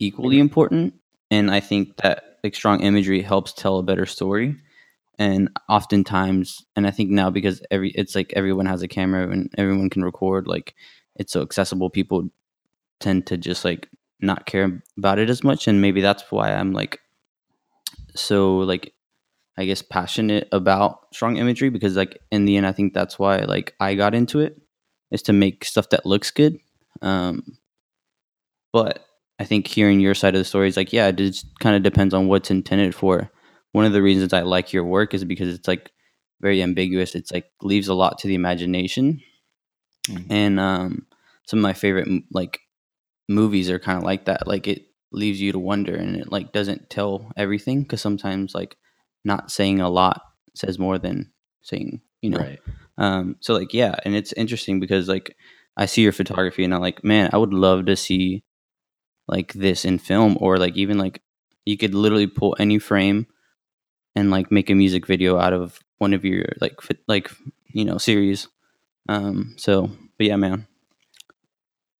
equally 0.00 0.38
important 0.40 0.94
and 1.30 1.50
I 1.50 1.60
think 1.60 1.96
that 1.98 2.38
like 2.42 2.54
strong 2.54 2.80
imagery 2.80 3.20
helps 3.22 3.52
tell 3.52 3.78
a 3.78 3.82
better 3.82 4.06
story. 4.06 4.56
And 5.18 5.50
oftentimes 5.68 6.64
and 6.76 6.86
I 6.86 6.92
think 6.92 7.10
now 7.10 7.28
because 7.28 7.60
every 7.70 7.90
it's 7.90 8.14
like 8.14 8.32
everyone 8.36 8.66
has 8.66 8.82
a 8.82 8.88
camera 8.88 9.28
and 9.28 9.52
everyone 9.58 9.90
can 9.90 10.04
record 10.04 10.46
like 10.46 10.74
it's 11.16 11.32
so 11.32 11.42
accessible 11.42 11.90
people 11.90 12.28
tend 13.00 13.26
to 13.28 13.36
just 13.36 13.64
like 13.64 13.88
not 14.20 14.46
care 14.46 14.82
about 14.96 15.18
it 15.18 15.30
as 15.30 15.44
much 15.44 15.66
and 15.68 15.80
maybe 15.80 16.00
that's 16.00 16.24
why 16.30 16.52
I'm 16.52 16.72
like 16.72 17.00
so 18.14 18.58
like 18.58 18.92
I 19.56 19.64
guess 19.64 19.82
passionate 19.82 20.48
about 20.52 21.12
strong 21.12 21.36
imagery 21.36 21.68
because 21.68 21.96
like 21.96 22.20
in 22.30 22.44
the 22.44 22.56
end 22.56 22.66
I 22.66 22.72
think 22.72 22.94
that's 22.94 23.18
why 23.18 23.38
like 23.38 23.74
I 23.80 23.94
got 23.94 24.14
into 24.14 24.40
it 24.40 24.60
is 25.10 25.22
to 25.22 25.32
make 25.32 25.64
stuff 25.64 25.88
that 25.90 26.06
looks 26.06 26.30
good. 26.30 26.58
Um 27.02 27.42
but 28.72 29.04
I 29.38 29.44
think 29.44 29.66
hearing 29.66 30.00
your 30.00 30.14
side 30.14 30.34
of 30.34 30.40
the 30.40 30.44
story 30.44 30.68
is 30.68 30.76
like 30.76 30.92
yeah, 30.92 31.08
it 31.08 31.16
just 31.16 31.46
kind 31.60 31.76
of 31.76 31.82
depends 31.82 32.14
on 32.14 32.28
what's 32.28 32.50
intended 32.50 32.94
for. 32.94 33.30
One 33.72 33.84
of 33.84 33.92
the 33.92 34.02
reasons 34.02 34.32
I 34.32 34.42
like 34.42 34.72
your 34.72 34.84
work 34.84 35.14
is 35.14 35.24
because 35.24 35.54
it's 35.54 35.68
like 35.68 35.92
very 36.40 36.62
ambiguous. 36.62 37.14
It's 37.14 37.32
like 37.32 37.50
leaves 37.62 37.88
a 37.88 37.94
lot 37.94 38.18
to 38.18 38.28
the 38.28 38.34
imagination. 38.34 39.20
Mhm. 40.08 40.26
And 40.30 40.60
um 40.60 41.06
some 41.46 41.60
of 41.60 41.62
my 41.62 41.74
favorite 41.74 42.08
like 42.32 42.60
movies 43.28 43.70
are 43.70 43.78
kind 43.78 43.98
of 43.98 44.04
like 44.04 44.26
that. 44.26 44.46
Like 44.46 44.66
it 44.66 44.88
leaves 45.12 45.40
you 45.40 45.52
to 45.52 45.58
wonder 45.58 45.94
and 45.94 46.16
it 46.16 46.30
like 46.30 46.52
doesn't 46.52 46.90
tell 46.90 47.30
everything 47.36 47.82
because 47.82 48.00
sometimes 48.00 48.54
like 48.54 48.76
not 49.24 49.50
saying 49.50 49.80
a 49.80 49.88
lot 49.88 50.22
says 50.54 50.78
more 50.78 50.98
than 50.98 51.30
saying 51.62 52.00
you 52.20 52.30
know 52.30 52.38
right. 52.38 52.60
um 52.98 53.36
so 53.40 53.54
like 53.54 53.72
yeah 53.72 53.94
and 54.04 54.14
it's 54.14 54.32
interesting 54.34 54.80
because 54.80 55.08
like 55.08 55.36
i 55.76 55.86
see 55.86 56.02
your 56.02 56.12
photography 56.12 56.64
and 56.64 56.74
i'm 56.74 56.80
like 56.80 57.02
man 57.04 57.30
i 57.32 57.38
would 57.38 57.54
love 57.54 57.86
to 57.86 57.96
see 57.96 58.42
like 59.28 59.52
this 59.54 59.84
in 59.84 59.98
film 59.98 60.36
or 60.40 60.58
like 60.58 60.76
even 60.76 60.98
like 60.98 61.22
you 61.64 61.76
could 61.76 61.94
literally 61.94 62.26
pull 62.26 62.56
any 62.58 62.78
frame 62.78 63.26
and 64.18 64.30
like 64.30 64.50
make 64.50 64.70
a 64.70 64.74
music 64.74 65.06
video 65.06 65.38
out 65.38 65.52
of 65.52 65.78
one 65.98 66.12
of 66.14 66.24
your 66.24 66.44
like 66.60 66.74
like 67.06 67.30
you 67.72 67.84
know 67.84 67.98
series 67.98 68.48
um 69.08 69.54
so 69.56 69.90
but 70.16 70.26
yeah 70.26 70.36
man 70.36 70.66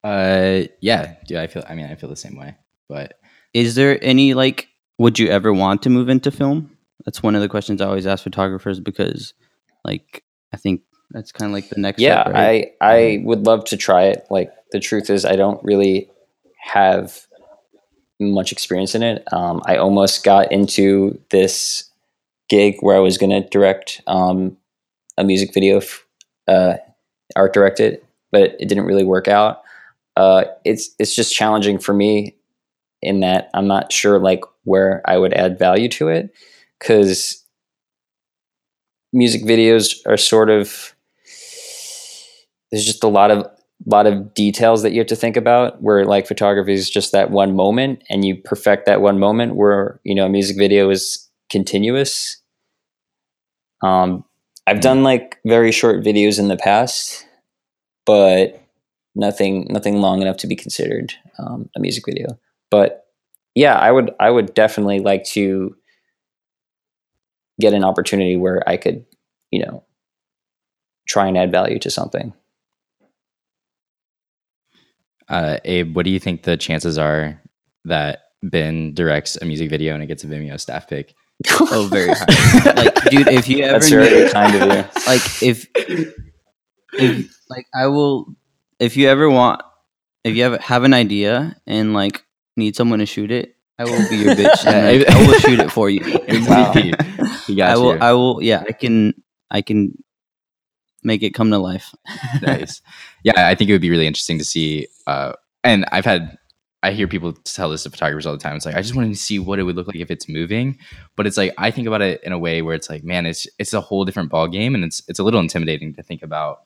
Uh, 0.04 0.62
yeah, 0.80 1.16
dude. 1.26 1.38
I 1.38 1.48
feel. 1.48 1.64
I 1.68 1.74
mean, 1.74 1.86
I 1.90 1.96
feel 1.96 2.08
the 2.08 2.16
same 2.16 2.36
way. 2.38 2.54
But 2.88 3.18
is 3.52 3.74
there 3.74 3.98
any 4.02 4.34
like 4.34 4.68
would 4.98 5.18
you 5.18 5.28
ever 5.28 5.52
want 5.52 5.82
to 5.82 5.90
move 5.90 6.08
into 6.08 6.30
film 6.30 6.76
that's 7.04 7.22
one 7.22 7.34
of 7.34 7.40
the 7.40 7.48
questions 7.48 7.80
i 7.80 7.86
always 7.86 8.06
ask 8.06 8.22
photographers 8.24 8.80
because 8.80 9.34
like 9.84 10.24
i 10.52 10.56
think 10.56 10.82
that's 11.10 11.32
kind 11.32 11.50
of 11.50 11.54
like 11.54 11.68
the 11.70 11.80
next 11.80 12.00
yeah 12.00 12.22
step, 12.24 12.34
right? 12.34 12.72
i 12.80 12.86
i 12.94 13.22
would 13.24 13.46
love 13.46 13.64
to 13.64 13.76
try 13.76 14.04
it 14.04 14.26
like 14.30 14.52
the 14.72 14.80
truth 14.80 15.08
is 15.10 15.24
i 15.24 15.36
don't 15.36 15.62
really 15.64 16.10
have 16.60 17.26
much 18.20 18.52
experience 18.52 18.94
in 18.94 19.02
it 19.02 19.24
um, 19.32 19.62
i 19.66 19.76
almost 19.76 20.24
got 20.24 20.50
into 20.52 21.18
this 21.30 21.87
gig 22.48 22.76
where 22.80 22.96
i 22.96 23.00
was 23.00 23.18
going 23.18 23.30
to 23.30 23.48
direct 23.50 24.00
um, 24.06 24.56
a 25.16 25.24
music 25.24 25.52
video 25.54 25.78
f- 25.78 26.06
uh, 26.48 26.74
art 27.36 27.52
directed 27.52 28.00
but 28.30 28.54
it 28.60 28.68
didn't 28.68 28.84
really 28.84 29.04
work 29.04 29.26
out. 29.28 29.62
Uh, 30.16 30.44
it's 30.64 30.90
it's 30.98 31.14
just 31.14 31.34
challenging 31.34 31.78
for 31.78 31.94
me 31.94 32.34
in 33.02 33.20
that 33.20 33.48
i'm 33.54 33.68
not 33.68 33.92
sure 33.92 34.18
like 34.18 34.42
where 34.64 35.00
i 35.06 35.16
would 35.16 35.32
add 35.34 35.56
value 35.58 35.88
to 35.88 36.08
it 36.08 36.34
because 36.78 37.44
music 39.12 39.42
videos 39.42 40.00
are 40.06 40.16
sort 40.16 40.50
of 40.50 40.94
there's 42.70 42.84
just 42.84 43.04
a 43.04 43.08
lot 43.08 43.30
of 43.30 43.46
lot 43.86 44.06
of 44.06 44.34
details 44.34 44.82
that 44.82 44.90
you 44.92 44.98
have 44.98 45.06
to 45.06 45.14
think 45.14 45.36
about 45.36 45.80
where 45.80 46.04
like 46.04 46.26
photography 46.26 46.72
is 46.72 46.90
just 46.90 47.12
that 47.12 47.30
one 47.30 47.54
moment 47.54 48.02
and 48.10 48.24
you 48.24 48.34
perfect 48.34 48.86
that 48.86 49.00
one 49.00 49.20
moment 49.20 49.54
where 49.54 50.00
you 50.02 50.14
know 50.14 50.26
a 50.26 50.28
music 50.28 50.56
video 50.58 50.90
is 50.90 51.27
continuous. 51.50 52.40
Um 53.82 54.24
i've 54.66 54.80
done 54.80 55.02
like 55.02 55.38
very 55.46 55.72
short 55.72 56.04
videos 56.04 56.38
in 56.38 56.48
the 56.48 56.56
past 56.56 57.26
but 58.04 58.60
nothing 59.14 59.66
nothing 59.70 60.00
long 60.00 60.20
enough 60.20 60.36
to 60.38 60.46
be 60.46 60.56
considered 60.56 61.14
um, 61.38 61.70
a 61.76 61.80
music 61.80 62.04
video. 62.06 62.38
But 62.70 63.06
yeah 63.54 63.76
i 63.78 63.90
would 63.90 64.10
i 64.20 64.30
would 64.30 64.52
definitely 64.54 65.00
like 65.00 65.24
to 65.24 65.74
get 67.60 67.72
an 67.72 67.82
opportunity 67.82 68.36
where 68.36 68.62
i 68.68 68.76
could 68.76 69.04
you 69.50 69.64
know 69.64 69.84
try 71.08 71.26
and 71.26 71.36
add 71.36 71.50
value 71.50 71.78
to 71.80 71.90
something. 71.90 72.32
Uh, 75.28 75.58
Abe, 75.64 75.96
what 75.96 76.04
do 76.04 76.10
you 76.10 76.18
think 76.18 76.42
the 76.42 76.56
chances 76.56 76.96
are 76.98 77.40
that 77.84 78.20
Ben 78.42 78.94
directs 78.94 79.36
a 79.40 79.44
music 79.44 79.68
video 79.68 79.94
and 79.94 80.02
it 80.02 80.06
gets 80.06 80.24
a 80.24 80.26
Vimeo 80.26 80.60
staff 80.60 80.86
pick? 80.88 81.14
Oh 81.70 81.88
very 81.92 82.08
high 82.12 82.72
like 82.72 82.94
dude 83.10 83.28
if 83.28 83.48
you 83.48 83.62
ever 83.62 83.74
That's 83.74 83.90
knew- 83.90 84.00
very 84.00 84.30
kind 84.30 84.54
of 84.54 84.62
you. 84.62 84.84
like 85.06 85.42
if 85.42 85.66
if 86.92 87.30
like 87.48 87.66
I 87.74 87.86
will 87.86 88.34
if 88.78 88.96
you 88.96 89.08
ever 89.08 89.28
want 89.30 89.62
if 90.24 90.34
you 90.36 90.42
have 90.44 90.60
have 90.60 90.84
an 90.84 90.94
idea 90.94 91.56
and 91.66 91.94
like 91.94 92.24
need 92.56 92.74
someone 92.76 92.98
to 92.98 93.06
shoot 93.06 93.30
it, 93.30 93.54
I 93.78 93.84
will 93.84 94.08
be 94.10 94.16
your 94.16 94.34
bitch. 94.34 94.66
And, 94.66 94.98
like, 94.98 95.08
I- 95.08 95.26
will 95.26 95.38
shoot 95.38 95.60
it 95.60 95.70
for 95.70 95.88
you. 95.88 96.00
MVP. 96.02 97.14
He 97.46 97.54
got 97.54 97.70
I 97.70 97.76
will. 97.76 97.94
you. 97.94 98.00
I 98.00 98.12
will. 98.12 98.42
Yeah, 98.42 98.62
I 98.68 98.72
can. 98.72 99.14
I 99.50 99.62
can 99.62 99.94
make 101.02 101.22
it 101.22 101.30
come 101.34 101.50
to 101.50 101.58
life. 101.58 101.94
nice. 102.42 102.82
Yeah, 103.22 103.48
I 103.48 103.54
think 103.54 103.70
it 103.70 103.72
would 103.72 103.80
be 103.80 103.90
really 103.90 104.06
interesting 104.06 104.38
to 104.38 104.44
see. 104.44 104.88
Uh, 105.06 105.32
and 105.64 105.86
I've 105.92 106.04
had, 106.04 106.36
I 106.82 106.92
hear 106.92 107.08
people 107.08 107.32
tell 107.32 107.70
this 107.70 107.82
to 107.82 107.90
photographers 107.90 108.24
all 108.24 108.32
the 108.32 108.38
time. 108.38 108.56
It's 108.56 108.64
like 108.64 108.76
I 108.76 108.82
just 108.82 108.94
wanted 108.94 109.08
to 109.08 109.16
see 109.16 109.38
what 109.38 109.58
it 109.58 109.64
would 109.64 109.74
look 109.74 109.88
like 109.88 109.96
if 109.96 110.10
it's 110.10 110.28
moving. 110.28 110.78
But 111.16 111.26
it's 111.26 111.36
like 111.36 111.52
I 111.58 111.70
think 111.70 111.88
about 111.88 112.02
it 112.02 112.22
in 112.22 112.32
a 112.32 112.38
way 112.38 112.62
where 112.62 112.74
it's 112.74 112.88
like, 112.88 113.02
man, 113.02 113.26
it's 113.26 113.46
it's 113.58 113.72
a 113.72 113.80
whole 113.80 114.04
different 114.04 114.30
ball 114.30 114.46
game, 114.48 114.74
and 114.74 114.84
it's 114.84 115.02
it's 115.08 115.18
a 115.18 115.24
little 115.24 115.40
intimidating 115.40 115.94
to 115.94 116.02
think 116.02 116.22
about 116.22 116.60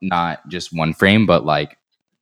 not 0.00 0.46
just 0.48 0.72
one 0.72 0.94
frame, 0.94 1.26
but 1.26 1.44
like 1.44 1.78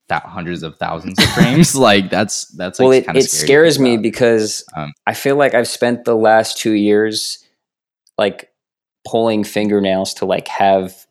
that 0.09 0.25
hundreds 0.25 0.63
of 0.63 0.77
thousands 0.77 1.19
of 1.19 1.29
frames. 1.31 1.75
like 1.91 2.11
that's 2.11 2.47
that's 2.57 2.79
like 2.79 3.07
well, 3.07 3.17
it, 3.17 3.25
it 3.25 3.31
scares 3.31 3.79
me 3.79 3.97
because 3.97 4.65
Um, 4.77 4.93
I 5.07 5.15
feel 5.15 5.37
like 5.37 5.55
I've 5.55 5.69
spent 5.69 6.05
the 6.05 6.17
last 6.17 6.59
two 6.59 6.73
years 6.73 7.45
like 8.19 8.51
pulling 9.07 9.45
fingernails 9.45 10.15
to 10.15 10.27
like 10.27 10.49
have 10.49 11.07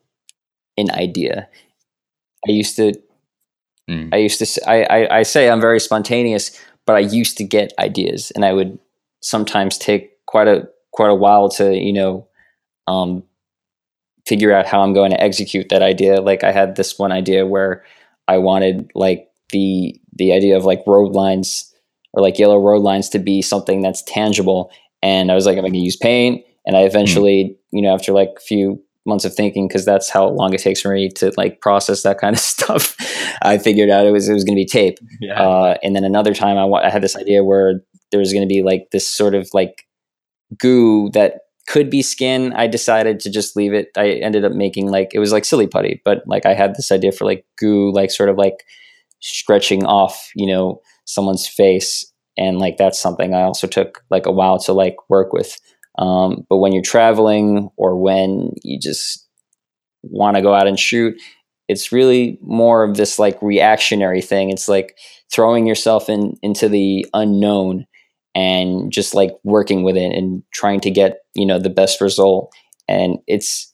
an 0.76 0.90
idea. 0.90 1.48
I 2.48 2.52
used 2.52 2.76
to, 2.76 2.94
Mm. 3.90 4.10
I 4.12 4.18
used 4.18 4.38
to, 4.38 4.70
I, 4.70 4.82
I, 4.84 5.18
I 5.18 5.22
say 5.22 5.48
I'm 5.48 5.60
very 5.60 5.80
spontaneous, 5.80 6.58
but 6.86 6.96
I 6.96 7.00
used 7.00 7.36
to 7.38 7.44
get 7.44 7.72
ideas, 7.78 8.30
and 8.34 8.44
I 8.44 8.52
would 8.52 8.78
sometimes 9.20 9.78
take 9.78 10.24
quite 10.26 10.48
a 10.48 10.68
quite 10.92 11.10
a 11.10 11.14
while 11.14 11.48
to 11.48 11.74
you 11.74 11.92
know 11.92 12.26
um, 12.86 13.22
figure 14.26 14.52
out 14.52 14.66
how 14.66 14.82
I'm 14.82 14.92
going 14.92 15.10
to 15.10 15.20
execute 15.20 15.68
that 15.70 15.82
idea. 15.82 16.20
Like 16.20 16.44
I 16.44 16.52
had 16.52 16.76
this 16.76 16.98
one 16.98 17.12
idea 17.12 17.46
where 17.46 17.84
I 18.28 18.38
wanted 18.38 18.90
like 18.94 19.28
the 19.50 20.00
the 20.14 20.32
idea 20.32 20.56
of 20.56 20.64
like 20.64 20.82
road 20.86 21.12
lines 21.12 21.72
or 22.12 22.22
like 22.22 22.38
yellow 22.38 22.58
road 22.58 22.82
lines 22.82 23.08
to 23.10 23.18
be 23.18 23.42
something 23.42 23.82
that's 23.82 24.02
tangible. 24.02 24.70
And 25.02 25.32
I 25.32 25.34
was 25.34 25.46
like, 25.46 25.56
I'm 25.56 25.62
going 25.62 25.72
to 25.72 25.78
use 25.78 25.96
paint. 25.96 26.44
And 26.66 26.76
I 26.76 26.82
eventually, 26.82 27.56
you 27.72 27.82
know, 27.82 27.94
after 27.94 28.12
like 28.12 28.34
a 28.36 28.40
few 28.40 28.82
months 29.06 29.24
of 29.24 29.34
thinking, 29.34 29.68
because 29.68 29.84
that's 29.84 30.08
how 30.08 30.28
long 30.28 30.54
it 30.54 30.60
takes 30.60 30.80
for 30.80 30.92
me 30.92 31.08
to 31.10 31.32
like 31.36 31.60
process 31.60 32.02
that 32.02 32.18
kind 32.18 32.36
of 32.36 32.40
stuff, 32.54 32.96
I 33.42 33.58
figured 33.58 33.90
out 33.90 34.06
it 34.06 34.12
was 34.12 34.28
it 34.28 34.34
was 34.34 34.44
going 34.44 34.56
to 34.56 34.60
be 34.60 34.66
tape. 34.66 34.98
yeah. 35.20 35.40
Uh, 35.40 35.76
and 35.82 35.96
then 35.96 36.04
another 36.04 36.34
time, 36.34 36.56
I, 36.56 36.64
wa- 36.64 36.82
I 36.82 36.90
had 36.90 37.02
this 37.02 37.16
idea 37.16 37.44
where 37.44 37.80
there 38.10 38.20
was 38.20 38.32
going 38.32 38.46
to 38.46 38.52
be 38.52 38.62
like 38.62 38.88
this 38.92 39.06
sort 39.06 39.34
of 39.34 39.48
like 39.52 39.86
goo 40.58 41.10
that 41.10 41.40
could 41.68 41.90
be 41.90 42.02
skin. 42.02 42.52
I 42.54 42.66
decided 42.66 43.20
to 43.20 43.30
just 43.30 43.56
leave 43.56 43.72
it. 43.72 43.88
I 43.96 44.10
ended 44.10 44.44
up 44.44 44.52
making 44.52 44.90
like 44.90 45.10
it 45.14 45.18
was 45.18 45.32
like 45.32 45.44
silly 45.44 45.66
putty, 45.66 46.00
but 46.04 46.22
like 46.26 46.46
I 46.46 46.54
had 46.54 46.74
this 46.74 46.92
idea 46.92 47.12
for 47.12 47.24
like 47.24 47.46
goo, 47.58 47.92
like 47.92 48.10
sort 48.10 48.28
of 48.28 48.36
like 48.36 48.64
stretching 49.20 49.84
off, 49.84 50.30
you 50.34 50.46
know, 50.46 50.80
someone's 51.04 51.46
face, 51.46 52.10
and 52.36 52.58
like 52.58 52.76
that's 52.76 52.98
something 52.98 53.34
I 53.34 53.42
also 53.42 53.66
took 53.66 54.04
like 54.10 54.26
a 54.26 54.32
while 54.32 54.58
to 54.60 54.72
like 54.72 54.96
work 55.08 55.32
with. 55.32 55.58
Um, 55.98 56.46
but 56.48 56.58
when 56.58 56.72
you're 56.72 56.82
traveling 56.82 57.68
or 57.76 57.96
when 57.96 58.52
you 58.62 58.78
just 58.80 59.26
want 60.02 60.36
to 60.36 60.42
go 60.42 60.54
out 60.54 60.66
and 60.66 60.78
shoot, 60.78 61.14
it's 61.68 61.92
really 61.92 62.38
more 62.42 62.82
of 62.82 62.96
this 62.96 63.18
like 63.18 63.40
reactionary 63.42 64.20
thing. 64.22 64.50
It's 64.50 64.68
like 64.68 64.98
throwing 65.32 65.66
yourself 65.66 66.08
in 66.08 66.34
into 66.42 66.68
the 66.68 67.06
unknown 67.14 67.86
and 68.34 68.90
just 68.92 69.14
like 69.14 69.32
working 69.44 69.82
with 69.82 69.96
it 69.96 70.12
and 70.14 70.42
trying 70.52 70.80
to 70.80 70.90
get 70.90 71.18
you 71.34 71.46
know 71.46 71.58
the 71.58 71.70
best 71.70 72.00
result. 72.00 72.52
And 72.88 73.18
it's 73.26 73.72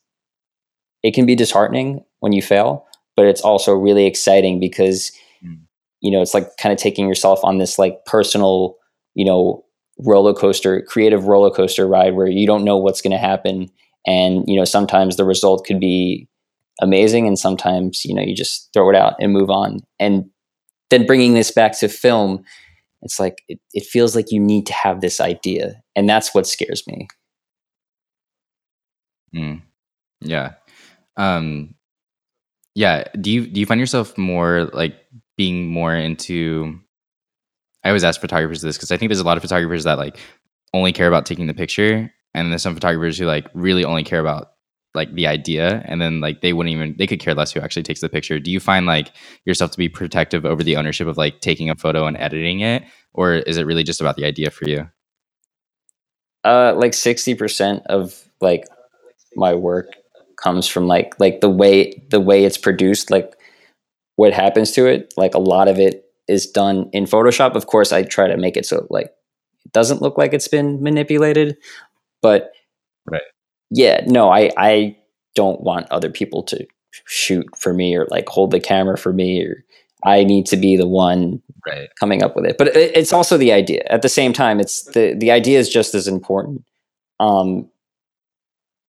it 1.02 1.14
can 1.14 1.26
be 1.26 1.34
disheartening 1.34 2.04
when 2.20 2.32
you 2.32 2.42
fail, 2.42 2.86
but 3.16 3.26
it's 3.26 3.40
also 3.40 3.72
really 3.72 4.06
exciting 4.06 4.60
because 4.60 5.12
Mm. 5.44 5.60
you 6.00 6.10
know 6.10 6.20
it's 6.20 6.34
like 6.34 6.48
kind 6.60 6.72
of 6.72 6.78
taking 6.80 7.06
yourself 7.06 7.38
on 7.44 7.58
this 7.58 7.78
like 7.78 8.04
personal 8.06 8.74
you 9.14 9.24
know 9.24 9.64
roller 9.98 10.34
coaster 10.34 10.82
creative 10.82 11.24
roller 11.24 11.50
coaster 11.50 11.86
ride 11.86 12.14
where 12.14 12.28
you 12.28 12.46
don't 12.46 12.64
know 12.64 12.76
what's 12.76 13.00
going 13.00 13.12
to 13.12 13.18
happen. 13.18 13.68
And 14.06 14.44
you 14.46 14.56
know 14.56 14.64
sometimes 14.64 15.16
the 15.16 15.24
result 15.24 15.66
could 15.66 15.80
be 15.80 16.28
amazing 16.80 17.26
and 17.26 17.38
sometimes 17.38 18.04
you 18.04 18.14
know 18.14 18.22
you 18.22 18.34
just 18.34 18.70
throw 18.72 18.88
it 18.90 18.96
out 18.96 19.14
and 19.20 19.32
move 19.32 19.50
on. 19.50 19.80
And 19.98 20.30
then 20.90 21.06
bringing 21.06 21.34
this 21.34 21.50
back 21.50 21.78
to 21.78 21.88
film 21.88 22.44
it's 23.02 23.20
like 23.20 23.42
it, 23.48 23.60
it 23.72 23.84
feels 23.84 24.16
like 24.16 24.30
you 24.30 24.40
need 24.40 24.66
to 24.66 24.72
have 24.72 25.00
this 25.00 25.20
idea. 25.20 25.80
And 25.94 26.08
that's 26.08 26.34
what 26.34 26.46
scares 26.46 26.86
me. 26.86 27.08
Mm. 29.34 29.62
Yeah. 30.20 30.54
Um 31.16 31.74
yeah, 32.74 33.04
do 33.20 33.30
you 33.30 33.46
do 33.46 33.60
you 33.60 33.66
find 33.66 33.80
yourself 33.80 34.16
more 34.16 34.70
like 34.72 34.94
being 35.36 35.66
more 35.66 35.94
into 35.94 36.80
I 37.84 37.88
always 37.88 38.04
ask 38.04 38.20
photographers 38.20 38.62
this 38.62 38.76
because 38.76 38.90
I 38.90 38.96
think 38.96 39.10
there's 39.10 39.20
a 39.20 39.24
lot 39.24 39.36
of 39.36 39.42
photographers 39.42 39.84
that 39.84 39.98
like 39.98 40.18
only 40.74 40.92
care 40.92 41.08
about 41.08 41.26
taking 41.26 41.46
the 41.46 41.54
picture 41.54 42.12
and 42.34 42.50
there's 42.50 42.62
some 42.62 42.74
photographers 42.74 43.18
who 43.18 43.24
like 43.24 43.46
really 43.54 43.84
only 43.84 44.04
care 44.04 44.20
about 44.20 44.52
like 44.94 45.14
the 45.14 45.26
idea 45.26 45.82
and 45.86 46.00
then 46.00 46.20
like 46.20 46.40
they 46.40 46.52
wouldn't 46.52 46.74
even 46.74 46.94
they 46.98 47.06
could 47.06 47.20
care 47.20 47.34
less 47.34 47.52
who 47.52 47.60
actually 47.60 47.82
takes 47.82 48.00
the 48.00 48.08
picture. 48.08 48.38
Do 48.38 48.50
you 48.50 48.60
find 48.60 48.86
like 48.86 49.12
yourself 49.44 49.70
to 49.72 49.78
be 49.78 49.88
protective 49.88 50.44
over 50.44 50.62
the 50.62 50.76
ownership 50.76 51.06
of 51.06 51.16
like 51.16 51.40
taking 51.40 51.70
a 51.70 51.76
photo 51.76 52.06
and 52.06 52.16
editing 52.16 52.60
it 52.60 52.84
or 53.14 53.34
is 53.34 53.56
it 53.56 53.66
really 53.66 53.84
just 53.84 54.00
about 54.00 54.16
the 54.16 54.24
idea 54.24 54.50
for 54.50 54.68
you? 54.68 54.88
uh 56.44 56.72
like 56.76 56.92
60% 56.92 57.82
of 57.86 58.24
like 58.40 58.64
my 59.34 59.54
work 59.54 59.88
comes 60.36 60.68
from 60.68 60.86
like 60.86 61.18
like 61.18 61.40
the 61.40 61.50
way 61.50 62.02
the 62.10 62.20
way 62.20 62.44
it's 62.44 62.58
produced 62.58 63.10
like 63.10 63.34
what 64.16 64.32
happens 64.32 64.70
to 64.72 64.86
it 64.86 65.12
like 65.16 65.34
a 65.34 65.40
lot 65.40 65.68
of 65.68 65.78
it 65.78 66.04
is 66.28 66.46
done 66.46 66.88
in 66.92 67.04
photoshop 67.04 67.54
of 67.54 67.66
course 67.66 67.92
i 67.92 68.02
try 68.02 68.26
to 68.26 68.36
make 68.36 68.56
it 68.56 68.66
so 68.66 68.86
like 68.90 69.06
it 69.64 69.72
doesn't 69.72 70.02
look 70.02 70.16
like 70.18 70.32
it's 70.34 70.48
been 70.48 70.82
manipulated 70.82 71.56
but 72.22 72.52
Right. 73.06 73.22
yeah 73.70 74.02
no 74.06 74.30
i 74.30 74.50
i 74.56 74.96
don't 75.34 75.60
want 75.62 75.90
other 75.90 76.10
people 76.10 76.42
to 76.44 76.66
shoot 77.06 77.46
for 77.56 77.72
me 77.72 77.94
or 77.96 78.06
like 78.10 78.28
hold 78.28 78.50
the 78.50 78.60
camera 78.60 78.98
for 78.98 79.12
me 79.12 79.42
or 79.44 79.64
i 80.04 80.24
need 80.24 80.46
to 80.46 80.56
be 80.56 80.76
the 80.76 80.86
one 80.88 81.40
Right. 81.66 81.88
coming 82.00 82.22
up 82.22 82.34
with 82.34 82.46
it. 82.46 82.56
But 82.56 82.68
it, 82.68 82.96
it's 82.96 83.12
also 83.12 83.36
the 83.36 83.52
idea. 83.52 83.82
At 83.90 84.00
the 84.00 84.08
same 84.08 84.32
time, 84.32 84.58
it's 84.58 84.84
the 84.84 85.14
the 85.18 85.30
idea 85.30 85.58
is 85.58 85.68
just 85.68 85.94
as 85.94 86.08
important, 86.08 86.64
um, 87.20 87.68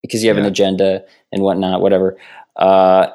because 0.02 0.24
you 0.24 0.30
have 0.30 0.38
an 0.38 0.46
agenda 0.46 1.04
and 1.34 1.42
whatnot, 1.42 1.82
whatever. 1.82 2.18
Uh, 2.56 3.08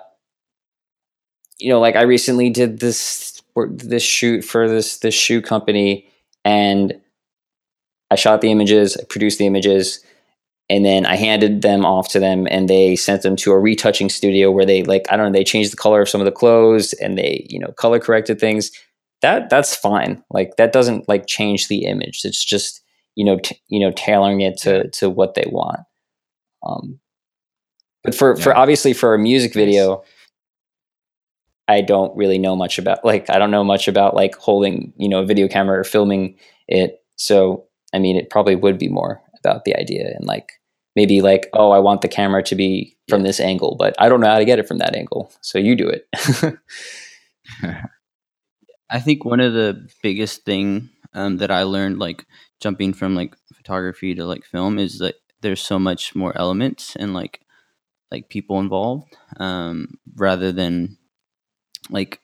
you 1.58 1.70
know, 1.70 1.80
like 1.80 1.96
I 1.96 2.02
recently 2.02 2.50
did 2.50 2.80
this 2.80 3.33
this 3.70 4.02
shoot 4.02 4.42
for 4.42 4.68
this 4.68 4.98
this 4.98 5.14
shoe 5.14 5.40
company, 5.40 6.08
and 6.44 6.94
I 8.10 8.16
shot 8.16 8.40
the 8.40 8.50
images, 8.50 8.96
I 8.96 9.04
produced 9.04 9.38
the 9.38 9.46
images, 9.46 10.00
and 10.68 10.84
then 10.84 11.06
I 11.06 11.16
handed 11.16 11.62
them 11.62 11.84
off 11.84 12.08
to 12.10 12.20
them, 12.20 12.46
and 12.50 12.68
they 12.68 12.96
sent 12.96 13.22
them 13.22 13.36
to 13.36 13.52
a 13.52 13.58
retouching 13.58 14.08
studio 14.08 14.50
where 14.50 14.66
they 14.66 14.82
like 14.82 15.06
I 15.10 15.16
don't 15.16 15.32
know, 15.32 15.38
they 15.38 15.44
changed 15.44 15.72
the 15.72 15.76
color 15.76 16.02
of 16.02 16.08
some 16.08 16.20
of 16.20 16.24
the 16.24 16.32
clothes, 16.32 16.92
and 16.94 17.16
they 17.18 17.46
you 17.48 17.58
know 17.58 17.72
color 17.72 17.98
corrected 17.98 18.40
things. 18.40 18.70
That 19.22 19.50
that's 19.50 19.74
fine. 19.74 20.22
Like 20.30 20.56
that 20.56 20.72
doesn't 20.72 21.08
like 21.08 21.26
change 21.26 21.68
the 21.68 21.84
image. 21.84 22.22
It's 22.24 22.44
just 22.44 22.82
you 23.14 23.24
know 23.24 23.38
t- 23.38 23.60
you 23.68 23.80
know 23.80 23.92
tailoring 23.92 24.40
it 24.40 24.58
to 24.58 24.88
to 24.90 25.08
what 25.08 25.34
they 25.34 25.44
want. 25.46 25.80
Um 26.66 26.98
but 28.02 28.14
for 28.14 28.36
for 28.36 28.56
obviously 28.56 28.92
for 28.92 29.14
a 29.14 29.18
music 29.18 29.54
video 29.54 30.04
i 31.68 31.80
don't 31.80 32.16
really 32.16 32.38
know 32.38 32.56
much 32.56 32.78
about 32.78 33.04
like 33.04 33.28
i 33.30 33.38
don't 33.38 33.50
know 33.50 33.64
much 33.64 33.88
about 33.88 34.14
like 34.14 34.34
holding 34.36 34.92
you 34.96 35.08
know 35.08 35.20
a 35.20 35.26
video 35.26 35.48
camera 35.48 35.78
or 35.80 35.84
filming 35.84 36.36
it. 36.68 37.02
So 37.16 37.66
i 37.92 37.98
mean 37.98 38.16
it 38.16 38.30
probably 38.30 38.56
would 38.56 38.78
be 38.78 38.88
more 38.88 39.20
about 39.38 39.64
the 39.64 39.76
idea 39.76 40.12
and 40.14 40.26
like 40.26 40.52
maybe 40.96 41.20
like 41.20 41.48
oh 41.52 41.70
i 41.70 41.78
want 41.78 42.00
the 42.00 42.08
camera 42.08 42.42
to 42.42 42.54
be 42.54 42.96
from 43.08 43.22
this 43.22 43.40
angle 43.40 43.76
but 43.78 43.94
i 43.98 44.08
don't 44.08 44.20
know 44.20 44.28
how 44.28 44.38
to 44.38 44.44
get 44.44 44.58
it 44.58 44.66
from 44.66 44.78
that 44.78 44.96
angle 44.96 45.32
so 45.40 45.58
you 45.58 45.76
do 45.76 45.88
it. 45.88 46.08
I 48.90 49.00
think 49.00 49.24
one 49.24 49.40
of 49.40 49.52
the 49.52 49.88
biggest 50.02 50.44
thing 50.44 50.90
um, 51.14 51.38
that 51.38 51.50
I 51.50 51.62
learned, 51.62 51.98
like 51.98 52.26
jumping 52.60 52.92
from 52.92 53.14
like 53.14 53.34
photography 53.52 54.14
to 54.14 54.24
like 54.24 54.44
film, 54.44 54.78
is 54.78 54.98
that 54.98 55.16
there's 55.40 55.60
so 55.60 55.78
much 55.78 56.14
more 56.14 56.36
elements 56.36 56.96
and 56.96 57.14
like 57.14 57.40
like 58.10 58.28
people 58.28 58.60
involved, 58.60 59.16
um, 59.38 59.98
rather 60.14 60.52
than 60.52 60.96
like 61.90 62.20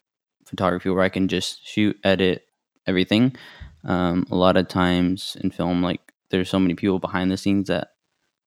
photography 0.46 0.90
where 0.90 1.02
I 1.04 1.08
can 1.08 1.28
just 1.28 1.66
shoot, 1.66 1.96
edit 2.04 2.44
everything. 2.86 3.36
Um, 3.84 4.26
a 4.30 4.34
lot 4.36 4.56
of 4.56 4.68
times 4.68 5.36
in 5.40 5.50
film, 5.50 5.82
like 5.82 6.00
there's 6.30 6.50
so 6.50 6.58
many 6.58 6.74
people 6.74 6.98
behind 6.98 7.30
the 7.30 7.36
scenes 7.36 7.68
that 7.68 7.88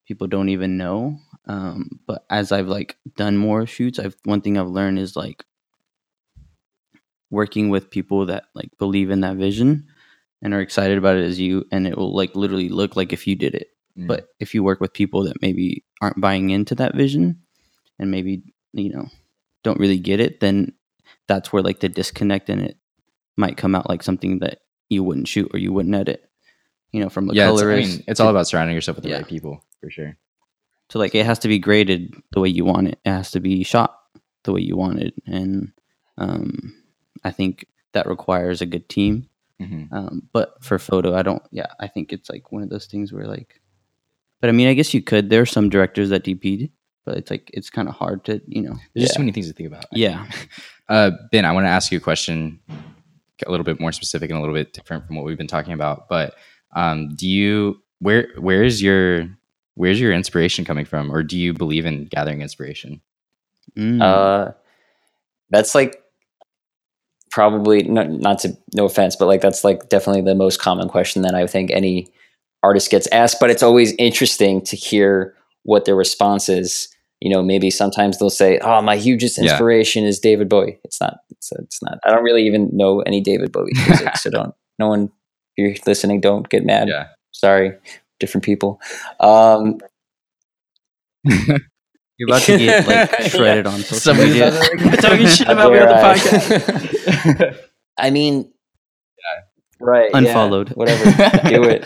people 0.08 0.28
don't 0.28 0.50
even 0.50 0.78
know. 0.78 1.18
Um, 1.48 2.00
but 2.08 2.26
as 2.30 2.52
I've 2.52 2.68
like 2.68 2.98
done 3.16 3.38
more 3.38 3.66
shoots, 3.66 4.00
I've 4.00 4.16
one 4.26 4.42
thing 4.42 4.58
I've 4.58 4.68
learned 4.70 5.00
is 5.00 5.16
like 5.16 5.44
working 7.30 7.70
with 7.70 7.90
people 7.90 8.28
that 8.28 8.46
like 8.54 8.70
believe 8.78 9.10
in 9.10 9.22
that 9.22 9.38
vision 9.38 9.88
and 10.42 10.54
are 10.54 10.62
excited 10.62 10.98
about 10.98 11.18
it 11.18 11.24
as 11.26 11.40
you 11.40 11.66
and 11.72 11.88
it 11.88 11.98
will 11.98 12.16
like 12.16 12.36
literally 12.36 12.70
look 12.70 12.96
like 12.96 13.12
if 13.14 13.28
you 13.28 13.36
did 13.36 13.56
it 13.56 13.68
Mm. 13.96 14.08
but 14.08 14.30
if 14.40 14.56
you 14.56 14.64
work 14.64 14.82
with 14.82 14.92
people 14.92 15.24
that 15.26 15.40
maybe 15.40 15.84
aren't 16.02 16.20
buying 16.20 16.50
into 16.50 16.74
that 16.74 16.96
vision 16.96 17.44
and 18.00 18.10
maybe 18.10 18.42
you 18.74 18.90
know 18.90 19.08
don't 19.64 19.80
really 19.80 20.00
get 20.00 20.20
it 20.20 20.40
then 20.40 20.74
that's 21.34 21.52
where 21.52 21.64
like 21.64 21.80
the 21.80 21.90
disconnect 21.90 22.50
in 22.50 22.60
it 22.60 22.78
might 23.38 23.58
come 23.58 23.74
out 23.76 23.90
like 23.90 24.04
something 24.04 24.40
that 24.40 24.60
you 24.90 25.04
wouldn't 25.04 25.28
shoot 25.28 25.50
or 25.54 25.60
you 25.60 25.74
wouldn't 25.74 25.96
edit. 25.96 26.30
You 26.92 27.02
know, 27.02 27.10
from 27.10 27.26
the 27.28 27.34
yeah, 27.34 27.52
it's, 27.52 27.62
I 27.62 27.66
mean, 27.76 28.04
it's 28.08 28.20
all 28.20 28.30
about 28.30 28.48
surrounding 28.48 28.76
yourself 28.76 28.98
with 28.98 29.04
the 29.04 29.10
Yeah. 29.10 29.18
right 29.18 29.28
people 29.28 29.66
for 29.82 29.90
sure. 29.90 30.16
So 30.92 31.00
like 31.00 31.16
it 31.16 31.26
has 31.26 31.40
to 31.40 31.48
be 31.48 31.58
graded 31.58 32.14
the 32.34 32.40
way 32.40 32.50
you 32.50 32.66
want 32.66 32.88
it. 32.90 33.00
It 33.04 33.10
has 33.10 33.32
to 33.32 33.40
be 33.40 33.64
shot 33.64 33.98
the 34.44 34.52
way 34.52 34.62
you 34.62 34.78
want 34.78 35.00
it, 35.00 35.14
and 35.26 35.72
um, 36.20 36.76
I 37.24 37.32
think 37.32 37.66
that 37.94 38.06
requires 38.06 38.62
a 38.62 38.68
good 38.68 38.88
team. 38.90 39.28
hmm 39.60 39.86
Um, 39.92 40.30
but 40.34 40.64
for 40.64 40.78
photo, 40.78 41.16
I 41.16 41.24
don't. 41.24 41.42
Yeah, 41.52 41.68
I 41.80 41.88
think 41.88 42.14
it's 42.14 42.30
like 42.30 42.52
one 42.52 42.62
of 42.62 42.70
those 42.70 42.86
things 42.86 43.12
where 43.12 43.26
like, 43.26 43.60
but 44.40 44.50
I 44.50 44.54
mean, 44.54 44.68
I 44.68 44.76
guess 44.76 44.94
you 44.94 45.02
could. 45.02 45.30
There 45.32 45.42
are 45.42 45.48
some 45.48 45.70
directors 45.70 46.10
that 46.10 46.24
DP'd, 46.26 46.70
but 47.06 47.18
it's 47.18 47.30
like 47.32 47.50
it's 47.54 47.70
kind 47.70 47.88
of 47.88 47.96
hard 47.96 48.24
to 48.26 48.42
you 48.48 48.62
know. 48.62 48.76
There's 48.94 49.06
just 49.06 49.14
Yeah. 49.14 49.18
too 49.18 49.22
many 49.24 49.32
things 49.32 49.48
to 49.48 49.54
think 49.54 49.68
about. 49.68 49.86
Yeah. 49.92 50.26
Uh, 50.90 51.12
ben, 51.32 51.46
I 51.46 51.54
want 51.54 51.66
to 51.66 51.70
ask 51.70 51.94
you 51.94 51.98
a 51.98 52.02
question, 52.02 52.60
a 53.48 53.50
little 53.50 53.64
bit 53.64 53.80
more 53.80 53.94
specific 53.94 54.30
and 54.30 54.38
a 54.38 54.42
little 54.42 54.54
bit 54.54 54.74
different 54.74 55.08
from 55.08 55.16
what 55.16 55.24
we've 55.24 55.38
been 55.38 55.48
talking 55.48 55.72
about. 55.72 56.10
But 56.10 56.36
um, 56.76 57.16
do 57.16 57.26
you 57.26 57.82
where 58.00 58.28
where 58.38 58.64
is 58.64 58.82
your 58.82 59.30
where's 59.76 60.00
your 60.00 60.12
inspiration 60.12 60.66
coming 60.66 60.84
from, 60.84 61.10
or 61.10 61.24
do 61.24 61.40
you 61.40 61.54
believe 61.54 61.86
in 61.86 62.06
gathering 62.08 62.42
inspiration? 62.42 63.00
Mm. 63.78 64.02
Uh, 64.02 64.52
that's 65.52 65.74
like 65.74 66.04
probably 67.32 67.84
no, 67.84 68.04
not 68.04 68.40
to 68.40 68.56
no 68.74 68.86
offense, 68.86 69.16
but 69.16 69.28
like 69.28 69.40
that's 69.42 69.64
like 69.64 69.88
definitely 69.90 70.22
the 70.22 70.36
most 70.36 70.60
common 70.60 70.90
question 70.90 71.22
that 71.24 71.34
I 71.34 71.48
think 71.48 71.72
any 71.72 72.08
artist 72.62 72.92
gets 72.92 73.08
asked. 73.08 73.38
But 73.40 73.50
it's 73.50 73.64
always 73.64 73.94
interesting 73.98 74.62
to 74.66 74.76
hear 74.76 75.34
what 75.64 75.86
their 75.86 75.96
response 75.96 76.50
is. 76.50 76.88
You 77.22 77.30
know, 77.30 77.42
maybe 77.42 77.70
sometimes 77.72 78.18
they'll 78.20 78.30
say, 78.30 78.60
"Oh, 78.60 78.82
my 78.82 78.98
hugest 78.98 79.38
Yeah. 79.38 79.46
inspiration 79.46 80.04
is 80.04 80.20
David 80.20 80.50
Bowie." 80.50 80.78
It's 80.84 81.00
not. 81.00 81.20
It's, 81.32 81.52
it's 81.54 81.82
not. 81.82 81.98
I 82.06 82.12
don't 82.12 82.24
really 82.24 82.44
even 82.46 82.70
know 82.74 83.00
any 83.02 83.22
David 83.22 83.52
Bowie 83.52 83.72
music, 83.88 84.18
so 84.18 84.30
don't. 84.30 84.54
No 84.80 84.88
one, 84.90 85.04
if 85.56 85.58
you're 85.58 85.76
listening, 85.88 86.20
don't 86.20 86.50
get 86.50 86.66
mad. 86.66 86.90
Yeah. 86.90 87.08
Sorry, 87.32 87.72
different 88.20 88.44
people. 88.44 88.82
Um, 89.22 89.80
You're 92.18 92.28
about 92.30 92.42
to 92.44 92.58
get 92.58 92.88
like 92.88 93.10
shredded 93.32 93.66
on 93.68 93.80
social 93.80 93.98
Somebody's 93.98 94.34
media. 94.34 94.48
about 94.50 94.86
like, 94.86 95.00
talking 95.00 95.28
shit 95.28 95.48
about 95.48 95.72
me 95.72 95.80
on 95.80 95.88
the 95.88 95.96
I. 95.96 96.14
podcast. 96.16 97.60
I 97.98 98.10
mean, 98.12 98.52
right? 99.80 100.10
yeah, 100.12 100.18
Unfollowed. 100.20 100.70
whatever. 100.70 101.04
do 101.50 101.64
it. 101.64 101.86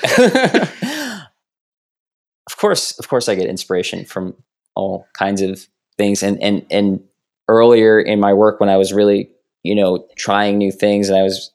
Of 2.57 2.61
course, 2.61 2.97
of 2.97 3.07
course, 3.07 3.29
I 3.29 3.35
get 3.35 3.45
inspiration 3.45 4.03
from 4.03 4.35
all 4.73 5.05
kinds 5.13 5.43
of 5.43 5.67
things, 5.95 6.23
and 6.23 6.41
and 6.41 6.65
and 6.71 7.03
earlier 7.47 7.99
in 7.99 8.19
my 8.19 8.33
work 8.33 8.59
when 8.59 8.67
I 8.67 8.77
was 8.77 8.91
really, 8.91 9.29
you 9.61 9.75
know, 9.75 10.07
trying 10.17 10.57
new 10.57 10.71
things, 10.71 11.07
and 11.07 11.19
I 11.19 11.21
was, 11.21 11.51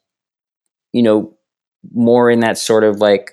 you 0.93 1.03
know, 1.03 1.37
more 1.93 2.31
in 2.31 2.39
that 2.41 2.57
sort 2.57 2.85
of 2.85 3.01
like 3.01 3.33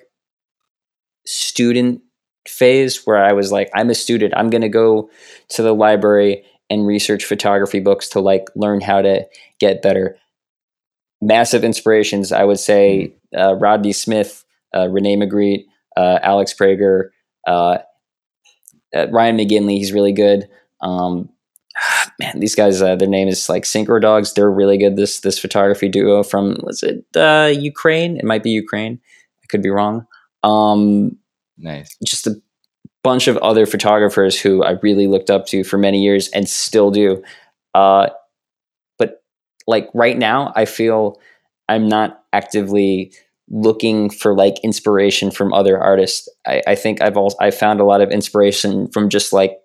student 1.26 2.00
phase 2.48 3.02
where 3.04 3.24
I 3.24 3.34
was 3.34 3.52
like, 3.52 3.70
I'm 3.72 3.88
a 3.88 3.94
student. 3.94 4.34
I'm 4.36 4.50
going 4.50 4.62
to 4.62 4.68
go 4.68 5.08
to 5.50 5.62
the 5.62 5.72
library 5.72 6.42
and 6.70 6.88
research 6.88 7.24
photography 7.24 7.78
books 7.78 8.08
to 8.08 8.20
like 8.20 8.48
learn 8.56 8.80
how 8.80 9.00
to 9.00 9.28
get 9.60 9.80
better. 9.80 10.16
Massive 11.22 11.62
inspirations, 11.62 12.32
I 12.32 12.42
would 12.42 12.58
say, 12.58 13.14
uh, 13.38 13.54
Rodney 13.54 13.92
Smith, 13.92 14.44
uh, 14.74 14.86
René 14.86 15.16
Magritte, 15.16 15.66
uh, 15.96 16.18
Alex 16.20 16.52
Prager, 16.52 17.10
uh, 17.46 17.78
uh, 18.94 19.06
Ryan 19.10 19.38
McGinley. 19.38 19.78
He's 19.78 19.92
really 19.92 20.12
good. 20.12 20.48
Um, 20.80 21.28
man, 22.18 22.40
these 22.40 22.54
guys, 22.54 22.82
uh, 22.82 22.96
their 22.96 23.08
name 23.08 23.28
is 23.28 23.48
like 23.48 23.64
Synchrodogs. 23.64 24.34
They're 24.34 24.50
really 24.50 24.78
good. 24.78 24.96
This 24.96 25.20
this 25.20 25.38
photography 25.38 25.88
duo 25.88 26.22
from 26.22 26.58
was 26.62 26.82
it 26.82 27.04
uh, 27.16 27.52
Ukraine? 27.52 28.16
It 28.16 28.24
might 28.24 28.42
be 28.42 28.50
Ukraine. 28.50 29.00
I 29.42 29.46
could 29.48 29.62
be 29.62 29.70
wrong. 29.70 30.06
Um, 30.42 31.18
nice. 31.58 31.96
just 32.04 32.26
a 32.26 32.40
bunch 33.02 33.28
of 33.28 33.36
other 33.38 33.66
photographers 33.66 34.38
who 34.40 34.62
I 34.62 34.72
really 34.82 35.06
looked 35.06 35.30
up 35.30 35.46
to 35.46 35.64
for 35.64 35.78
many 35.78 36.02
years 36.02 36.28
and 36.28 36.48
still 36.48 36.90
do. 36.90 37.22
Uh, 37.74 38.08
but 38.98 39.22
like 39.66 39.88
right 39.94 40.18
now, 40.18 40.52
I 40.54 40.64
feel 40.64 41.18
I'm 41.68 41.88
not 41.88 42.24
actively 42.32 43.12
looking 43.50 44.10
for 44.10 44.34
like 44.34 44.58
inspiration 44.62 45.30
from 45.30 45.52
other 45.52 45.78
artists. 45.78 46.28
I, 46.46 46.62
I 46.68 46.74
think 46.74 47.02
I've 47.02 47.16
also 47.16 47.36
I 47.40 47.50
found 47.50 47.80
a 47.80 47.84
lot 47.84 48.00
of 48.00 48.10
inspiration 48.10 48.88
from 48.88 49.08
just 49.08 49.32
like 49.32 49.58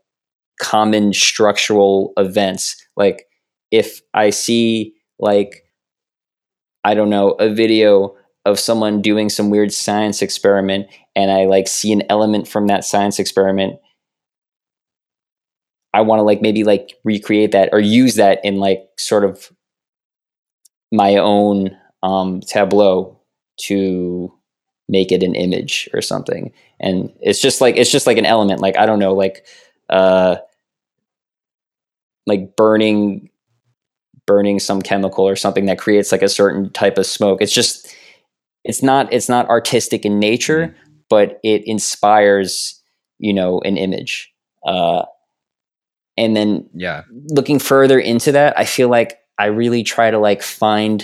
common 0.60 1.14
structural 1.14 2.14
events. 2.18 2.76
Like 2.98 3.28
if 3.72 4.02
I 4.14 4.32
see 4.32 4.96
like 5.20 5.64
I 6.84 6.94
don't 6.94 7.10
know 7.10 7.32
a 7.32 7.54
video 7.54 8.16
of 8.46 8.60
someone 8.60 9.02
doing 9.02 9.30
some 9.30 9.50
weird 9.50 9.72
science 9.72 10.22
experiment 10.22 10.88
and 11.16 11.32
I 11.32 11.46
like 11.46 11.68
see 11.68 11.92
an 11.92 12.04
element 12.10 12.48
from 12.48 12.68
that 12.68 12.86
science 12.86 13.20
experiment, 13.20 13.80
I 15.94 16.02
want 16.02 16.20
to 16.20 16.24
like 16.24 16.42
maybe 16.42 16.64
like 16.64 16.96
recreate 17.04 17.52
that 17.54 17.70
or 17.72 17.80
use 17.80 18.16
that 18.16 18.44
in 18.44 18.58
like 18.58 18.84
sort 18.98 19.24
of 19.24 19.52
my 20.92 21.16
own 21.18 21.76
um, 22.04 22.42
tableau 22.42 23.15
to 23.58 24.34
make 24.88 25.12
it 25.12 25.24
an 25.24 25.36
image 25.36 25.90
or 25.94 26.02
something. 26.02 26.52
And 26.80 27.12
it's 27.22 27.42
just 27.42 27.62
like 27.62 27.78
it's 27.78 27.92
just 27.92 28.08
like 28.08 28.18
an 28.18 28.26
element. 28.26 28.62
Like 28.62 28.78
I 28.78 28.86
don't 28.86 29.00
know, 29.00 29.14
like 29.14 29.46
uh, 29.90 30.38
like 32.26 32.56
burning 32.56 33.30
burning 34.26 34.60
some 34.60 34.82
chemical 34.82 35.28
or 35.28 35.36
something 35.36 35.66
that 35.66 35.78
creates 35.78 36.12
like 36.12 36.24
a 36.24 36.30
certain 36.30 36.72
type 36.72 36.98
of 36.98 37.06
smoke. 37.06 37.42
It's 37.42 37.54
just 37.54 37.96
it's 38.64 38.82
not 38.82 39.12
it's 39.14 39.30
not 39.30 39.50
artistic 39.50 40.06
in 40.06 40.20
nature, 40.20 40.76
but 41.10 41.40
it 41.44 41.64
inspires 41.66 42.82
you 43.20 43.34
know 43.34 43.60
an 43.62 43.78
image. 43.78 44.32
Uh, 44.66 45.04
and 46.18 46.36
then 46.36 46.70
Yeah. 46.74 47.04
looking 47.30 47.60
further 47.60 48.00
into 48.00 48.32
that, 48.32 48.58
I 48.58 48.66
feel 48.66 48.90
like 48.90 49.20
I 49.38 49.48
really 49.48 49.84
try 49.84 50.12
to 50.12 50.18
like 50.18 50.42
find, 50.42 51.02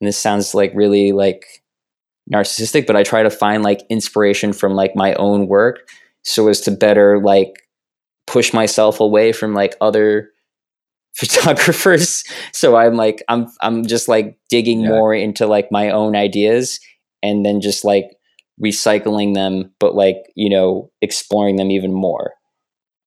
and 0.00 0.08
this 0.08 0.18
sounds 0.18 0.54
like 0.54 0.72
really 0.74 1.12
like 1.12 1.63
narcissistic, 2.32 2.86
but 2.86 2.96
I 2.96 3.02
try 3.02 3.22
to 3.22 3.30
find 3.30 3.62
like 3.62 3.82
inspiration 3.90 4.52
from 4.52 4.74
like 4.74 4.96
my 4.96 5.14
own 5.14 5.46
work 5.46 5.88
so 6.22 6.48
as 6.48 6.60
to 6.62 6.70
better 6.70 7.20
like 7.20 7.52
push 8.26 8.52
myself 8.54 9.00
away 9.00 9.32
from 9.32 9.52
like 9.54 9.76
other 9.80 10.30
photographers. 11.16 12.24
So 12.52 12.76
I'm 12.76 12.94
like 12.96 13.22
I'm 13.28 13.46
I'm 13.60 13.84
just 13.86 14.08
like 14.08 14.38
digging 14.48 14.80
Yeah. 14.82 14.88
more 14.90 15.14
into 15.14 15.46
like 15.46 15.70
my 15.70 15.90
own 15.90 16.16
ideas 16.16 16.80
and 17.22 17.44
then 17.44 17.60
just 17.60 17.84
like 17.84 18.06
recycling 18.62 19.34
them, 19.34 19.72
but 19.80 19.94
like, 19.94 20.16
you 20.34 20.48
know, 20.48 20.90
exploring 21.02 21.56
them 21.56 21.70
even 21.70 21.92
more. 21.92 22.32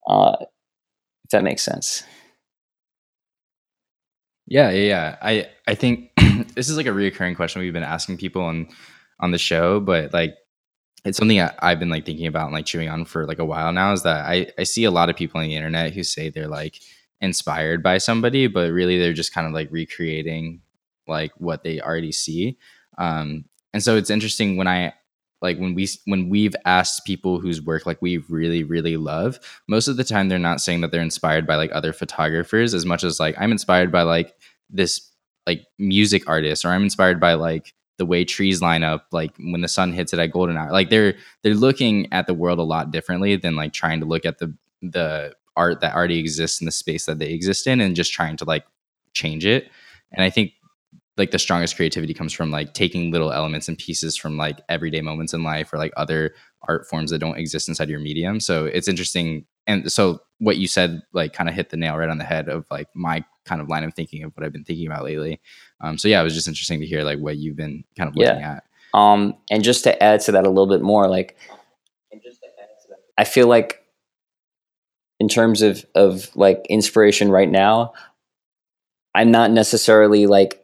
Uh 0.08 0.36
if 1.26 1.32
that 1.32 1.44
makes 1.44 1.62
sense. 1.64 2.04
Yeah, 4.48 4.70
yeah, 4.72 4.84
yeah. 4.86 5.16
I 5.22 5.50
I 5.68 5.76
think 5.76 6.12
this 6.56 6.70
is 6.70 6.78
like 6.78 6.86
a 6.86 6.90
reoccurring 6.92 7.36
question 7.36 7.62
we've 7.62 7.74
been 7.74 7.84
asking 7.84 8.18
people 8.18 8.42
on 8.42 8.68
on 9.20 9.32
the 9.32 9.38
show, 9.38 9.80
but 9.80 10.14
like 10.14 10.36
it's 11.06 11.18
something 11.18 11.40
I, 11.40 11.54
I've 11.60 11.80
been 11.80 11.90
like 11.90 12.06
thinking 12.06 12.28
about 12.28 12.46
and 12.46 12.54
like 12.54 12.66
chewing 12.66 12.90
on 12.90 13.06
for 13.06 13.26
like 13.26 13.40
a 13.40 13.46
while 13.46 13.72
now. 13.72 13.94
Is 13.94 14.04
that 14.04 14.26
I 14.26 14.48
I 14.58 14.64
see 14.64 14.84
a 14.84 14.92
lot 14.92 15.10
of 15.10 15.16
people 15.16 15.40
on 15.40 15.48
the 15.48 15.56
internet 15.56 15.94
who 15.94 16.04
say 16.04 16.30
they're 16.30 16.48
like 16.48 16.80
inspired 17.22 17.82
by 17.82 17.98
somebody, 17.98 18.48
but 18.48 18.72
really 18.72 18.98
they're 18.98 19.14
just 19.14 19.34
kind 19.34 19.48
of 19.48 19.54
like 19.54 19.70
recreating 19.72 20.62
like 21.08 21.32
what 21.38 21.64
they 21.64 21.80
already 21.82 22.12
see. 22.12 22.58
Um, 22.98 23.46
and 23.74 23.84
so 23.84 23.96
it's 23.96 24.10
interesting 24.10 24.58
when 24.58 24.68
I 24.68 24.94
like 25.42 25.58
when 25.58 25.76
we 25.76 25.88
when 26.06 26.30
we've 26.30 26.56
asked 26.66 27.06
people 27.06 27.40
whose 27.40 27.62
work 27.62 27.86
like 27.86 28.02
we 28.02 28.18
really 28.30 28.64
really 28.64 28.98
love 28.98 29.40
most 29.68 29.88
of 29.88 29.98
the 29.98 30.04
time 30.04 30.30
they're 30.30 30.40
not 30.40 30.62
saying 30.62 30.82
that 30.82 30.92
they're 30.92 31.02
inspired 31.02 31.46
by 31.46 31.56
like 31.56 31.70
other 31.74 31.94
photographers 31.94 32.74
as 32.74 32.86
much 32.86 33.04
as 33.04 33.20
like 33.20 33.36
i'm 33.38 33.52
inspired 33.52 33.92
by 33.92 34.02
like 34.02 34.34
this 34.70 35.12
like 35.46 35.66
music 35.78 36.28
artist 36.28 36.66
or 36.66 36.70
i'm 36.70 36.84
inspired 36.84 37.20
by 37.20 37.34
like 37.34 37.74
the 37.98 38.06
way 38.06 38.24
trees 38.24 38.62
line 38.62 38.84
up 38.84 39.08
like 39.12 39.36
when 39.38 39.62
the 39.62 39.68
sun 39.68 39.92
hits 39.92 40.14
it 40.14 40.20
at 40.20 40.32
golden 40.32 40.58
hour 40.58 40.72
like 40.72 40.90
they're 40.90 41.16
they're 41.42 41.56
looking 41.56 42.12
at 42.14 42.28
the 42.28 42.34
world 42.34 42.60
a 42.60 42.64
lot 42.64 42.92
differently 42.92 43.36
than 43.36 43.56
like 43.56 43.74
trying 43.74 44.00
to 44.00 44.06
look 44.06 44.26
at 44.26 44.38
the 44.38 44.54
the 44.82 45.34
art 45.56 45.82
that 45.82 45.96
already 45.96 46.20
exists 46.20 46.62
in 46.62 46.66
the 46.66 46.72
space 46.72 47.06
that 47.06 47.20
they 47.20 47.32
exist 47.32 47.66
in 47.66 47.82
and 47.82 47.96
just 47.96 48.14
trying 48.14 48.38
to 48.38 48.46
like 48.46 48.66
change 49.14 49.46
it. 49.46 49.70
And 50.12 50.24
i 50.24 50.30
think 50.30 50.54
like 51.18 51.32
the 51.32 51.40
strongest 51.40 51.76
creativity 51.76 52.14
comes 52.14 52.32
from 52.32 52.52
like 52.52 52.74
taking 52.74 53.12
little 53.12 53.34
elements 53.34 53.68
and 53.68 53.78
pieces 53.78 54.16
from 54.16 54.38
like 54.38 54.62
everyday 54.70 55.02
moments 55.02 55.34
in 55.34 55.44
life 55.44 55.74
or 55.74 55.78
like 55.78 55.92
other 55.98 56.36
art 56.68 56.88
forms 56.88 57.12
that 57.12 57.20
don't 57.20 57.38
exist 57.38 57.68
inside 57.68 57.90
your 57.90 58.00
medium. 58.00 58.40
So 58.40 58.66
it's 58.66 58.88
interesting. 58.88 59.46
And 59.66 59.92
so 59.92 60.20
what 60.38 60.58
you 60.58 60.68
said 60.68 61.02
like 61.14 61.34
kind 61.34 61.50
of 61.50 61.56
hit 61.56 61.72
the 61.72 61.78
nail 61.78 61.98
right 61.98 62.10
on 62.10 62.20
the 62.20 62.24
head 62.24 62.48
of 62.50 62.66
like 62.70 62.88
my 62.94 63.26
kind 63.48 63.62
of 63.62 63.70
line 63.70 63.84
of 63.84 63.94
thinking 63.94 64.24
of 64.24 64.36
what 64.36 64.46
i've 64.46 64.54
been 64.54 64.64
thinking 64.64 64.88
about 64.88 65.04
lately. 65.04 65.40
Um, 65.82 65.98
so 65.98 66.08
yeah 66.08 66.22
it 66.22 66.24
was 66.24 66.34
just 66.34 66.48
interesting 66.48 66.80
to 66.80 66.86
hear 66.86 67.04
like 67.04 67.20
what 67.20 67.38
you've 67.38 67.56
been 67.56 67.84
kind 67.96 68.10
of 68.10 68.16
looking 68.16 68.44
at. 68.44 68.64
Um, 68.94 69.36
and 69.52 69.64
just 69.64 69.84
to 69.84 70.02
add 70.02 70.22
to 70.22 70.32
that 70.32 70.46
a 70.46 70.50
little 70.50 70.68
bit 70.68 70.82
more, 70.82 71.08
like, 71.08 71.38
I 73.18 73.24
feel 73.24 73.48
like 73.48 73.84
in 75.20 75.28
terms 75.28 75.62
of 75.62 75.86
of 75.96 76.36
like 76.36 76.66
inspiration 76.70 77.32
right 77.32 77.50
now, 77.50 77.94
I'm 79.16 79.32
not 79.32 79.52
necessarily 79.52 80.28
like 80.28 80.64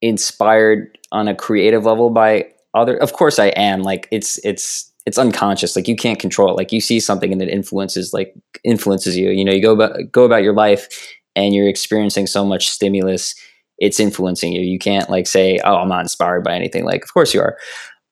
inspired 0.00 0.96
on 1.10 1.28
a 1.28 1.34
creative 1.34 1.84
level 1.84 2.10
by 2.10 2.46
other 2.74 2.96
of 2.96 3.12
course 3.12 3.38
I 3.38 3.46
am 3.48 3.82
like 3.82 4.06
it's 4.12 4.38
it's 4.44 4.92
it's 5.06 5.18
unconscious 5.18 5.74
like 5.74 5.88
you 5.88 5.96
can't 5.96 6.20
control 6.20 6.50
it 6.50 6.56
like 6.56 6.70
you 6.70 6.80
see 6.80 7.00
something 7.00 7.32
and 7.32 7.42
it 7.42 7.48
influences 7.48 8.12
like 8.12 8.34
influences 8.62 9.16
you 9.16 9.30
you 9.30 9.44
know 9.44 9.52
you 9.52 9.62
go 9.62 9.72
about 9.72 9.96
go 10.12 10.24
about 10.24 10.42
your 10.42 10.52
life 10.52 11.17
and 11.38 11.54
you're 11.54 11.68
experiencing 11.68 12.26
so 12.26 12.44
much 12.44 12.68
stimulus 12.68 13.34
it's 13.78 14.00
influencing 14.00 14.52
you. 14.52 14.60
You 14.60 14.78
can't 14.78 15.08
like 15.08 15.26
say 15.26 15.60
oh 15.64 15.76
i'm 15.76 15.88
not 15.88 16.00
inspired 16.02 16.42
by 16.42 16.54
anything. 16.54 16.84
Like 16.84 17.04
of 17.04 17.14
course 17.14 17.32
you 17.32 17.40
are. 17.40 17.56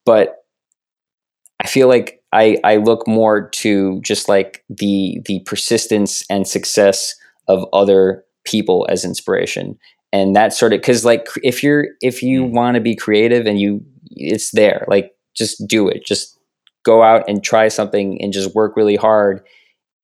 But 0.04 0.36
i 1.60 1.66
feel 1.66 1.88
like 1.88 2.22
i 2.32 2.56
i 2.64 2.76
look 2.76 3.06
more 3.08 3.48
to 3.50 4.00
just 4.02 4.28
like 4.28 4.64
the 4.68 5.20
the 5.26 5.40
persistence 5.40 6.24
and 6.30 6.46
success 6.46 7.14
of 7.48 7.64
other 7.72 8.24
people 8.44 8.86
as 8.88 9.04
inspiration. 9.04 9.76
And 10.12 10.36
that 10.36 10.52
sort 10.52 10.72
of 10.72 10.80
because 10.80 11.04
like 11.04 11.26
if 11.42 11.62
you're 11.64 11.88
if 12.00 12.22
you 12.22 12.44
Mm. 12.44 12.52
want 12.52 12.74
to 12.76 12.80
be 12.80 12.94
creative 12.94 13.46
and 13.46 13.58
you 13.60 13.80
it's 14.10 14.52
there 14.52 14.84
like 14.88 15.10
just 15.34 15.66
do 15.66 15.88
it. 15.88 16.06
Just 16.06 16.38
go 16.84 17.02
out 17.02 17.24
and 17.28 17.42
try 17.42 17.68
something 17.68 18.22
and 18.22 18.32
just 18.32 18.54
work 18.54 18.76
really 18.76 18.96
hard 18.96 19.40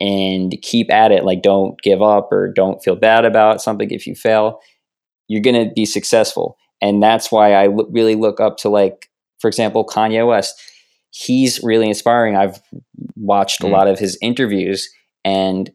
and 0.03 0.55
keep 0.63 0.91
at 0.93 1.13
it 1.13 1.25
like 1.25 1.43
don't 1.43 1.81
give 1.83 2.03
up 2.03 2.33
or 2.33 2.53
don't 2.53 2.83
feel 2.83 2.97
bad 2.97 3.25
about 3.25 3.63
something 3.63 3.91
if 3.93 4.05
you 4.07 4.15
fail 4.17 4.59
you're 5.29 5.41
going 5.43 5.69
to 5.69 5.73
be 5.75 5.87
successful 5.87 6.57
and 6.81 7.01
that's 7.03 7.31
why 7.31 7.53
i 7.55 7.67
lo- 7.69 7.89
really 7.93 8.17
look 8.17 8.41
up 8.41 8.57
to 8.57 8.69
like 8.69 9.09
for 9.41 9.47
example 9.49 9.87
kanye 9.87 10.27
west 10.27 10.61
he's 11.11 11.63
really 11.63 11.87
inspiring 11.89 12.35
i've 12.37 12.61
watched 13.17 13.63
a 13.63 13.67
Mm. 13.67 13.71
lot 13.71 13.87
of 13.87 13.99
his 13.99 14.19
interviews 14.21 14.89
and 15.25 15.71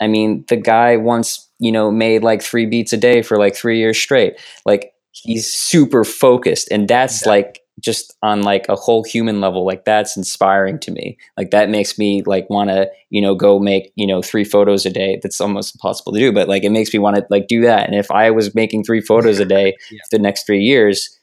i 0.00 0.06
mean 0.06 0.44
the 0.48 0.56
guy 0.56 0.96
once 0.96 1.46
you 1.58 1.70
know 1.72 1.90
made 1.90 2.22
like 2.22 2.40
three 2.42 2.64
beats 2.64 2.92
a 2.92 2.96
day 2.96 3.20
for 3.22 3.36
like 3.36 3.54
three 3.54 3.78
years 3.78 3.98
straight 3.98 4.34
like 4.64 4.92
he's 5.12 5.52
super 5.52 6.04
focused 6.04 6.68
and 6.70 6.88
that's 6.88 7.26
Yeah. 7.26 7.32
like 7.32 7.59
just 7.80 8.16
on 8.22 8.42
like 8.42 8.66
a 8.68 8.76
whole 8.76 9.02
human 9.04 9.40
level 9.40 9.64
like 9.66 9.84
that's 9.84 10.16
inspiring 10.16 10.78
to 10.78 10.90
me 10.90 11.16
like 11.36 11.50
that 11.50 11.68
makes 11.70 11.98
me 11.98 12.22
like 12.26 12.48
want 12.50 12.70
to 12.70 12.88
you 13.10 13.20
know 13.20 13.34
go 13.34 13.58
make 13.58 13.92
you 13.96 14.06
know 14.06 14.22
three 14.22 14.44
photos 14.44 14.84
a 14.86 14.90
day 14.90 15.18
that's 15.22 15.40
almost 15.40 15.74
impossible 15.74 16.12
to 16.12 16.18
do 16.18 16.32
but 16.32 16.48
like 16.48 16.62
it 16.64 16.70
makes 16.70 16.92
me 16.92 16.98
want 16.98 17.16
to 17.16 17.24
like 17.30 17.46
do 17.48 17.60
that 17.62 17.86
and 17.86 17.94
if 17.96 18.10
i 18.10 18.30
was 18.30 18.54
making 18.54 18.84
three 18.84 19.00
photos 19.00 19.38
a 19.40 19.44
day 19.44 19.74
Yeah. 19.90 19.98
for 20.10 20.16
the 20.18 20.22
next 20.22 20.46
three 20.46 20.60
years 20.60 21.18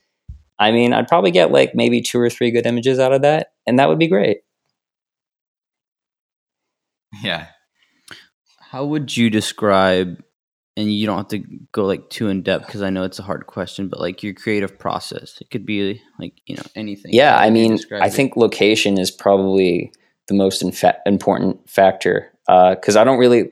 i 0.60 0.72
mean 0.72 0.94
i'd 0.94 1.08
probably 1.08 1.32
get 1.32 1.52
like 1.52 1.76
maybe 1.76 2.02
two 2.02 2.20
or 2.20 2.30
three 2.30 2.52
good 2.52 2.66
images 2.66 3.00
out 3.00 3.14
of 3.14 3.22
that 3.22 3.52
and 3.66 3.78
that 3.80 3.88
would 3.90 4.00
be 4.00 4.08
great 4.08 4.38
Yeah. 7.24 7.48
How 8.60 8.86
would 8.86 9.16
you 9.16 9.30
describe, 9.30 10.22
and 10.78 10.94
you 10.94 11.08
don't 11.08 11.18
have 11.18 11.28
to 11.30 11.40
go 11.72 11.86
like 11.86 12.08
too 12.12 12.30
in 12.30 12.44
depth 12.44 12.68
because 12.68 12.84
I 12.84 12.92
know 12.92 13.04
it's 13.04 13.18
a 13.18 13.24
hard 13.24 13.48
question, 13.48 13.90
but 13.90 14.00
like 14.00 14.22
your 14.22 14.36
creative 14.36 14.78
process? 14.78 15.36
It 15.42 15.50
could 15.50 15.66
be 15.66 16.00
like, 16.20 16.34
you 16.46 16.56
know, 16.56 16.64
anything. 16.76 17.12
Yeah, 17.14 17.36
I 17.36 17.50
mean, 17.50 17.80
I 17.94 18.06
it? 18.06 18.14
think 18.14 18.38
location 18.38 19.00
is 19.00 19.10
probably 19.10 19.92
the 20.28 20.36
most 20.36 20.62
infa- 20.62 21.00
important 21.08 21.68
factor 21.68 22.32
because 22.48 22.96
I 22.96 23.04
don't 23.04 23.18
really, 23.18 23.50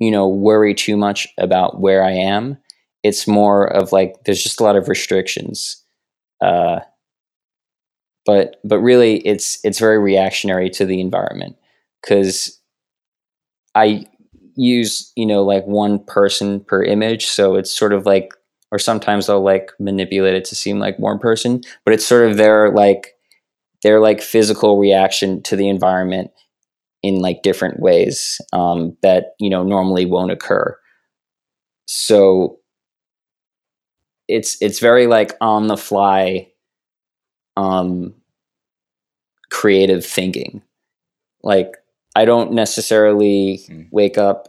you 0.00 0.10
know, 0.10 0.26
worry 0.28 0.74
too 0.74 0.96
much 0.96 1.28
about 1.38 1.80
where 1.80 2.02
I 2.02 2.10
am. 2.10 2.58
It's 3.04 3.28
more 3.28 3.72
of 3.72 3.92
like 3.92 4.16
there's 4.24 4.42
just 4.42 4.60
a 4.60 4.64
lot 4.64 4.74
of 4.74 4.88
restrictions, 4.88 5.84
uh, 6.44 6.80
but 8.24 8.56
but 8.64 8.80
really 8.80 9.18
it's 9.18 9.64
it's 9.64 9.78
very 9.78 10.00
reactionary 10.00 10.68
to 10.70 10.84
the 10.84 11.00
environment 11.00 11.54
because 12.02 12.60
I 13.76 14.06
use 14.56 15.12
you 15.16 15.26
know 15.26 15.42
like 15.42 15.64
one 15.66 15.98
person 16.04 16.60
per 16.60 16.82
image, 16.82 17.26
so 17.26 17.56
it's 17.56 17.70
sort 17.70 17.92
of 17.92 18.06
like 18.06 18.32
or 18.72 18.78
sometimes 18.78 19.26
they'll 19.26 19.42
like 19.42 19.70
manipulate 19.78 20.34
it 20.34 20.44
to 20.46 20.54
seem 20.56 20.78
like 20.78 20.98
one 20.98 21.18
person, 21.18 21.60
but 21.84 21.94
it's 21.94 22.06
sort 22.06 22.28
of 22.28 22.36
their 22.36 22.70
like 22.70 23.14
their 23.82 24.00
like 24.00 24.20
physical 24.20 24.78
reaction 24.78 25.42
to 25.42 25.56
the 25.56 25.68
environment 25.68 26.30
in 27.02 27.20
like 27.20 27.42
different 27.42 27.80
ways 27.80 28.40
um, 28.52 28.96
that 29.02 29.34
you 29.38 29.50
know 29.50 29.62
normally 29.62 30.06
won't 30.06 30.32
occur. 30.32 30.76
So 31.86 32.58
it's 34.28 34.60
it's 34.60 34.80
very 34.80 35.06
like 35.06 35.32
on 35.40 35.68
the 35.68 35.76
fly 35.76 36.48
um 37.56 38.14
creative 39.50 40.04
thinking. 40.04 40.62
Like 41.42 41.76
I 42.16 42.24
don't 42.24 42.52
necessarily 42.52 43.62
Hmm. 43.68 43.82
wake 43.92 44.18
up 44.18 44.48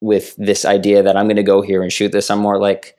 with 0.00 0.34
this 0.36 0.64
idea 0.64 1.02
that 1.02 1.16
I'm 1.16 1.26
going 1.26 1.36
to 1.36 1.42
go 1.42 1.62
here 1.62 1.82
and 1.82 1.92
shoot 1.92 2.12
this. 2.12 2.30
I'm 2.30 2.38
more 2.40 2.60
like, 2.60 2.94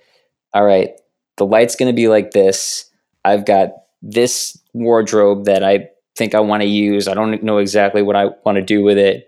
all 0.54 0.66
right, 0.66 0.90
the 1.38 1.46
light's 1.46 1.76
going 1.76 1.94
to 1.94 1.96
be 1.96 2.08
like 2.08 2.32
this. 2.32 2.90
I've 3.24 3.46
got 3.46 3.70
this 4.02 4.58
wardrobe 4.74 5.46
that 5.46 5.64
I 5.64 5.90
think 6.18 6.34
I 6.34 6.40
want 6.40 6.64
to 6.64 6.68
use. 6.68 7.08
I 7.08 7.14
don't 7.14 7.44
know 7.44 7.58
exactly 7.60 8.02
what 8.02 8.16
I 8.16 8.28
want 8.46 8.56
to 8.56 8.62
do 8.64 8.82
with 8.84 8.98
it. 8.98 9.28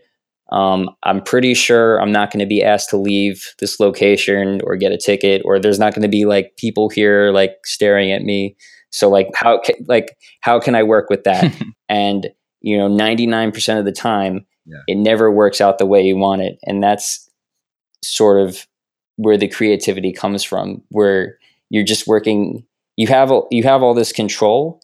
Um, 0.51 0.89
I'm 1.03 1.21
pretty 1.21 1.53
sure 1.53 2.01
I'm 2.01 2.11
not 2.13 2.31
going 2.31 2.39
to 2.39 2.45
be 2.45 2.63
asked 2.63 2.89
to 2.91 2.97
leave 2.97 3.53
this 3.59 3.79
location 3.79 4.61
or 4.63 4.77
get 4.77 4.93
a 4.93 4.97
ticket, 4.97 5.41
or 5.43 5.59
there's 5.59 5.79
not 5.79 5.93
going 5.93 6.03
to 6.03 6.07
be 6.07 6.25
like 6.25 6.53
people 6.57 6.89
here 6.89 7.31
like 7.31 7.57
staring 7.65 8.11
at 8.13 8.21
me. 8.21 8.55
So 8.91 9.09
like 9.09 9.27
how 9.35 9.59
ca- 9.59 9.83
like 9.87 10.15
how 10.41 10.59
can 10.59 10.73
I 10.73 10.83
work 10.83 11.09
with 11.09 11.25
that? 11.25 11.53
and 11.89 12.29
you 12.61 12.77
know, 12.77 12.87
99% 12.87 13.79
of 13.79 13.85
the 13.85 13.91
time, 13.91 14.45
Yeah. 14.65 14.77
it 14.87 14.95
never 14.97 15.31
works 15.31 15.61
out 15.61 15.77
the 15.77 15.85
way 15.85 16.01
you 16.01 16.17
want 16.17 16.41
it, 16.41 16.57
and 16.65 16.81
that's 16.83 17.29
sort 18.03 18.41
of 18.41 18.67
where 19.17 19.37
the 19.37 19.47
creativity 19.47 20.11
comes 20.13 20.43
from. 20.43 20.81
Where 20.89 21.37
you're 21.69 21.83
just 21.85 22.07
working, 22.07 22.65
you 22.95 23.07
have 23.07 23.31
all- 23.31 23.47
you 23.51 23.63
have 23.63 23.81
all 23.83 23.93
this 23.93 24.11
control 24.11 24.79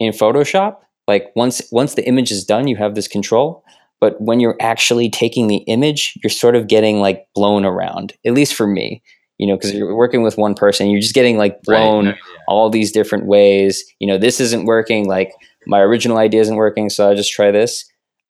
in 0.00 0.12
Photoshop. 0.12 0.76
Like 1.08 1.30
once 1.36 1.62
once 1.70 1.94
the 1.94 2.06
image 2.06 2.30
is 2.30 2.44
done, 2.44 2.66
you 2.68 2.76
have 2.76 2.94
this 2.94 3.08
control. 3.08 3.62
But 4.00 4.20
when 4.20 4.40
you're 4.40 4.56
actually 4.60 5.08
taking 5.08 5.46
the 5.48 5.58
image, 5.68 6.18
you're 6.22 6.30
sort 6.30 6.54
of 6.56 6.66
getting 6.68 7.00
like 7.00 7.26
blown 7.34 7.64
around. 7.64 8.12
At 8.26 8.34
least 8.34 8.54
for 8.54 8.66
me, 8.66 9.02
you 9.38 9.46
know, 9.46 9.56
because 9.56 9.72
you're 9.72 9.94
working 9.94 10.22
with 10.22 10.36
one 10.36 10.54
person, 10.54 10.90
you're 10.90 11.00
just 11.00 11.14
getting 11.14 11.38
like 11.38 11.62
blown 11.62 12.06
Right. 12.06 12.16
all 12.48 12.68
these 12.68 12.92
different 12.92 13.26
ways. 13.26 13.84
You 13.98 14.06
know, 14.06 14.18
this 14.18 14.40
isn't 14.40 14.66
working. 14.66 15.06
Like 15.08 15.32
my 15.66 15.80
original 15.80 16.18
idea 16.18 16.40
isn't 16.40 16.56
working, 16.56 16.90
so 16.90 17.10
I 17.10 17.14
just 17.14 17.32
try 17.32 17.50
this. 17.50 17.84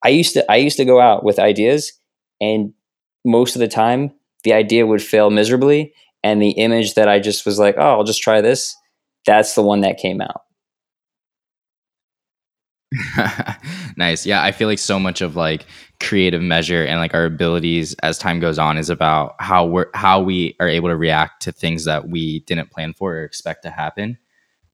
I 0.05 0.09
used 0.09 0.35
to 0.35 0.51
I 0.51 0.57
used 0.57 0.77
to 0.79 0.85
go 0.85 1.01
out 1.01 1.25
with 1.25 1.39
ideas, 1.39 1.93
and 2.41 2.73
most 3.25 3.57
of 3.57 3.61
the 3.61 3.69
time 3.69 4.13
the 4.45 4.53
idea 4.53 4.87
would 4.87 5.03
fail 5.03 5.31
miserably, 5.31 5.93
and 6.23 6.41
the 6.41 6.51
image 6.51 6.95
that 6.95 7.09
I 7.09 7.19
just 7.19 7.47
was 7.47 7.59
like, 7.59 7.77
oh, 7.79 7.93
I'll 7.93 8.05
just 8.05 8.23
try 8.23 8.41
this. 8.41 8.75
That's 9.27 9.55
the 9.55 9.63
one 9.63 9.81
that 9.81 9.99
came 9.99 10.21
out. 10.21 10.43
nice. 13.97 14.25
Yeah, 14.25 14.43
I 14.43 14.53
feel 14.53 14.69
like 14.69 14.79
so 14.79 14.99
much 14.99 15.21
of 15.21 15.37
like 15.37 15.67
creative 16.01 16.43
measure 16.43 16.85
and 16.85 17.01
like 17.01 17.15
our 17.15 17.25
abilities 17.25 17.95
as 18.03 18.19
time 18.19 18.39
goes 18.39 18.59
on 18.59 18.77
is 18.77 18.91
about 18.91 19.35
how 19.41 19.67
we're 19.67 19.91
how 19.95 20.21
we 20.21 20.55
are 20.61 20.69
able 20.69 20.89
to 20.89 20.97
react 20.97 21.43
to 21.43 21.53
things 21.53 21.85
that 21.85 22.09
we 22.09 22.41
didn't 22.41 22.71
plan 22.71 22.93
for 22.93 23.15
or 23.17 23.25
expect 23.25 23.63
to 23.63 23.71
happen. 23.71 24.19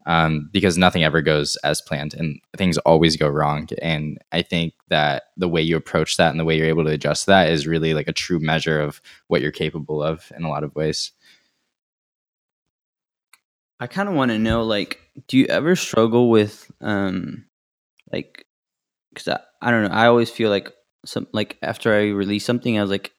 Um, 0.04 0.48
because 0.52 0.76
nothing 0.76 1.04
ever 1.04 1.22
goes 1.22 1.54
as 1.62 1.80
planned 1.80 2.14
and 2.14 2.40
things 2.56 2.76
always 2.78 3.16
go 3.16 3.28
wrong. 3.28 3.68
And 3.80 4.18
I 4.32 4.42
think 4.42 4.74
that 4.88 5.26
the 5.36 5.48
way 5.48 5.62
you 5.62 5.76
approach 5.76 6.16
that 6.16 6.30
and 6.30 6.40
the 6.40 6.44
way 6.44 6.56
you're 6.56 6.66
able 6.66 6.82
to 6.82 6.90
adjust 6.90 7.26
that 7.26 7.48
is 7.50 7.68
really 7.68 7.94
like 7.94 8.08
a 8.08 8.12
true 8.12 8.40
measure 8.40 8.80
of 8.80 9.00
what 9.28 9.42
you're 9.42 9.52
capable 9.52 10.02
of 10.02 10.32
in 10.36 10.42
a 10.42 10.48
lot 10.48 10.64
of 10.64 10.74
ways. 10.74 11.12
I 13.78 13.86
kind 13.86 14.08
of 14.08 14.16
want 14.16 14.32
to 14.32 14.40
know, 14.40 14.64
like, 14.64 14.98
do 15.28 15.38
you 15.38 15.46
ever 15.46 15.76
struggle 15.76 16.30
with, 16.30 16.68
um, 16.80 17.46
like, 18.12 18.44
because 19.14 19.28
I, 19.28 19.40
I 19.60 19.70
don't 19.70 19.84
know, 19.84 19.94
I 19.94 20.06
always 20.06 20.30
feel 20.30 20.50
like 20.50 20.72
some, 21.04 21.28
like, 21.32 21.58
after 21.62 21.94
I 21.94 22.10
release 22.10 22.44
something, 22.44 22.76
I 22.76 22.82
was 22.82 22.90
like, 22.90 23.12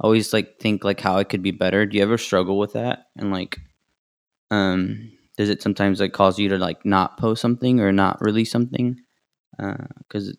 I 0.00 0.06
always 0.06 0.32
like 0.32 0.58
think 0.58 0.82
like 0.82 1.00
how 1.00 1.18
it 1.18 1.28
could 1.28 1.42
be 1.42 1.52
better. 1.52 1.86
Do 1.86 1.96
you 1.96 2.02
ever 2.02 2.18
struggle 2.18 2.58
with 2.58 2.72
that? 2.72 3.06
And 3.16 3.30
like, 3.30 3.60
um, 4.50 5.12
does 5.36 5.48
it 5.48 5.62
sometimes 5.62 6.00
like 6.00 6.12
cause 6.12 6.38
you 6.38 6.48
to 6.50 6.58
like 6.58 6.84
not 6.84 7.18
post 7.18 7.40
something 7.42 7.80
or 7.80 7.92
not 7.92 8.20
release 8.20 8.50
something? 8.50 9.00
Because 9.56 10.36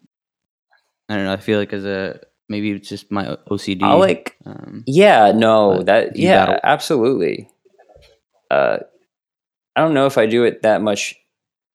I 1.09 1.15
don't 1.15 1.25
know, 1.25 1.33
I 1.33 1.37
feel 1.37 1.59
like 1.59 1.73
as 1.73 1.85
a 1.85 2.19
maybe 2.49 2.71
it's 2.71 2.89
just 2.89 3.11
my 3.11 3.37
OCD. 3.49 3.83
I 3.83 3.93
like 3.93 4.37
um, 4.45 4.83
Yeah, 4.87 5.31
no, 5.33 5.83
that 5.83 6.15
yeah, 6.15 6.45
battle- 6.45 6.59
absolutely. 6.63 7.49
Uh, 8.51 8.77
I 9.75 9.81
don't 9.81 9.93
know 9.93 10.05
if 10.05 10.17
I 10.17 10.25
do 10.25 10.43
it 10.43 10.61
that 10.63 10.81
much 10.81 11.15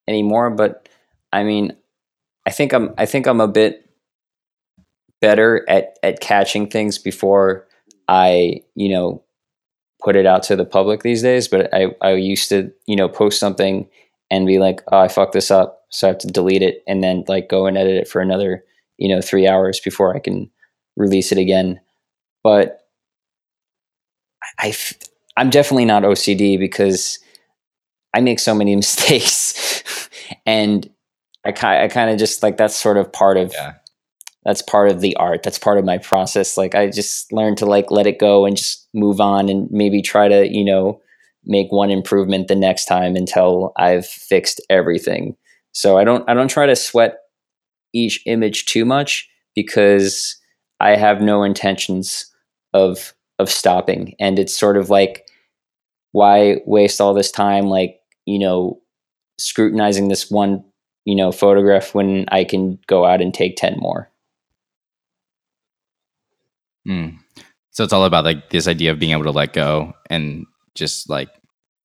anymore, 0.09 0.51
but 0.51 0.89
I 1.33 1.45
mean, 1.45 1.77
I 2.47 2.51
think 2.51 2.73
I'm 2.73 2.95
I 2.97 3.07
think 3.07 3.27
I'm 3.27 3.41
a 3.41 3.49
bit 3.49 3.87
better 5.21 5.69
at 5.69 5.99
at 6.03 6.21
catching 6.21 6.69
things 6.69 6.99
before 6.99 7.67
I 8.09 8.63
you 8.75 8.89
know 8.91 9.23
put 10.03 10.17
it 10.17 10.27
out 10.27 10.43
to 10.45 10.57
the 10.57 10.65
public 10.65 11.03
these 11.03 11.23
days. 11.23 11.49
But 11.49 11.73
I 11.75 11.89
I 12.01 12.13
used 12.13 12.49
to 12.51 12.73
you 12.87 12.97
know 12.97 13.09
post 13.09 13.39
something 13.39 13.89
and 14.31 14.47
be 14.47 14.59
like, 14.59 14.83
oh, 14.93 14.99
I 14.99 15.09
fucked 15.09 15.33
this 15.33 15.51
up, 15.51 15.83
so 15.91 16.07
I 16.07 16.11
have 16.11 16.19
to 16.19 16.29
delete 16.29 16.63
it 16.63 16.83
and 16.87 17.03
then 17.03 17.25
like 17.29 17.49
go 17.49 17.67
and 17.67 17.77
edit 17.77 17.97
it 17.97 18.09
for 18.09 18.21
another 18.21 18.65
you 18.99 19.15
know 19.15 19.21
three 19.21 19.47
hours 19.47 19.81
before 19.81 20.15
I 20.15 20.21
can 20.21 20.51
release 20.97 21.33
it 21.33 21.39
again. 21.39 21.81
But 22.43 22.81
I'm 25.37 25.51
definitely 25.51 25.85
not 25.85 26.03
OCD 26.03 26.59
because 26.59 27.19
I 28.15 28.21
make 28.21 28.39
so 28.39 28.55
many 28.55 28.77
mistakes, 28.85 30.09
and 30.47 30.89
I 31.45 31.51
I 31.51 31.89
kind 31.89 32.11
of 32.11 32.19
just 32.19 32.43
like 32.43 32.57
that's 32.57 32.77
sort 32.77 32.97
of 32.97 33.13
part 33.13 33.37
of 33.37 33.53
Yeah. 33.53 33.75
That's 34.45 34.63
part 34.63 34.91
of 34.91 35.01
the 35.01 35.15
art. 35.17 35.43
That's 35.43 35.59
part 35.59 35.79
of 35.79 35.85
my 35.85 35.99
process. 35.99 36.57
Like 36.57 36.75
I 36.75 36.89
just 36.91 37.33
learned 37.33 37.59
to 37.59 37.67
like 37.67 37.91
let 37.91 38.07
it 38.07 38.19
go 38.19 38.47
and 38.47 38.57
just 38.57 38.89
move 38.95 39.21
on 39.21 39.49
and 39.49 39.71
maybe 39.71 40.03
try 40.03 40.29
to 40.29 40.49
you 40.51 40.65
know 40.65 41.01
make 41.45 41.71
one 41.71 41.91
improvement 41.91 42.49
the 42.49 42.57
next 42.57 42.87
time 42.87 43.17
until 43.17 43.73
I've 43.77 44.07
fixed 44.07 44.61
everything. 44.71 45.37
So 45.73 45.99
I 45.99 46.05
don't 46.05 46.29
I 46.29 46.35
don't 46.35 46.49
try 46.49 46.67
to 46.67 46.77
sweat 46.77 47.19
each 47.93 48.23
image 48.27 48.67
too 48.67 48.85
much 48.85 49.29
because 49.55 50.37
I 50.81 50.97
have 50.97 51.21
no 51.21 51.43
intentions 51.43 52.27
of 52.73 53.15
of 53.39 53.51
stopping 53.51 54.15
and 54.21 54.39
it's 54.39 54.57
sort 54.57 54.77
of 54.77 54.91
like 54.91 55.27
why 56.13 56.57
waste 56.67 57.01
all 57.01 57.15
this 57.15 57.31
time 57.31 57.67
like 57.67 58.01
you 58.27 58.39
know 58.39 58.81
scrutinizing 59.39 60.09
this 60.09 60.31
one 60.31 60.63
you 61.05 61.17
know 61.17 61.33
photograph 61.33 61.95
when 61.95 62.27
I 62.31 62.45
can 62.45 62.79
go 62.87 63.05
out 63.05 63.21
and 63.21 63.33
take 63.33 63.57
10 63.57 63.77
more. 63.79 64.11
Mm. 66.89 67.19
So 67.71 67.85
it's 67.85 67.93
all 67.93 68.05
about 68.05 68.25
like 68.25 68.51
this 68.51 68.67
idea 68.67 68.91
of 68.91 68.99
being 68.99 69.13
able 69.13 69.25
to 69.25 69.31
let 69.31 69.53
go 69.53 69.93
and 70.09 70.47
just 70.75 71.09
like 71.09 71.29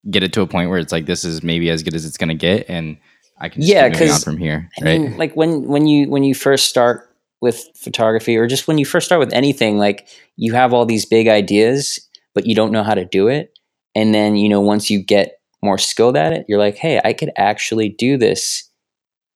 get 0.09 0.23
it 0.23 0.33
to 0.33 0.41
a 0.41 0.47
point 0.47 0.69
where 0.69 0.79
it's 0.79 0.91
like 0.91 1.05
this 1.05 1.23
is 1.23 1.43
maybe 1.43 1.69
as 1.69 1.83
good 1.83 1.95
as 1.95 2.05
it's 2.05 2.17
gonna 2.17 2.33
get, 2.35 2.65
and 2.69 2.97
I 3.39 3.49
can 3.49 3.61
just 3.61 3.73
Yeah, 3.73 3.83
keep 3.83 3.93
moving 3.93 4.09
on 4.09 4.15
'cause, 4.15 4.23
from 4.23 4.37
here, 4.37 4.69
I 4.79 4.83
right? 4.83 4.99
mean, 4.99 5.17
like 5.17 5.33
when 5.35 5.63
when 5.67 5.87
you 5.87 6.09
when 6.09 6.23
you 6.23 6.33
first 6.35 6.67
start 6.67 7.09
with 7.41 7.67
photography 7.75 8.35
or 8.37 8.47
just 8.47 8.67
when 8.67 8.77
you 8.77 8.85
first 8.85 9.05
start 9.05 9.19
with 9.19 9.33
anything, 9.33 9.77
like 9.77 10.07
you 10.37 10.53
have 10.53 10.73
all 10.73 10.85
these 10.85 11.05
big 11.05 11.27
ideas, 11.27 11.99
but 12.33 12.45
you 12.45 12.55
don't 12.55 12.71
know 12.71 12.83
how 12.83 12.93
to 12.93 13.05
do 13.05 13.27
it. 13.27 13.51
And 13.93 14.13
then, 14.13 14.35
you 14.35 14.49
know, 14.49 14.61
once 14.61 14.89
you 14.89 15.01
get 15.01 15.39
more 15.61 15.77
skilled 15.77 16.17
at 16.17 16.33
it, 16.33 16.45
you're 16.47 16.59
like, 16.59 16.75
hey, 16.75 16.99
I 17.03 17.13
could 17.13 17.31
actually 17.37 17.89
do 17.89 18.17
this 18.17 18.63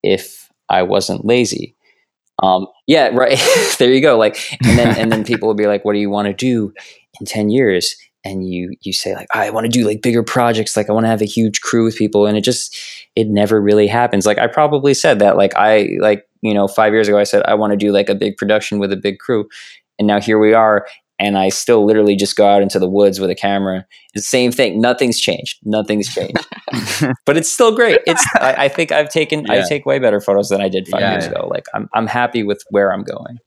if 0.04 0.50
I 0.70 0.84
wasn't 0.84 1.26
lazy. 1.26 1.76
Um, 2.42 2.68
yeah, 2.88 3.10
right. 3.10 3.40
there 3.80 3.92
you 3.92 4.02
go. 4.02 4.18
Like, 4.18 4.38
and 4.66 4.78
then 4.78 4.98
and 4.98 5.12
then 5.12 5.24
people 5.24 5.48
will 5.48 5.56
be 5.56 5.68
like, 5.68 5.86
"What 5.86 5.94
do 5.94 6.00
you 6.00 6.10
want 6.10 6.28
to 6.28 6.34
do 6.34 6.74
in 7.20 7.26
ten 7.26 7.50
years?" 7.50 7.96
And 8.26 8.48
you 8.48 8.76
you 8.82 8.94
say 8.94 9.16
like, 9.16 9.28
"I 9.34 9.50
want 9.50 9.66
to 9.66 9.70
do 9.72 9.86
like 9.86 10.02
bigger 10.02 10.24
projects. 10.24 10.76
Like, 10.78 10.90
I 10.90 10.94
want 10.94 11.06
to 11.06 11.10
have 11.10 11.22
a 11.22 11.26
huge 11.26 11.62
crew 11.62 11.84
with 11.84 11.96
people." 11.96 12.26
And 12.26 12.38
it 12.38 12.44
just 12.44 12.78
it 13.16 13.28
never 13.28 13.62
really 13.62 13.88
happens. 13.88 14.26
Like, 14.26 14.38
I 14.40 14.48
probably 14.48 14.94
said 14.94 15.20
that. 15.20 15.38
Like, 15.38 15.56
I 15.56 15.90
like 16.00 16.26
you 16.42 16.54
know 16.54 16.68
five 16.68 16.94
years 16.94 17.08
ago, 17.08 17.18
I 17.18 17.24
said 17.24 17.44
I 17.46 17.56
want 17.56 17.72
to 17.72 17.78
do 17.78 17.92
like 17.92 18.10
a 18.10 18.16
big 18.16 18.38
production 18.38 18.80
with 18.80 18.92
a 18.92 18.98
big 18.98 19.20
crew, 19.20 19.48
and 19.98 20.08
now 20.08 20.20
here 20.20 20.40
we 20.40 20.54
are. 20.54 20.86
And 21.22 21.38
I 21.38 21.50
still 21.50 21.86
literally 21.86 22.16
just 22.16 22.38
go 22.38 22.48
out 22.48 22.62
into 22.62 22.80
the 22.80 22.88
woods 22.90 23.20
with 23.20 23.30
a 23.30 23.36
camera. 23.36 23.86
It's 24.14 24.24
the 24.26 24.30
same 24.30 24.52
thing. 24.54 24.80
Nothing's 24.80 25.20
changed. 25.20 25.58
Nothing's 25.64 26.08
changed. 26.08 26.48
but 27.26 27.36
it's 27.36 27.52
still 27.52 27.76
great. 27.76 28.00
It's. 28.08 28.26
I, 28.36 28.66
I 28.66 28.68
think 28.70 28.94
I've 28.94 29.10
taken. 29.10 29.50
I 29.50 29.62
take 29.68 29.86
way 29.86 30.00
better 30.00 30.22
photos 30.22 30.48
than 30.48 30.62
I 30.62 30.70
did 30.70 30.88
five 30.88 31.02
Yeah. 31.02 31.12
years 31.12 31.26
ago. 31.28 31.48
Like 31.52 31.66
I'm. 31.74 31.90
I'm 31.94 32.08
happy 32.08 32.44
with 32.44 32.64
where 32.70 32.94
I'm 32.94 33.04
going. 33.04 33.38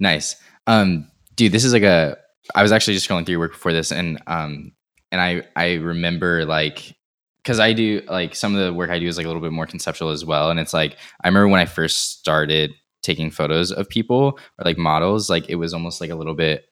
Nice. 0.00 0.36
Um, 0.66 1.10
dude, 1.36 1.52
this 1.52 1.64
is 1.64 1.72
like 1.72 1.82
a. 1.82 2.16
I 2.54 2.62
was 2.62 2.72
actually 2.72 2.94
just 2.94 3.08
going 3.08 3.24
through 3.24 3.32
your 3.32 3.40
work 3.40 3.52
before 3.52 3.72
this, 3.72 3.90
and 3.90 4.20
um, 4.26 4.72
and 5.10 5.20
I 5.20 5.44
I 5.56 5.74
remember 5.74 6.44
like 6.44 6.94
because 7.42 7.58
I 7.60 7.72
do 7.72 8.02
like 8.08 8.34
some 8.34 8.54
of 8.54 8.62
the 8.64 8.72
work 8.72 8.90
I 8.90 8.98
do 8.98 9.06
is 9.06 9.16
like 9.16 9.24
a 9.24 9.28
little 9.28 9.42
bit 9.42 9.52
more 9.52 9.66
conceptual 9.66 10.10
as 10.10 10.24
well, 10.24 10.50
and 10.50 10.60
it's 10.60 10.74
like 10.74 10.96
I 11.22 11.28
remember 11.28 11.48
when 11.48 11.60
I 11.60 11.66
first 11.66 12.18
started 12.18 12.72
taking 13.04 13.30
photos 13.30 13.70
of 13.70 13.88
people 13.88 14.38
or 14.58 14.64
like 14.64 14.78
models, 14.78 15.30
like 15.30 15.48
it 15.48 15.56
was 15.56 15.72
almost 15.72 16.00
like 16.00 16.10
a 16.10 16.16
little 16.16 16.34
bit. 16.34 16.66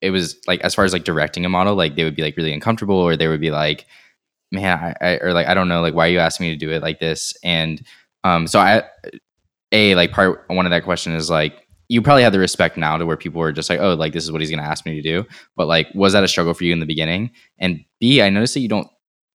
It 0.00 0.10
was 0.10 0.36
like 0.46 0.60
as 0.62 0.74
far 0.74 0.84
as 0.84 0.92
like 0.92 1.04
directing 1.04 1.44
a 1.44 1.48
model, 1.48 1.76
like 1.76 1.94
they 1.94 2.04
would 2.04 2.16
be 2.16 2.22
like 2.22 2.36
really 2.36 2.52
uncomfortable, 2.52 2.96
or 2.96 3.16
they 3.16 3.28
would 3.28 3.40
be 3.40 3.50
like, 3.50 3.86
"Man, 4.52 4.96
I, 5.00 5.06
I 5.06 5.18
or 5.18 5.32
like 5.32 5.46
I 5.46 5.54
don't 5.54 5.68
know, 5.68 5.80
like 5.80 5.94
why 5.94 6.06
are 6.06 6.10
you 6.10 6.18
asking 6.18 6.46
me 6.46 6.52
to 6.52 6.58
do 6.58 6.72
it 6.72 6.82
like 6.82 7.00
this?" 7.00 7.34
And 7.44 7.82
um, 8.24 8.46
so 8.46 8.58
I, 8.58 8.82
a 9.72 9.94
like 9.94 10.12
part 10.12 10.44
one 10.48 10.66
of 10.66 10.70
that 10.70 10.84
question 10.84 11.14
is 11.14 11.30
like 11.30 11.64
you 11.88 12.00
probably 12.00 12.22
have 12.22 12.32
the 12.32 12.38
respect 12.38 12.76
now 12.76 12.96
to 12.96 13.06
where 13.06 13.16
people 13.16 13.40
were 13.40 13.52
just 13.52 13.68
like, 13.68 13.80
oh, 13.80 13.94
like 13.94 14.12
this 14.12 14.24
is 14.24 14.32
what 14.32 14.40
he's 14.40 14.50
to 14.50 14.56
ask 14.56 14.86
me 14.86 14.94
to 14.94 15.02
do. 15.02 15.26
But 15.56 15.66
like, 15.66 15.88
was 15.94 16.14
that 16.14 16.24
a 16.24 16.28
struggle 16.28 16.54
for 16.54 16.64
you 16.64 16.72
in 16.72 16.80
the 16.80 16.86
beginning? 16.86 17.30
And 17.58 17.84
B, 18.00 18.22
I 18.22 18.30
noticed 18.30 18.54
that 18.54 18.60
you 18.60 18.68
don't 18.68 18.88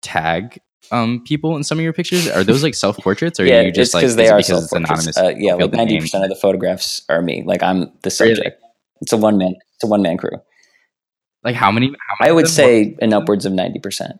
tag 0.02 0.60
um 0.92 1.24
people 1.24 1.56
in 1.56 1.64
some 1.64 1.78
of 1.78 1.84
your 1.84 1.94
pictures. 1.94 2.28
Are 2.28 2.44
those 2.44 2.64
like 2.64 2.76
self 2.76 2.98
portraits, 2.98 3.40
or 3.40 3.46
yeah, 3.46 3.60
are 3.60 3.64
you 3.64 3.72
just 3.72 3.94
like 3.94 4.02
because 4.02 4.16
they 4.16 4.30
are 4.30 4.38
because 4.38 4.64
it's 4.66 4.74
anonymous? 4.74 5.18
Uh, 5.18 5.34
yeah, 5.38 5.54
like 5.56 5.72
ninety 5.74 6.00
percent 6.00 6.24
of 6.24 6.30
the 6.30 6.36
photographs 6.36 7.04
are 7.10 7.22
me. 7.22 7.44
Like 7.46 7.64
I'm 7.64 7.80
the 8.04 8.16
Really? 8.20 8.36
subject. 8.36 8.62
It's 9.02 9.14
a 9.14 9.18
one 9.18 9.38
man. 9.38 9.56
It's 9.76 9.84
a 9.84 9.88
one 9.88 10.02
man 10.02 10.18
crew. 10.18 10.38
Like 11.44 11.56
how 11.56 11.72
many? 11.72 11.88
How 11.88 12.16
many 12.20 12.30
I 12.30 12.34
would 12.34 12.48
say 12.48 12.96
an 13.02 13.14
upwards 13.14 13.46
of 13.46 13.54
ninety 13.54 13.80
percent. 13.80 14.20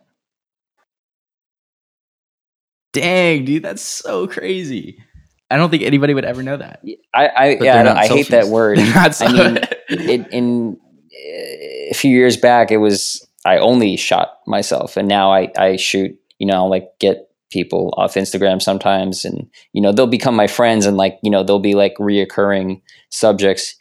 dang, 2.92 3.44
dude, 3.44 3.62
that's 3.62 3.82
so 3.82 4.26
crazy. 4.26 5.02
I 5.50 5.56
don't 5.56 5.70
think 5.70 5.82
anybody 5.82 6.14
would 6.14 6.24
ever 6.24 6.42
know 6.42 6.56
that. 6.56 6.82
I, 7.14 7.28
I 7.28 7.56
But 7.56 7.64
yeah, 7.64 7.82
I, 7.92 8.00
I 8.00 8.08
hate 8.08 8.28
that 8.28 8.48
word. 8.48 8.78
I 8.80 9.32
mean, 9.32 9.58
it, 9.88 10.26
in 10.32 10.78
uh, 10.78 11.90
a 11.90 11.94
few 11.94 12.10
years 12.10 12.36
back, 12.36 12.70
it 12.70 12.78
was 12.78 13.26
I 13.44 13.58
only 13.58 13.96
shot 13.96 14.38
myself, 14.46 14.96
and 14.96 15.08
now 15.08 15.32
I 15.32 15.50
I 15.56 15.76
shoot. 15.76 16.17
You 16.38 16.46
know, 16.46 16.54
I'll, 16.54 16.70
like 16.70 16.88
get 17.00 17.28
people 17.50 17.94
off 17.96 18.14
Instagram 18.14 18.60
sometimes, 18.60 19.24
and 19.24 19.48
you 19.72 19.80
know 19.82 19.92
they'll 19.92 20.06
become 20.06 20.34
my 20.36 20.46
friends, 20.46 20.86
and 20.86 20.96
like 20.96 21.18
you 21.22 21.30
know 21.30 21.42
they'll 21.42 21.58
be 21.58 21.74
like 21.74 21.94
reoccurring 21.98 22.80
subjects 23.10 23.74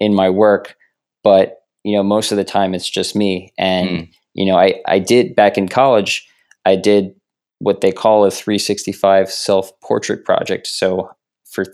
in 0.00 0.14
my 0.14 0.28
work. 0.30 0.76
But 1.24 1.58
you 1.84 1.96
know, 1.96 2.02
most 2.02 2.32
of 2.32 2.36
the 2.38 2.44
time 2.44 2.74
it's 2.74 2.88
just 2.90 3.16
me, 3.16 3.52
and 3.58 3.88
Mm. 3.88 4.08
you 4.34 4.46
know, 4.46 4.56
I 4.58 4.80
I 4.86 4.98
did 4.98 5.34
back 5.36 5.56
in 5.58 5.68
college. 5.68 6.26
I 6.64 6.76
did 6.76 7.14
what 7.58 7.80
they 7.80 7.92
call 7.92 8.24
a 8.24 8.30
365 8.30 9.30
self 9.30 9.72
portrait 9.80 10.24
project. 10.24 10.66
So 10.66 11.10
for 11.50 11.64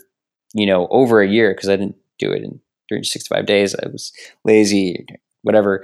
you 0.53 0.65
know 0.65 0.87
over 0.91 1.21
a 1.21 1.27
year 1.27 1.53
because 1.53 1.69
I 1.69 1.75
didn't 1.75 1.95
do 2.19 2.31
it 2.31 2.43
in 2.43 2.59
365 2.89 3.45
days. 3.45 3.75
I 3.75 3.87
was 3.87 4.11
lazy, 4.45 5.05
whatever. 5.43 5.83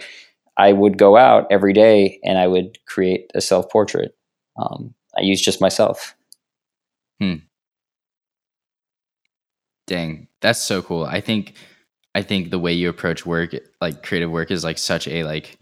I 0.58 0.72
would 0.74 0.98
go 0.98 1.18
out 1.18 1.48
every 1.52 1.74
day 1.74 2.20
and 2.24 2.38
I 2.38 2.48
would 2.48 2.78
create 2.88 3.32
a 3.36 3.42
self 3.42 3.70
portrait. 3.70 4.16
Um, 4.58 4.94
I 5.18 5.22
use 5.22 5.42
just 5.42 5.62
myself. 5.62 6.16
Dang, 9.88 10.28
that's 10.42 10.62
so 10.62 10.82
cool. 10.82 11.06
I 11.06 11.22
think 11.22 11.54
I 12.16 12.22
think 12.22 12.50
the 12.50 12.60
way 12.60 12.74
you 12.74 12.90
approach 12.90 13.26
work, 13.26 13.56
like 13.82 14.04
creative 14.04 14.32
work 14.32 14.52
is 14.52 14.64
like 14.64 14.78
such 14.78 15.08
a 15.08 15.24
like 15.24 15.60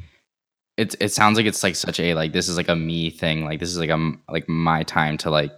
it's 0.77 0.95
it 0.99 1.11
sounds 1.11 1.37
like 1.37 1.45
it's 1.45 1.63
like 1.63 1.75
such 1.75 1.99
a 1.99 2.13
like 2.13 2.31
this 2.33 2.47
is 2.47 2.57
like 2.57 2.69
a 2.69 2.75
me 2.75 3.09
thing. 3.09 3.45
Like 3.45 3.59
this 3.59 3.69
is 3.69 3.77
like 3.77 3.89
a 3.89 4.11
like 4.29 4.47
my 4.47 4.83
time 4.83 5.17
to 5.19 5.29
like 5.29 5.51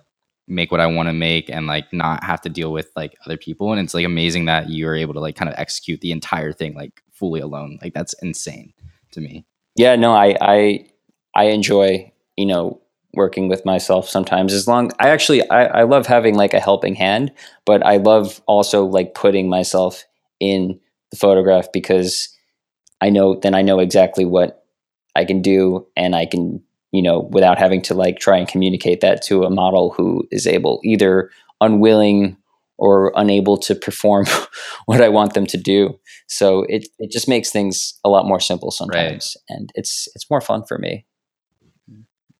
make 0.47 0.71
what 0.71 0.79
I 0.81 0.87
want 0.87 1.09
to 1.09 1.13
make 1.13 1.49
and 1.49 1.67
like 1.67 1.91
not 1.93 2.23
have 2.23 2.41
to 2.41 2.49
deal 2.49 2.71
with 2.71 2.91
like 2.95 3.15
other 3.25 3.37
people 3.37 3.71
and 3.71 3.81
it's 3.81 3.95
like 3.95 4.05
amazing 4.05 4.45
that 4.45 4.69
you're 4.69 4.95
able 4.95 5.13
to 5.15 5.19
like 5.19 5.35
kind 5.35 5.49
of 5.49 5.55
execute 5.57 6.01
the 6.01 6.11
entire 6.11 6.51
thing 6.51 6.75
like 6.75 7.01
fully 7.11 7.41
alone. 7.41 7.79
Like 7.81 7.93
that's 7.93 8.13
insane 8.21 8.73
to 9.11 9.21
me. 9.21 9.45
Yeah, 9.75 9.95
no, 9.95 10.13
I 10.13 10.35
I 10.41 10.87
I 11.35 11.43
enjoy 11.45 12.11
you 12.35 12.47
know 12.47 12.81
working 13.15 13.47
with 13.47 13.65
myself 13.65 14.09
sometimes 14.09 14.53
as 14.53 14.67
long 14.67 14.91
I 14.99 15.09
actually 15.09 15.47
I, 15.49 15.65
I 15.65 15.83
love 15.83 16.05
having 16.07 16.35
like 16.35 16.53
a 16.53 16.59
helping 16.59 16.95
hand, 16.95 17.31
but 17.65 17.85
I 17.85 17.97
love 17.97 18.41
also 18.47 18.85
like 18.85 19.13
putting 19.13 19.49
myself 19.49 20.05
in 20.39 20.79
the 21.11 21.17
photograph 21.17 21.67
because 21.71 22.29
I 23.01 23.09
know 23.09 23.39
then 23.39 23.55
I 23.55 23.61
know 23.61 23.79
exactly 23.79 24.25
what 24.25 24.65
I 25.15 25.25
can 25.25 25.41
do 25.41 25.87
and 25.95 26.15
I 26.15 26.25
can 26.25 26.61
you 26.91 27.01
know 27.01 27.29
without 27.31 27.57
having 27.57 27.81
to 27.83 27.93
like 27.93 28.19
try 28.19 28.37
and 28.37 28.47
communicate 28.47 29.01
that 29.01 29.21
to 29.23 29.43
a 29.43 29.49
model 29.49 29.91
who 29.91 30.27
is 30.31 30.47
able 30.47 30.81
either 30.83 31.29
unwilling 31.61 32.37
or 32.77 33.13
unable 33.15 33.57
to 33.57 33.75
perform 33.75 34.25
what 34.85 35.01
I 35.01 35.09
want 35.09 35.33
them 35.33 35.45
to 35.47 35.57
do. 35.57 35.99
So 36.27 36.65
it 36.69 36.87
it 36.99 37.11
just 37.11 37.27
makes 37.27 37.51
things 37.51 37.99
a 38.03 38.09
lot 38.09 38.25
more 38.25 38.39
simple 38.39 38.71
sometimes, 38.71 39.37
and 39.49 39.71
it's 39.75 40.07
it's 40.15 40.29
more 40.29 40.41
fun 40.41 40.63
for 40.67 40.77
me. 40.77 41.05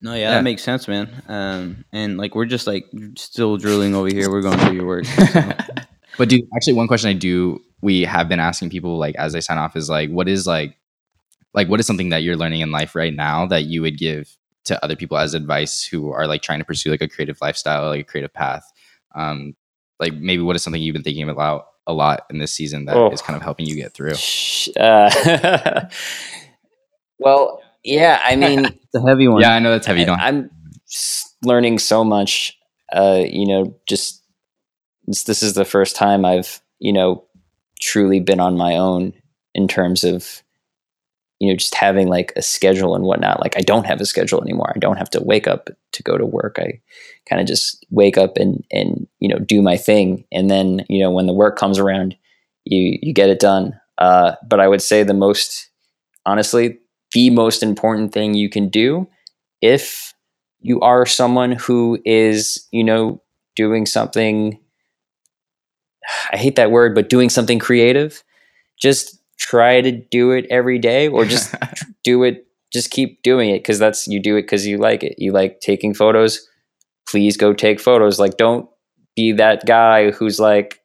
No, 0.02 0.14
yeah, 0.14 0.20
Yeah. 0.20 0.30
that 0.32 0.44
makes 0.44 0.64
sense, 0.64 0.88
man. 0.88 1.10
Um, 1.28 1.86
and 1.92 2.18
like 2.18 2.36
we're 2.36 2.46
just 2.46 2.68
like 2.68 2.86
still 3.18 3.58
drooling 3.58 3.96
over 3.96 4.08
here. 4.08 4.30
We're 4.30 4.42
going 4.42 4.58
through 4.60 4.76
your 4.76 4.86
work. 4.86 5.06
so. 5.06 5.52
but 6.18 6.30
dude, 6.30 6.42
actually, 6.56 6.74
one 6.74 6.88
question 6.88 7.10
I 7.10 7.14
do 7.14 7.62
we 7.82 8.02
have 8.04 8.28
been 8.28 8.40
asking 8.40 8.70
people 8.70 8.98
like 8.98 9.16
as 9.16 9.34
they 9.34 9.42
sign 9.42 9.58
off 9.58 9.76
is 9.76 9.90
like, 9.90 10.10
what 10.10 10.28
is 10.28 10.46
like, 10.48 10.76
like 11.54 11.68
what 11.70 11.80
is 11.80 11.86
something 11.86 12.10
that 12.10 12.24
you're 12.24 12.36
learning 12.36 12.62
in 12.62 12.72
life 12.72 12.96
right 12.96 13.14
now 13.14 13.46
that 13.46 13.66
you 13.66 13.82
would 13.82 13.98
give 13.98 14.36
to 14.66 14.84
other 14.84 14.96
people 14.96 15.18
as 15.18 15.34
advice 15.36 15.84
who 15.86 16.12
are 16.12 16.26
like 16.28 16.42
trying 16.42 16.60
to 16.60 16.66
pursue 16.66 16.90
like 16.90 17.02
a 17.02 17.08
creative 17.08 17.38
lifestyle, 17.42 17.88
like 17.90 18.02
a 18.02 18.04
creative 18.04 18.34
path? 18.34 18.66
Um, 19.14 19.56
like 20.00 20.14
maybe 20.16 20.42
what 20.44 20.56
is 20.56 20.64
something 20.64 20.82
you've 20.82 20.94
been 20.94 21.04
thinking 21.04 21.30
about 21.30 21.68
a 21.88 21.94
lot 21.94 22.26
in 22.32 22.40
this 22.40 22.52
season 22.52 22.86
that 22.86 22.98
is 23.14 23.22
Oh. 23.22 23.24
kind 23.26 23.38
of 23.38 23.44
helping 23.44 23.66
you 23.68 23.76
get 23.76 23.94
through? 23.94 24.16
Uh, 24.80 25.86
well, 27.20 27.62
yeah, 27.86 28.20
I 28.24 28.36
mean, 28.36 28.64
the 28.94 29.02
heavy 29.02 29.28
one. 29.28 29.42
Yeah, 29.42 29.54
I 29.54 29.60
know 29.60 29.72
that's 29.72 29.88
heavy. 29.88 30.02
You 30.02 30.08
don't 30.08 30.20
I, 30.20 30.30
am 30.30 30.50
learning 31.44 31.80
so 31.80 32.04
much. 32.04 32.58
Uh, 32.92 33.24
you 33.26 33.48
know, 33.48 33.76
just 33.88 34.24
this, 35.06 35.24
this 35.24 35.44
is 35.44 35.54
the 35.54 35.66
first 35.66 35.96
time 35.96 36.26
I've 36.26 36.62
you 36.80 36.92
know 36.92 37.26
truly 37.80 38.20
been 38.20 38.40
on 38.40 38.58
my 38.58 38.76
own 38.76 39.14
in 39.54 39.68
terms 39.68 40.04
of 40.04 40.44
you 41.40 41.50
know, 41.50 41.58
just 41.58 41.76
having 41.76 42.08
like 42.08 42.32
a 42.36 42.42
schedule 42.42 42.96
and 42.96 43.04
whatnot. 43.04 43.42
Like 43.42 43.58
I 43.58 43.62
don't 43.62 43.86
have 43.86 44.00
a 44.00 44.06
schedule 44.06 44.42
anymore. 44.42 44.72
I 44.76 44.80
don't 44.80 44.98
have 44.98 45.10
to 45.12 45.22
wake 45.22 45.48
up 45.48 45.70
to 45.92 46.04
go 46.04 46.18
to 46.18 46.26
work. 46.26 46.58
I 46.60 46.82
kind 47.30 47.42
of 47.42 47.48
just 47.48 47.86
wake 47.90 48.18
up 48.18 48.38
and 48.38 48.64
and 48.72 49.08
you 49.20 49.28
know 49.28 49.40
do 49.40 49.62
my 49.62 49.78
thing, 49.78 50.26
and 50.32 50.50
then 50.50 50.86
you 50.90 51.04
know 51.04 51.12
when 51.12 51.28
the 51.28 51.34
work 51.34 51.58
comes 51.58 51.78
around, 51.78 52.16
you 52.64 52.98
you 53.02 53.14
get 53.14 53.30
it 53.30 53.40
done. 53.40 53.80
Uh, 53.98 54.34
but 54.48 54.60
I 54.60 54.68
would 54.68 54.82
say 54.82 55.04
the 55.04 55.14
most 55.14 55.70
honestly, 56.26 56.80
the 57.16 57.32
most 57.32 57.64
important 57.64 58.14
thing 58.14 58.36
you 58.36 58.50
can 58.50 58.70
do 58.70 59.08
if 59.62 60.14
you 60.60 60.82
are 60.82 61.06
someone 61.08 61.54
who 61.54 62.00
is 62.06 62.68
you 62.72 62.84
know 62.84 63.24
doing 63.56 63.88
something. 63.88 64.60
I 66.32 66.38
hate 66.38 66.58
that 66.58 66.72
word, 66.72 66.94
but 66.94 67.10
doing 67.10 67.30
something 67.30 67.58
creative, 67.58 68.24
just 68.78 69.18
try 69.40 69.82
to 69.82 69.92
do 69.92 70.32
it 70.32 70.46
every 70.52 70.80
day 70.80 71.08
or 71.08 71.26
just 71.26 71.56
do 72.04 72.24
it 72.24 72.48
just 72.74 72.92
keep 72.92 73.24
doing 73.24 73.50
it 73.52 73.60
because 73.60 73.80
that's 73.80 74.08
you 74.08 74.22
do 74.22 74.36
it 74.38 74.44
because 74.44 74.68
you 74.68 74.78
like 74.78 75.04
it. 75.04 75.16
You 75.18 75.32
like 75.32 75.62
taking 75.62 75.94
photos. 75.94 76.48
Please 77.08 77.38
go 77.38 77.54
take 77.54 77.80
photos. 77.80 78.20
Like 78.20 78.38
don't 78.38 78.70
be 79.16 79.32
that 79.34 79.66
guy 79.66 80.12
who's 80.12 80.40
like 80.42 80.82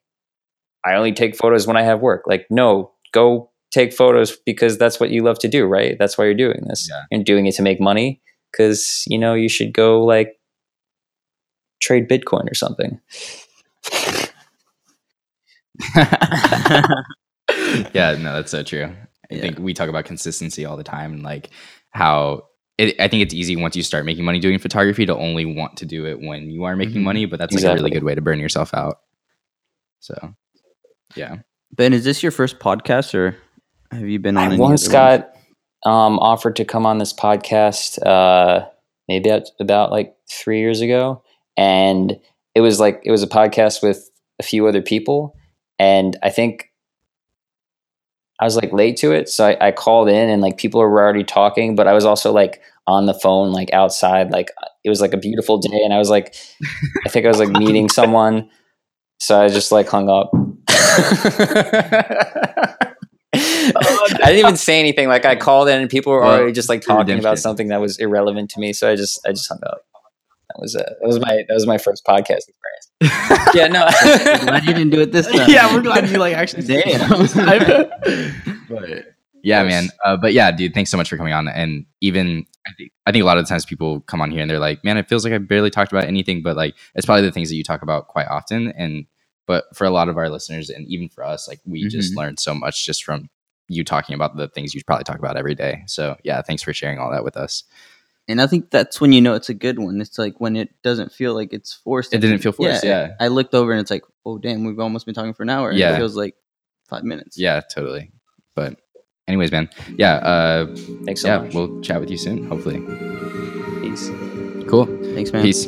i 0.85 0.95
only 0.95 1.11
take 1.13 1.35
photos 1.35 1.67
when 1.67 1.77
i 1.77 1.83
have 1.83 2.01
work. 2.01 2.23
Like 2.27 2.47
no 2.49 2.93
go 3.13 3.50
take 3.71 3.93
photos 3.93 4.37
because 4.45 4.77
that's 4.77 4.99
what 4.99 5.09
you 5.09 5.23
love 5.23 5.39
to 5.39 5.47
do 5.47 5.65
right 5.65 5.97
that's 5.97 6.17
why 6.17 6.25
you're 6.25 6.33
doing 6.33 6.61
this 6.67 6.87
Yeah. 6.89 7.03
you're 7.11 7.23
doing 7.23 7.45
it 7.47 7.55
to 7.55 7.61
make 7.63 7.79
money 7.81 8.21
because 8.51 9.03
you 9.07 9.17
know 9.17 9.33
you 9.33 9.49
should 9.49 9.73
go 9.73 10.03
like 10.03 10.39
trade 11.81 12.07
bitcoin 12.09 12.49
or 12.49 12.53
something 12.53 12.99
yeah, 17.93 18.15
no, 18.19 18.33
that's 18.35 18.51
so 18.51 18.63
true. 18.63 18.85
I 18.85 19.35
Yeah. 19.35 19.41
think 19.41 19.59
we 19.59 19.73
talk 19.73 19.89
about 19.89 20.05
consistency 20.05 20.65
all 20.65 20.77
the 20.77 20.83
time 20.83 21.13
and 21.13 21.23
like 21.23 21.49
how 21.91 22.45
it, 22.77 22.99
I 22.99 23.07
think 23.07 23.21
it's 23.23 23.33
easy 23.33 23.55
once 23.55 23.75
you 23.75 23.83
start 23.83 24.05
making 24.05 24.25
money 24.25 24.39
doing 24.39 24.57
photography 24.59 25.05
to 25.05 25.15
only 25.15 25.45
want 25.45 25.77
to 25.77 25.85
do 25.85 26.05
it 26.05 26.19
when 26.19 26.49
you 26.49 26.63
are 26.63 26.75
making 26.75 27.01
Mhm. 27.01 27.03
money, 27.03 27.25
but 27.25 27.39
that's 27.39 27.53
like 27.55 27.63
a 27.63 27.73
really 27.73 27.91
good 27.91 28.03
way 28.03 28.15
to 28.15 28.21
burn 28.21 28.39
yourself 28.39 28.73
out. 28.73 28.99
So, 29.99 30.35
yeah. 31.15 31.37
Ben, 31.75 31.93
is 31.93 32.03
this 32.03 32.21
your 32.23 32.31
first 32.31 32.59
podcast 32.59 33.13
or 33.13 33.35
have 33.91 34.07
you 34.07 34.19
been 34.19 34.37
on? 34.37 34.53
I 34.53 34.55
once 34.55 34.87
got 34.87 35.33
um, 35.85 36.19
offered 36.19 36.55
to 36.57 36.65
come 36.65 36.85
on 36.85 36.97
this 36.97 37.13
podcast, 37.13 38.05
uh, 38.05 38.65
maybe 39.07 39.29
at, 39.29 39.49
about 39.59 39.91
like 39.91 40.15
three 40.29 40.59
years 40.59 40.81
ago, 40.81 41.23
and 41.57 42.19
it 42.55 42.61
was 42.61 42.79
like 42.79 43.01
it 43.03 43.11
was 43.11 43.23
a 43.23 43.27
podcast 43.27 43.83
with 43.83 44.09
a 44.39 44.43
few 44.43 44.67
other 44.67 44.81
people, 44.81 45.35
and 45.79 46.17
I 46.23 46.29
think 46.29 46.71
I 48.39 48.45
was 48.45 48.55
like 48.55 48.71
late 48.71 48.97
to 48.97 49.11
it, 49.11 49.29
so 49.29 49.47
I, 49.47 49.67
I 49.67 49.71
called 49.71 50.09
in, 50.09 50.29
and 50.29 50.41
like 50.41 50.57
people 50.57 50.81
were 50.81 51.01
already 51.01 51.23
talking, 51.23 51.75
but 51.75 51.87
I 51.87 51.93
was 51.93 52.05
also 52.05 52.31
like 52.31 52.61
on 52.87 53.05
the 53.05 53.13
phone, 53.13 53.51
like 53.51 53.71
outside, 53.73 54.31
like 54.31 54.51
it 54.83 54.89
was 54.89 55.01
like 55.01 55.13
a 55.13 55.17
beautiful 55.17 55.57
day, 55.57 55.81
and 55.83 55.93
I 55.93 55.97
was 55.97 56.09
like, 56.09 56.35
I 57.05 57.09
think 57.09 57.25
I 57.25 57.29
was 57.29 57.39
like 57.39 57.49
meeting 57.49 57.89
someone, 57.93 58.49
so 59.19 59.41
I 59.41 59.49
just 59.49 59.71
like 59.71 59.87
hung 59.89 60.09
up. 60.09 60.31
I 63.33 64.13
didn't 64.25 64.39
even 64.39 64.57
say 64.57 64.79
anything. 64.79 65.07
Like 65.07 65.25
I 65.25 65.35
called 65.35 65.69
in, 65.69 65.79
and 65.81 65.89
people 65.89 66.11
were 66.11 66.23
already 66.23 66.51
just 66.51 66.69
like 66.69 66.81
talking 66.81 67.19
about 67.19 67.39
something 67.39 67.67
that 67.69 67.79
was 67.79 67.97
irrelevant 67.97 68.49
to 68.51 68.59
me. 68.59 68.73
So 68.73 68.89
I 68.89 68.95
just, 68.95 69.19
I 69.25 69.31
just 69.31 69.47
hung 69.47 69.59
up. 69.65 69.85
That 70.49 70.61
was 70.61 70.75
uh, 70.75 70.79
that 70.79 71.07
was 71.07 71.19
my 71.19 71.43
that 71.47 71.53
was 71.53 71.65
my 71.65 71.77
first 71.77 72.05
podcast 72.05 72.39
experience. 72.49 72.87
Yeah, 73.53 73.67
no. 73.67 73.87
Glad 74.45 74.63
you 74.65 74.73
didn't 74.73 74.91
do 74.91 75.01
it 75.01 75.11
this 75.11 75.27
time. 75.27 75.49
yeah, 75.49 75.73
we're 75.73 75.81
glad 75.81 76.09
you 76.09 76.17
like 76.17 76.35
actually. 76.35 76.63
Damn. 76.63 77.09
but 78.69 79.05
yeah, 79.43 79.63
man. 79.63 79.89
Uh, 80.05 80.17
but 80.17 80.33
yeah, 80.33 80.51
dude, 80.51 80.73
thanks 80.73 80.89
so 80.89 80.97
much 80.97 81.09
for 81.09 81.17
coming 81.17 81.33
on. 81.33 81.47
And 81.47 81.85
even 81.99 82.45
I 82.67 82.71
think 82.77 82.91
I 83.05 83.11
think 83.11 83.23
a 83.23 83.25
lot 83.25 83.37
of 83.37 83.45
the 83.45 83.49
times 83.49 83.65
people 83.65 84.01
come 84.01 84.21
on 84.21 84.31
here 84.31 84.41
and 84.41 84.49
they're 84.49 84.59
like, 84.59 84.83
"Man, 84.83 84.97
it 84.97 85.09
feels 85.09 85.23
like 85.23 85.33
I 85.33 85.37
barely 85.37 85.69
talked 85.69 85.91
about 85.91 86.05
anything." 86.05 86.43
But 86.43 86.55
like, 86.55 86.75
it's 86.95 87.05
probably 87.05 87.23
the 87.23 87.31
things 87.31 87.49
that 87.49 87.55
you 87.55 87.63
talk 87.63 87.81
about 87.81 88.07
quite 88.07 88.27
often. 88.27 88.71
And 88.77 89.05
but 89.47 89.65
for 89.75 89.85
a 89.85 89.89
lot 89.89 90.07
of 90.09 90.17
our 90.17 90.29
listeners 90.29 90.69
and 90.69 90.87
even 90.87 91.09
for 91.09 91.23
us, 91.23 91.47
like 91.47 91.59
we 91.65 91.87
just 91.87 92.13
Mhm. 92.13 92.17
learned 92.17 92.39
so 92.39 92.53
much 92.53 92.85
just 92.85 93.03
from 93.03 93.29
you 93.67 93.83
talking 93.83 94.15
about 94.15 94.35
the 94.35 94.47
things 94.49 94.73
you 94.73 94.81
probably 94.85 95.03
talk 95.03 95.17
about 95.19 95.37
every 95.37 95.55
day. 95.55 95.83
So 95.87 96.17
yeah, 96.23 96.41
thanks 96.41 96.61
for 96.63 96.73
sharing 96.73 96.99
all 96.99 97.11
that 97.11 97.23
with 97.23 97.37
us. 97.37 97.63
And 98.27 98.39
I 98.41 98.47
think 98.47 98.69
that's 98.69 99.01
when 99.01 99.13
you 99.13 99.21
know 99.21 99.33
it's 99.33 99.49
a 99.49 99.53
good 99.53 99.79
one. 99.79 99.99
It's 99.99 100.17
like 100.19 100.39
when 100.39 100.55
it 100.55 100.69
doesn't 100.83 101.11
feel 101.11 101.33
like 101.33 101.53
it's 101.53 101.73
forced. 101.73 102.13
It 102.13 102.19
didn't 102.19 102.39
feel 102.39 102.51
forced, 102.51 102.83
yeah. 102.83 103.15
I 103.19 103.27
looked 103.29 103.53
over 103.55 103.71
and 103.71 103.81
it's 103.81 103.91
like, 103.91 104.03
oh 104.25 104.37
damn, 104.37 104.63
we've 104.63 104.79
almost 104.79 105.05
been 105.05 105.15
talking 105.15 105.33
for 105.33 105.43
an 105.43 105.49
hour. 105.49 105.71
Yeah. 105.71 105.93
It 105.93 105.97
feels 105.97 106.15
like 106.15 106.35
five 106.87 107.03
minutes. 107.03 107.37
Yeah, 107.37 107.61
totally. 107.61 108.11
But 108.55 108.79
anyways, 109.27 109.51
man. 109.51 109.69
Yeah, 109.97 110.15
uh, 110.17 110.75
Thanks 111.05 111.21
so 111.21 111.27
yeah, 111.29 111.37
much. 111.39 111.53
we'll 111.53 111.81
chat 111.81 111.99
with 111.99 112.11
you 112.11 112.17
soon. 112.17 112.45
Hopefully. 112.45 112.79
Peace. 113.81 114.09
Cool. 114.69 114.85
Thanks, 115.15 115.31
man. 115.33 115.41
Peace. 115.43 115.65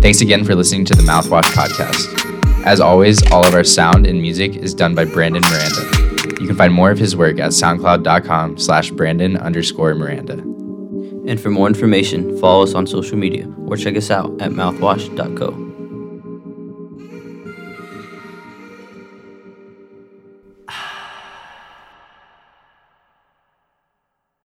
Thanks 0.00 0.20
again 0.20 0.44
for 0.44 0.54
listening 0.54 0.84
to 0.86 0.94
the 0.94 1.02
Mouthwash 1.02 1.50
Podcast. 1.52 2.64
As 2.64 2.80
always, 2.80 3.20
all 3.32 3.44
of 3.44 3.54
our 3.54 3.64
sound 3.64 4.06
and 4.06 4.22
music 4.22 4.54
is 4.56 4.72
done 4.72 4.94
by 4.94 5.04
Brandon 5.04 5.42
Miranda. 5.42 6.38
You 6.40 6.46
can 6.46 6.56
find 6.56 6.72
more 6.72 6.90
of 6.90 6.98
his 6.98 7.16
work 7.16 7.38
at 7.38 7.50
soundcloud.com 7.50 8.58
slash 8.58 8.90
Brandon 8.92 9.36
underscore 9.36 9.94
Miranda. 9.94 10.34
And 10.34 11.40
for 11.40 11.50
more 11.50 11.66
information, 11.66 12.38
follow 12.38 12.62
us 12.62 12.74
on 12.74 12.86
social 12.86 13.18
media 13.18 13.52
or 13.66 13.76
check 13.76 13.96
us 13.96 14.10
out 14.10 14.30
at 14.40 14.52
mouthwash.co. 14.52 15.67